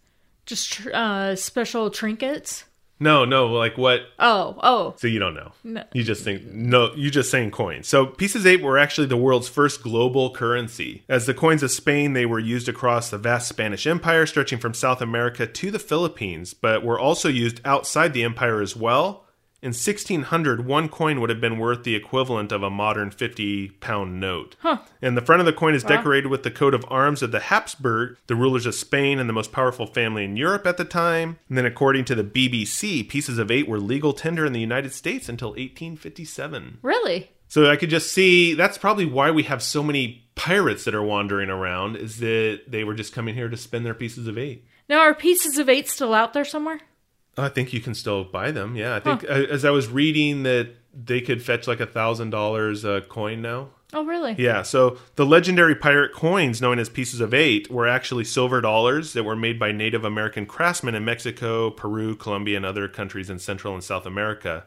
just 0.45 0.73
tr- 0.73 0.89
uh, 0.93 1.35
special 1.37 1.89
trinkets. 1.89 2.65
No, 2.99 3.25
no, 3.25 3.47
like 3.47 3.77
what? 3.77 4.01
Oh, 4.17 4.57
oh, 4.61 4.93
So 4.97 5.07
you 5.07 5.19
don't 5.19 5.35
know. 5.35 5.51
No. 5.63 5.83
You 5.93 6.03
just 6.03 6.23
think 6.23 6.45
no. 6.45 6.93
You 6.95 7.11
just 7.11 7.29
saying 7.29 7.51
coins. 7.51 7.87
So 7.87 8.07
pieces 8.07 8.45
eight 8.45 8.61
were 8.61 8.77
actually 8.77 9.07
the 9.07 9.17
world's 9.17 9.47
first 9.47 9.83
global 9.83 10.33
currency. 10.33 11.03
As 11.07 11.25
the 11.25 11.33
coins 11.33 11.61
of 11.61 11.71
Spain, 11.71 12.13
they 12.13 12.25
were 12.25 12.39
used 12.39 12.67
across 12.67 13.09
the 13.09 13.17
vast 13.17 13.47
Spanish 13.47 13.85
Empire, 13.85 14.25
stretching 14.25 14.59
from 14.59 14.73
South 14.73 15.01
America 15.01 15.45
to 15.45 15.71
the 15.71 15.79
Philippines, 15.79 16.53
but 16.53 16.83
were 16.83 16.99
also 16.99 17.29
used 17.29 17.61
outside 17.65 18.13
the 18.13 18.23
empire 18.23 18.61
as 18.61 18.75
well. 18.75 19.26
In 19.59 19.69
1600, 19.69 20.67
one 20.67 20.87
coin 20.87 21.19
would 21.19 21.31
have 21.31 21.41
been 21.41 21.57
worth 21.57 21.83
the 21.83 21.95
equivalent 21.95 22.51
of 22.51 22.61
a 22.61 22.69
modern 22.69 23.09
50 23.09 23.69
pound 23.79 24.19
note. 24.19 24.55
Huh. 24.59 24.79
And 25.01 25.17
the 25.17 25.21
front 25.21 25.39
of 25.39 25.47
the 25.47 25.53
coin 25.53 25.73
is 25.73 25.83
decorated 25.83 26.27
with 26.29 26.43
the 26.43 26.51
coat 26.51 26.75
of 26.75 26.85
arms 26.89 27.23
of 27.23 27.31
the 27.31 27.39
Habsburg, 27.39 28.17
the 28.27 28.35
rulers 28.35 28.67
of 28.67 28.75
Spain 28.75 29.17
and 29.17 29.27
the 29.27 29.33
most 29.33 29.51
powerful 29.51 29.87
family 29.87 30.23
in 30.25 30.37
Europe 30.37 30.67
at 30.67 30.77
the 30.77 30.85
time. 30.85 31.39
And 31.49 31.57
then, 31.57 31.65
according 31.65 32.05
to 32.05 32.15
the 32.15 32.23
BBC, 32.23 33.09
pieces 33.09 33.39
of 33.39 33.49
eight 33.49 33.67
were 33.67 33.79
legal 33.79 34.13
tender 34.13 34.45
in 34.45 34.53
the 34.53 34.59
United 34.59 34.93
States 34.93 35.27
until 35.27 35.49
1857. 35.49 36.77
really? 36.83 37.31
So 37.49 37.69
I 37.69 37.77
could 37.77 37.89
just 37.89 38.11
see 38.11 38.53
that's 38.53 38.77
probably 38.77 39.05
why 39.05 39.31
we 39.31 39.43
have 39.43 39.63
so 39.63 39.81
many 39.81 40.29
pirates 40.35 40.83
that 40.83 40.93
are 40.93 41.01
wandering 41.01 41.49
around, 41.49 41.95
is 41.95 42.19
that 42.19 42.61
they 42.67 42.83
were 42.83 42.93
just 42.93 43.13
coming 43.13 43.35
here 43.35 43.49
to 43.49 43.57
spend 43.57 43.85
their 43.85 43.93
pieces 43.93 44.27
of 44.27 44.37
eight. 44.37 44.65
Now, 44.89 44.99
are 44.99 45.13
pieces 45.13 45.57
of 45.57 45.69
eight 45.69 45.89
still 45.89 46.13
out 46.13 46.33
there 46.33 46.45
somewhere? 46.45 46.81
I 47.37 47.49
think 47.49 47.73
you 47.73 47.81
can 47.81 47.93
still 47.93 48.23
buy 48.23 48.51
them. 48.51 48.75
Yeah, 48.75 48.95
I 48.95 48.99
think 48.99 49.23
uh 49.23 49.33
as 49.49 49.63
I 49.65 49.71
was 49.71 49.87
reading 49.87 50.43
that 50.43 50.69
they 50.93 51.21
could 51.21 51.43
fetch 51.43 51.67
like 51.67 51.79
a 51.79 51.85
thousand 51.85 52.31
dollars 52.31 52.83
a 52.83 53.01
coin 53.01 53.41
now. 53.41 53.69
Oh, 53.93 54.03
really? 54.03 54.35
Yeah, 54.37 54.63
so 54.63 54.97
the 55.15 55.25
legendary 55.25 55.73
pirate 55.73 56.11
coins, 56.11 56.61
known 56.61 56.77
as 56.77 56.89
pieces 56.89 57.21
of 57.21 57.33
eight, 57.33 57.71
were 57.71 57.87
actually 57.87 58.25
silver 58.25 58.59
dollars 58.59 59.13
that 59.13 59.23
were 59.23 59.35
made 59.35 59.57
by 59.57 59.71
Native 59.71 60.03
American 60.03 60.45
craftsmen 60.45 60.93
in 60.93 61.05
Mexico, 61.05 61.69
Peru, 61.69 62.13
Colombia, 62.13 62.57
and 62.57 62.65
other 62.65 62.89
countries 62.89 63.29
in 63.29 63.39
Central 63.39 63.73
and 63.73 63.83
South 63.83 64.05
America 64.05 64.65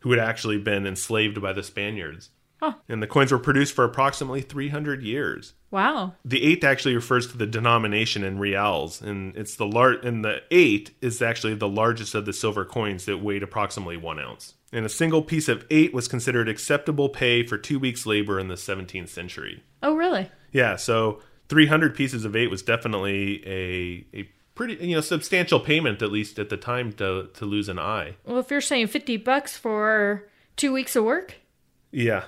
who 0.00 0.10
had 0.10 0.20
actually 0.20 0.58
been 0.58 0.86
enslaved 0.86 1.40
by 1.40 1.52
the 1.52 1.62
Spaniards. 1.62 2.30
Huh. 2.60 2.74
And 2.88 3.02
the 3.02 3.06
coins 3.06 3.32
were 3.32 3.38
produced 3.38 3.74
for 3.74 3.84
approximately 3.84 4.42
300 4.42 5.02
years. 5.02 5.54
Wow. 5.70 6.14
The 6.24 6.44
eight 6.44 6.62
actually 6.62 6.94
refers 6.94 7.26
to 7.28 7.38
the 7.38 7.46
denomination 7.46 8.22
in 8.22 8.38
reals, 8.38 9.00
and 9.00 9.34
it's 9.36 9.56
the 9.56 9.66
lar- 9.66 9.92
and 10.02 10.24
the 10.24 10.42
eight 10.50 10.90
is 11.00 11.22
actually 11.22 11.54
the 11.54 11.68
largest 11.68 12.14
of 12.14 12.26
the 12.26 12.32
silver 12.34 12.64
coins 12.64 13.06
that 13.06 13.18
weighed 13.18 13.42
approximately 13.42 13.96
one 13.96 14.18
ounce. 14.18 14.54
And 14.72 14.84
a 14.84 14.90
single 14.90 15.22
piece 15.22 15.48
of 15.48 15.64
eight 15.70 15.92
was 15.94 16.06
considered 16.06 16.48
acceptable 16.48 17.08
pay 17.08 17.44
for 17.46 17.56
two 17.58 17.78
weeks' 17.78 18.04
labor 18.06 18.38
in 18.38 18.48
the 18.48 18.54
17th 18.56 19.08
century. 19.08 19.62
Oh, 19.82 19.96
really? 19.96 20.30
Yeah, 20.52 20.76
so 20.76 21.20
300 21.48 21.94
pieces 21.94 22.24
of 22.24 22.36
eight 22.36 22.50
was 22.50 22.62
definitely 22.62 23.42
a 23.46 24.06
a 24.16 24.28
pretty 24.54 24.74
you 24.86 24.94
know 24.94 25.00
substantial 25.00 25.58
payment 25.58 26.02
at 26.02 26.12
least 26.12 26.38
at 26.38 26.50
the 26.50 26.56
time 26.56 26.92
to 26.92 27.28
to 27.34 27.44
lose 27.46 27.68
an 27.68 27.78
eye. 27.78 28.16
Well, 28.26 28.38
if 28.38 28.50
you're 28.50 28.60
saying 28.60 28.88
50 28.88 29.16
bucks 29.16 29.56
for 29.56 30.28
two 30.56 30.72
weeks 30.72 30.94
of 30.96 31.04
work, 31.04 31.36
Yeah. 31.90 32.24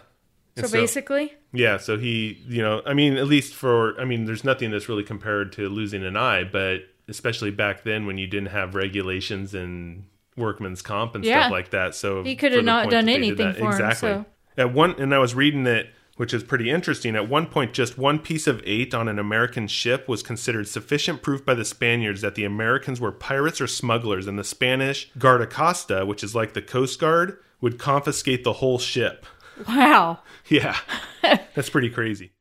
So, 0.57 0.63
And 0.65 0.73
basically, 0.73 1.33
Yeah, 1.53 1.77
so 1.79 1.99
he, 1.99 2.43
you 2.49 2.63
know, 2.63 2.83
I 2.87 2.95
mean, 2.95 3.17
at 3.17 3.27
least 3.27 3.55
for, 3.55 3.99
I 4.01 4.05
mean, 4.05 4.25
there's 4.27 4.45
nothing 4.45 4.71
that's 4.71 4.89
really 4.89 5.03
compared 5.05 5.53
to 5.55 5.69
losing 5.69 6.05
an 6.05 6.17
eye, 6.17 6.45
but 6.45 6.81
especially 7.09 7.51
back 7.51 7.85
then 7.85 8.07
when 8.07 8.19
you 8.19 8.27
didn't 8.27 8.51
have 8.51 8.75
regulations 8.75 9.55
and 9.55 10.05
workman's 10.37 10.83
comp 10.83 11.15
and 11.15 11.25
Yeah. 11.25 11.43
stuff 11.43 11.53
like 11.53 11.71
that. 11.71 11.95
So 11.95 12.23
He 12.23 12.37
could 12.37 12.53
have 12.53 12.65
not 12.65 12.91
done 12.91 13.07
that 13.07 13.13
anything 13.13 13.47
that- 13.49 13.57
for 13.59 13.65
him, 13.65 13.71
exactly. 13.73 14.09
so- 14.11 14.27
At 14.57 14.73
one, 14.73 14.95
and 14.99 15.15
I 15.15 15.19
was 15.19 15.35
reading 15.35 15.67
it, 15.67 15.89
which 16.17 16.35
is 16.35 16.43
pretty 16.43 16.69
interesting. 16.71 17.17
At 17.17 17.29
one 17.29 17.47
point, 17.47 17.73
just 17.73 17.97
one 17.97 18.19
piece 18.19 18.47
of 18.47 18.63
eight 18.67 18.93
on 18.95 19.09
an 19.09 19.19
American 19.19 19.67
ship 19.67 20.07
was 20.09 20.23
considered 20.23 20.69
sufficient 20.69 21.23
proof 21.23 21.45
by 21.45 21.55
the 21.55 21.65
Spaniards 21.65 22.21
that 22.21 22.35
the 22.35 22.45
Americans 22.45 23.01
were 23.01 23.13
pirates 23.13 23.61
or 23.61 23.67
smugglers, 23.67 24.27
and 24.27 24.39
the 24.39 24.45
Spanish 24.45 25.11
Guardacosta, 25.19 26.07
which 26.07 26.23
is 26.23 26.35
like 26.35 26.53
the 26.53 26.61
Coast 26.63 27.01
Guard, 27.01 27.39
would 27.63 27.79
confiscate 27.79 28.45
the 28.45 28.55
whole 28.55 28.79
ship. 28.79 29.25
Wow. 29.69 30.21
Yeah. 30.49 30.77
That's 31.23 31.71
pretty 31.71 31.91
crazy. 31.91 32.33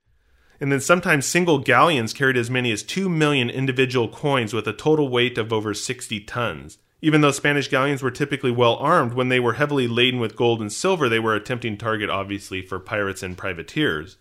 And 0.60 0.72
then 0.72 0.80
sometimes 0.80 1.26
single 1.26 1.58
galleons 1.58 2.14
carried 2.14 2.38
as 2.38 2.52
many 2.52 2.72
as 2.72 2.84
2 2.84 3.10
million 3.10 3.50
individual 3.50 4.08
coins 4.08 4.54
with 4.54 4.68
a 4.68 4.74
total 4.74 5.10
weight 5.10 5.38
of 5.38 5.52
over 5.52 5.74
60 5.74 6.20
tons. 6.22 6.78
Even 7.02 7.22
though 7.22 7.32
Spanish 7.32 7.68
galleons 7.68 8.04
were 8.04 8.12
typically 8.12 8.52
well 8.52 8.76
armed, 8.76 9.14
when 9.14 9.30
they 9.30 9.40
were 9.40 9.54
heavily 9.54 9.88
laden 9.88 10.20
with 10.20 10.36
gold 10.36 10.62
and 10.62 10.72
silver, 10.72 11.10
they 11.10 11.20
were 11.20 11.34
a 11.34 11.40
tempting 11.40 11.78
target, 11.78 12.12
obviously, 12.12 12.62
for 12.62 12.80
pirates 12.80 13.24
and 13.24 13.38
privateers. 13.38 14.18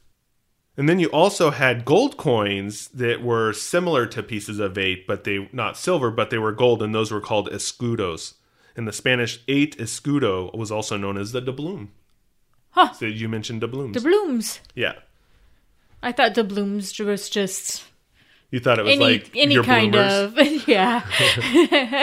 And 0.79 0.89
then 0.89 0.99
you 0.99 1.09
also 1.09 1.51
had 1.51 1.85
gold 1.85 2.17
coins 2.17 2.89
that 2.89 3.23
were 3.23 3.53
similar 3.53 4.07
to 4.07 4.23
pieces 4.23 4.59
of 4.59 4.79
eight, 4.79 5.07
but 5.07 5.25
they 5.25 5.51
not 5.53 5.77
silver, 5.77 6.11
but 6.11 6.31
they 6.31 6.39
were 6.39 6.53
gold, 6.53 6.83
and 6.83 6.95
those 6.95 7.13
were 7.13 7.21
called 7.21 7.51
escudos. 7.51 8.35
And 8.75 8.89
the 8.89 8.93
Spanish 8.93 9.43
eight 9.47 9.77
escudo 9.77 10.57
was 10.57 10.73
also 10.73 10.97
known 10.97 11.19
as 11.19 11.33
the 11.33 11.43
doubloon. 11.43 11.89
Huh. 12.71 12.93
So 12.93 13.07
you 13.07 13.29
mentioned 13.29 13.61
doubloons. 13.61 13.95
The 13.95 14.01
blooms. 14.01 14.61
yeah. 14.75 14.95
I 16.03 16.13
thought 16.13 16.35
the 16.35 16.45
blooms 16.45 16.99
was 16.99 17.29
just 17.29 17.85
You 18.51 18.59
thought 18.61 18.79
it 18.79 18.85
was 18.85 18.93
any 18.95 19.05
like 19.05 19.31
any 19.37 19.61
kind 19.63 19.93
bloomers. 19.93 20.63
of 20.63 20.69
yeah. 20.69 21.03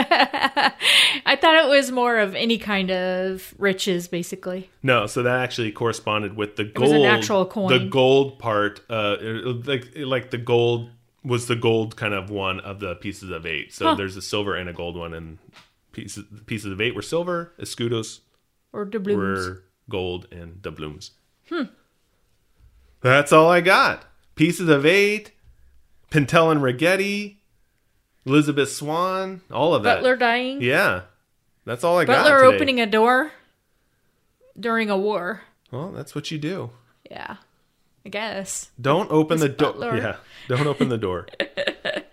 I 1.26 1.36
thought 1.36 1.56
it 1.66 1.68
was 1.70 1.92
more 1.92 2.18
of 2.18 2.36
any 2.36 2.58
kind 2.58 2.92
of 2.92 3.54
riches, 3.58 4.08
basically. 4.08 4.70
No, 4.84 5.08
so 5.08 5.24
that 5.24 5.40
actually 5.42 5.72
corresponded 5.72 6.36
with 6.36 6.56
the 6.56 6.64
gold. 6.66 6.90
was 6.90 6.92
a 6.92 7.00
natural 7.00 7.46
coin. 7.46 7.70
The 7.70 7.86
gold 7.88 8.40
part, 8.40 8.82
uh, 8.90 9.18
like 9.66 9.86
like 9.96 10.32
the 10.32 10.38
gold 10.38 10.90
was 11.24 11.48
the 11.48 11.56
gold 11.56 11.96
kind 11.96 12.14
of 12.14 12.30
one 12.30 12.60
of 12.62 12.80
the 12.80 12.96
pieces 12.96 13.30
of 13.30 13.46
eight. 13.46 13.74
So 13.74 13.86
Huh. 13.88 13.96
there's 13.96 14.16
a 14.16 14.22
silver 14.22 14.56
and 14.56 14.70
a 14.70 14.74
gold 14.74 14.96
one, 14.96 15.14
and 15.14 15.38
pieces 15.92 16.24
pieces 16.46 16.72
of 16.72 16.80
eight 16.82 16.96
were 16.96 17.02
silver. 17.02 17.54
Escudos 17.60 18.20
Or 18.72 18.86
the 18.86 19.00
blooms. 19.00 19.18
were 19.48 19.64
gold 19.90 20.28
and 20.32 20.62
doubloons. 20.62 21.12
Hmm. 21.50 21.64
That's 23.02 23.32
all 23.32 23.50
I 23.50 23.62
got. 23.62 24.06
Pieces 24.36 24.70
of 24.70 24.86
eight, 24.86 25.32
Pintel 26.12 26.52
and 26.52 26.62
Ragetti, 26.62 27.38
Elizabeth 28.26 28.72
Swann, 28.72 29.42
all 29.52 29.74
of 29.74 29.84
that. 29.84 29.96
Butler 29.96 30.16
dying. 30.16 30.62
Yeah, 30.62 31.02
that's 31.66 31.84
all 31.84 31.98
I 31.98 32.06
got. 32.06 32.24
Butler 32.24 32.44
opening 32.44 32.80
a 32.82 32.86
door 32.86 33.32
during 34.60 34.90
a 34.90 34.98
war. 34.98 35.44
Well, 35.72 35.92
that's 35.92 36.14
what 36.16 36.32
you 36.32 36.38
do. 36.38 36.72
Yeah. 37.10 37.38
I 38.06 38.10
guess. 38.10 38.70
Don't 38.80 39.12
open 39.12 39.40
the 39.40 39.50
door. 39.50 39.98
Yeah, 39.98 40.16
don't 40.48 40.66
open 40.66 40.88
the 40.88 40.98
door. 40.98 41.28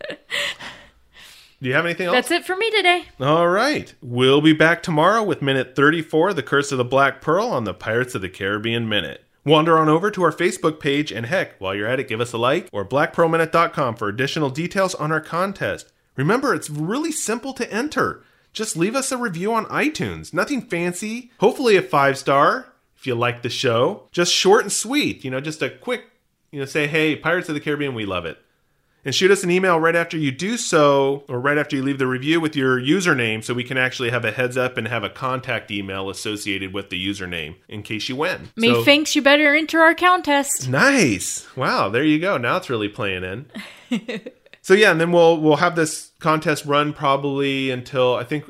Do 1.64 1.70
you 1.70 1.76
have 1.76 1.86
anything 1.86 2.08
else? 2.08 2.14
That's 2.14 2.30
it 2.30 2.44
for 2.44 2.56
me 2.56 2.70
today. 2.70 3.06
All 3.18 3.48
right. 3.48 3.94
We'll 4.02 4.42
be 4.42 4.52
back 4.52 4.82
tomorrow 4.82 5.22
with 5.22 5.40
minute 5.40 5.74
34, 5.74 6.34
The 6.34 6.42
Curse 6.42 6.72
of 6.72 6.76
the 6.76 6.84
Black 6.84 7.22
Pearl 7.22 7.46
on 7.46 7.64
the 7.64 7.72
Pirates 7.72 8.14
of 8.14 8.20
the 8.20 8.28
Caribbean 8.28 8.86
Minute. 8.86 9.24
Wander 9.46 9.78
on 9.78 9.88
over 9.88 10.10
to 10.10 10.22
our 10.24 10.30
Facebook 10.30 10.78
page 10.78 11.10
and 11.10 11.24
heck, 11.24 11.58
while 11.58 11.74
you're 11.74 11.88
at 11.88 11.98
it, 11.98 12.06
give 12.06 12.20
us 12.20 12.34
a 12.34 12.38
like 12.38 12.68
or 12.70 12.84
blackpearlminute.com 12.84 13.96
for 13.96 14.10
additional 14.10 14.50
details 14.50 14.94
on 14.94 15.10
our 15.10 15.22
contest. 15.22 15.90
Remember, 16.16 16.54
it's 16.54 16.68
really 16.68 17.10
simple 17.10 17.54
to 17.54 17.72
enter. 17.72 18.22
Just 18.52 18.76
leave 18.76 18.94
us 18.94 19.10
a 19.10 19.16
review 19.16 19.54
on 19.54 19.64
iTunes. 19.66 20.34
Nothing 20.34 20.60
fancy. 20.60 21.30
Hopefully 21.40 21.76
a 21.76 21.82
five 21.82 22.18
star 22.18 22.74
if 22.94 23.06
you 23.06 23.14
like 23.14 23.40
the 23.40 23.48
show. 23.48 24.06
Just 24.12 24.34
short 24.34 24.64
and 24.64 24.72
sweet. 24.72 25.24
You 25.24 25.30
know, 25.30 25.40
just 25.40 25.62
a 25.62 25.70
quick, 25.70 26.10
you 26.50 26.60
know, 26.60 26.66
say, 26.66 26.86
hey, 26.86 27.16
Pirates 27.16 27.48
of 27.48 27.54
the 27.54 27.60
Caribbean, 27.62 27.94
we 27.94 28.04
love 28.04 28.26
it 28.26 28.36
and 29.04 29.14
shoot 29.14 29.30
us 29.30 29.42
an 29.44 29.50
email 29.50 29.78
right 29.78 29.96
after 29.96 30.16
you 30.16 30.30
do 30.30 30.56
so 30.56 31.24
or 31.28 31.38
right 31.40 31.58
after 31.58 31.76
you 31.76 31.82
leave 31.82 31.98
the 31.98 32.06
review 32.06 32.40
with 32.40 32.56
your 32.56 32.80
username 32.80 33.42
so 33.44 33.52
we 33.54 33.64
can 33.64 33.76
actually 33.76 34.10
have 34.10 34.24
a 34.24 34.32
heads 34.32 34.56
up 34.56 34.76
and 34.76 34.88
have 34.88 35.04
a 35.04 35.10
contact 35.10 35.70
email 35.70 36.08
associated 36.10 36.72
with 36.72 36.90
the 36.90 37.06
username 37.06 37.56
in 37.68 37.82
case 37.82 38.08
you 38.08 38.16
win. 38.16 38.46
So- 38.58 38.78
Methinks 38.78 39.14
you 39.14 39.22
better 39.22 39.54
enter 39.54 39.80
our 39.80 39.94
contest. 39.94 40.68
Nice. 40.68 41.46
Wow, 41.56 41.88
there 41.88 42.04
you 42.04 42.18
go. 42.18 42.36
Now 42.38 42.56
it's 42.56 42.70
really 42.70 42.88
playing 42.88 43.24
in. 43.24 44.20
so 44.62 44.74
yeah, 44.74 44.90
and 44.90 45.00
then 45.00 45.12
we'll 45.12 45.40
we'll 45.40 45.56
have 45.56 45.76
this 45.76 46.12
contest 46.18 46.64
run 46.64 46.92
probably 46.92 47.70
until 47.70 48.14
I 48.14 48.24
think 48.24 48.44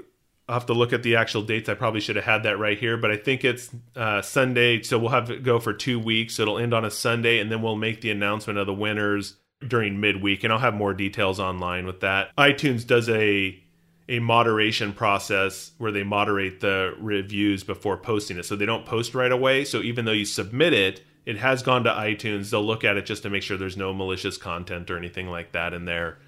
I'll 0.48 0.54
have 0.54 0.66
to 0.66 0.74
look 0.74 0.92
at 0.92 1.02
the 1.02 1.16
actual 1.16 1.42
dates. 1.42 1.68
I 1.68 1.74
probably 1.74 2.00
should 2.00 2.16
have 2.16 2.24
had 2.26 2.42
that 2.42 2.58
right 2.58 2.78
here, 2.78 2.96
but 2.96 3.10
I 3.10 3.16
think 3.16 3.44
it's 3.44 3.70
uh, 3.96 4.20
Sunday, 4.22 4.82
so 4.82 4.98
we'll 4.98 5.10
have 5.10 5.30
it 5.30 5.42
go 5.42 5.58
for 5.58 5.72
two 5.72 5.98
weeks. 5.98 6.38
It'll 6.38 6.58
end 6.58 6.74
on 6.74 6.84
a 6.84 6.90
Sunday, 6.90 7.38
and 7.40 7.50
then 7.50 7.62
we'll 7.62 7.76
make 7.76 8.00
the 8.02 8.10
announcement 8.10 8.58
of 8.58 8.66
the 8.66 8.74
winners 8.74 9.36
during 9.66 10.00
midweek, 10.00 10.44
and 10.44 10.52
I'll 10.52 10.58
have 10.58 10.74
more 10.74 10.94
details 10.94 11.40
online 11.40 11.86
with 11.86 12.00
that. 12.00 12.34
iTunes 12.36 12.86
does 12.86 13.08
a 13.08 13.60
a 14.08 14.18
moderation 14.18 14.92
process 14.92 15.72
where 15.78 15.90
they 15.90 16.02
moderate 16.02 16.60
the 16.60 16.94
reviews 16.98 17.64
before 17.64 17.96
posting 17.96 18.36
it. 18.36 18.44
So 18.44 18.54
they 18.54 18.66
don't 18.66 18.84
post 18.84 19.14
right 19.14 19.32
away. 19.32 19.64
So 19.64 19.80
even 19.80 20.04
though 20.04 20.12
you 20.12 20.26
submit 20.26 20.74
it, 20.74 21.02
it 21.24 21.38
has 21.38 21.62
gone 21.62 21.84
to 21.84 21.90
iTunes. 21.90 22.50
They'll 22.50 22.64
look 22.64 22.84
at 22.84 22.98
it 22.98 23.06
just 23.06 23.22
to 23.22 23.30
make 23.30 23.42
sure 23.42 23.56
there's 23.56 23.78
no 23.78 23.94
malicious 23.94 24.36
content 24.36 24.90
or 24.90 24.98
anything 24.98 25.28
like 25.28 25.52
that 25.52 25.72
in 25.72 25.86
there. 25.86 26.18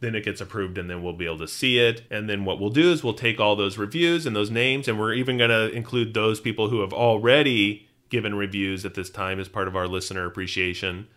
Then 0.00 0.14
it 0.14 0.24
gets 0.24 0.42
approved 0.42 0.76
and 0.76 0.90
then 0.90 1.02
we'll 1.02 1.14
be 1.14 1.24
able 1.24 1.38
to 1.38 1.48
see 1.48 1.78
it. 1.78 2.02
And 2.10 2.28
then 2.28 2.44
what 2.44 2.60
we'll 2.60 2.68
do 2.68 2.92
is 2.92 3.02
we'll 3.02 3.14
take 3.14 3.40
all 3.40 3.56
those 3.56 3.78
reviews 3.78 4.26
and 4.26 4.36
those 4.36 4.50
names 4.50 4.86
and 4.86 4.98
we're 4.98 5.14
even 5.14 5.38
going 5.38 5.50
to 5.50 5.70
include 5.70 6.12
those 6.12 6.38
people 6.38 6.68
who 6.68 6.80
have 6.80 6.92
already 6.92 7.88
given 8.10 8.34
reviews 8.34 8.84
at 8.84 8.92
this 8.92 9.08
time 9.08 9.40
as 9.40 9.48
part 9.48 9.68
of 9.68 9.76
our 9.76 9.88
listener 9.88 10.26
appreciation. 10.26 11.08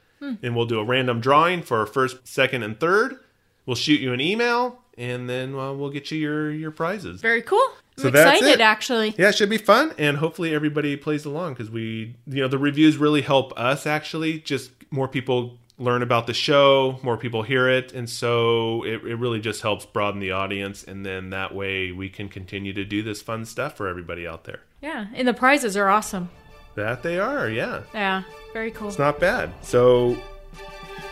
And 0.41 0.55
we'll 0.55 0.65
do 0.65 0.79
a 0.79 0.83
random 0.85 1.19
drawing 1.19 1.61
for 1.61 1.85
first, 1.85 2.27
second, 2.27 2.63
and 2.63 2.79
third. 2.79 3.17
We'll 3.65 3.75
shoot 3.75 3.99
you 3.99 4.13
an 4.13 4.21
email 4.21 4.79
and 4.97 5.29
then 5.29 5.55
uh, 5.55 5.73
we'll 5.73 5.89
get 5.89 6.11
you 6.11 6.17
your 6.17 6.51
your 6.51 6.71
prizes. 6.71 7.21
Very 7.21 7.41
cool. 7.41 7.65
I'm 7.97 8.03
So 8.03 8.09
that's 8.09 8.39
excited, 8.39 8.59
it. 8.59 8.63
actually. 8.63 9.15
Yeah, 9.17 9.29
it 9.29 9.35
should 9.35 9.49
be 9.49 9.57
fun, 9.57 9.93
and 9.97 10.17
hopefully 10.17 10.53
everybody 10.53 10.97
plays 10.97 11.25
along 11.25 11.53
because 11.53 11.69
we, 11.69 12.15
you 12.27 12.41
know, 12.41 12.47
the 12.47 12.57
reviews 12.57 12.97
really 12.97 13.21
help 13.21 13.53
us. 13.57 13.85
Actually, 13.85 14.39
just 14.39 14.71
more 14.91 15.07
people 15.07 15.57
learn 15.77 16.01
about 16.01 16.27
the 16.27 16.33
show, 16.33 16.99
more 17.03 17.17
people 17.17 17.43
hear 17.43 17.69
it, 17.69 17.93
and 17.93 18.09
so 18.09 18.83
it, 18.83 19.03
it 19.05 19.15
really 19.15 19.39
just 19.39 19.61
helps 19.61 19.85
broaden 19.85 20.19
the 20.19 20.31
audience, 20.31 20.83
and 20.83 21.05
then 21.05 21.29
that 21.31 21.53
way 21.53 21.91
we 21.91 22.09
can 22.09 22.29
continue 22.29 22.73
to 22.73 22.83
do 22.85 23.01
this 23.01 23.21
fun 23.21 23.45
stuff 23.45 23.75
for 23.75 23.87
everybody 23.87 24.27
out 24.27 24.43
there. 24.45 24.61
Yeah. 24.81 25.07
And 25.13 25.27
the 25.27 25.33
prizes 25.33 25.75
are 25.75 25.89
awesome. 25.89 26.29
That 26.75 27.03
they 27.03 27.19
are, 27.19 27.49
yeah, 27.49 27.81
Yeah. 27.93 28.23
Very 28.53 28.71
cool. 28.71 28.89
it's 28.89 28.99
not 28.99 29.19
bad. 29.19 29.51
So, 29.61 30.17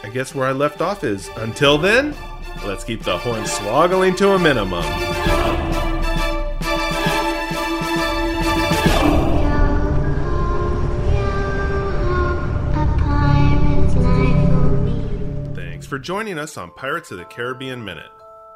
I 0.03 0.09
guess 0.09 0.35
where 0.35 0.47
I 0.47 0.51
left 0.51 0.81
off 0.81 1.03
is 1.03 1.29
until 1.37 1.77
then, 1.77 2.15
let's 2.65 2.83
keep 2.83 3.03
the 3.03 3.17
horn 3.17 3.43
hornswoggling 3.43 4.17
to 4.17 4.31
a 4.33 4.39
minimum. 4.39 4.83
A 12.75 12.85
pirate's 12.97 13.95
life 13.95 14.49
will 14.49 14.85
be. 14.85 15.55
Thanks 15.55 15.85
for 15.85 15.99
joining 15.99 16.37
us 16.39 16.57
on 16.57 16.71
Pirates 16.71 17.11
of 17.11 17.17
the 17.19 17.25
Caribbean 17.25 17.83
Minute. 17.85 18.09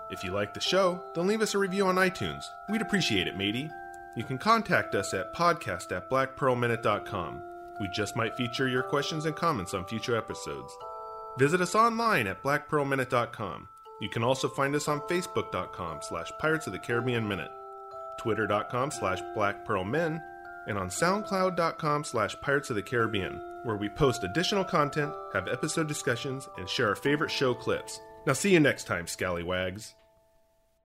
If 0.10 0.24
you 0.24 0.32
like 0.32 0.54
the 0.54 0.60
show, 0.62 1.02
then 1.16 1.28
leave 1.28 1.42
us 1.42 1.54
a 1.54 1.58
review 1.58 1.86
on 1.88 1.96
iTunes. 1.96 2.44
We'd 2.70 2.82
appreciate 2.82 3.28
it, 3.28 3.38
matey. 3.38 3.70
You 4.18 4.24
can 4.24 4.40
contact 4.40 4.96
us 4.96 5.14
at 5.14 5.36
podcast 5.36 5.96
at 5.96 6.10
blackpearlminute.com. 6.10 7.44
We 7.80 7.88
just 7.94 8.16
might 8.16 8.36
feature 8.36 8.68
your 8.68 8.82
questions 8.82 9.28
and 9.28 9.36
comments 9.36 9.76
on 9.76 9.86
future 9.86 10.18
episodes. 10.18 10.76
Visit 11.38 11.62
us 11.62 11.76
online 11.76 12.26
at 12.26 12.42
blackpearlminute.com. 12.42 13.68
You 14.02 14.10
can 14.10 14.24
also 14.24 14.50
find 14.50 14.74
us 14.74 14.88
on 14.88 15.02
facebook.com 15.02 16.00
slash 16.02 16.32
pirates 16.40 16.66
of 16.66 16.74
the 16.74 16.80
Caribbean 16.80 17.28
Minute, 17.28 17.52
twitter.com 18.20 18.90
slash 18.90 19.22
blackpearlmen, 19.36 20.20
and 20.68 20.80
on 20.80 20.90
soundcloud.com 20.90 22.04
slash 22.04 22.36
pirates 22.42 22.72
of 22.72 22.76
the 22.76 22.82
Caribbean, 22.82 23.40
where 23.66 23.78
we 23.78 23.88
post 23.88 24.24
additional 24.24 24.64
content, 24.64 25.14
have 25.34 25.48
episode 25.48 25.88
discussions, 25.88 26.50
and 26.58 26.68
share 26.68 26.90
our 26.90 26.96
favorite 26.96 27.32
show 27.32 27.54
clips. 27.54 28.00
Now 28.26 28.34
see 28.34 28.52
you 28.52 28.60
next 28.60 28.86
time, 28.86 29.06
scallywags. 29.06 29.94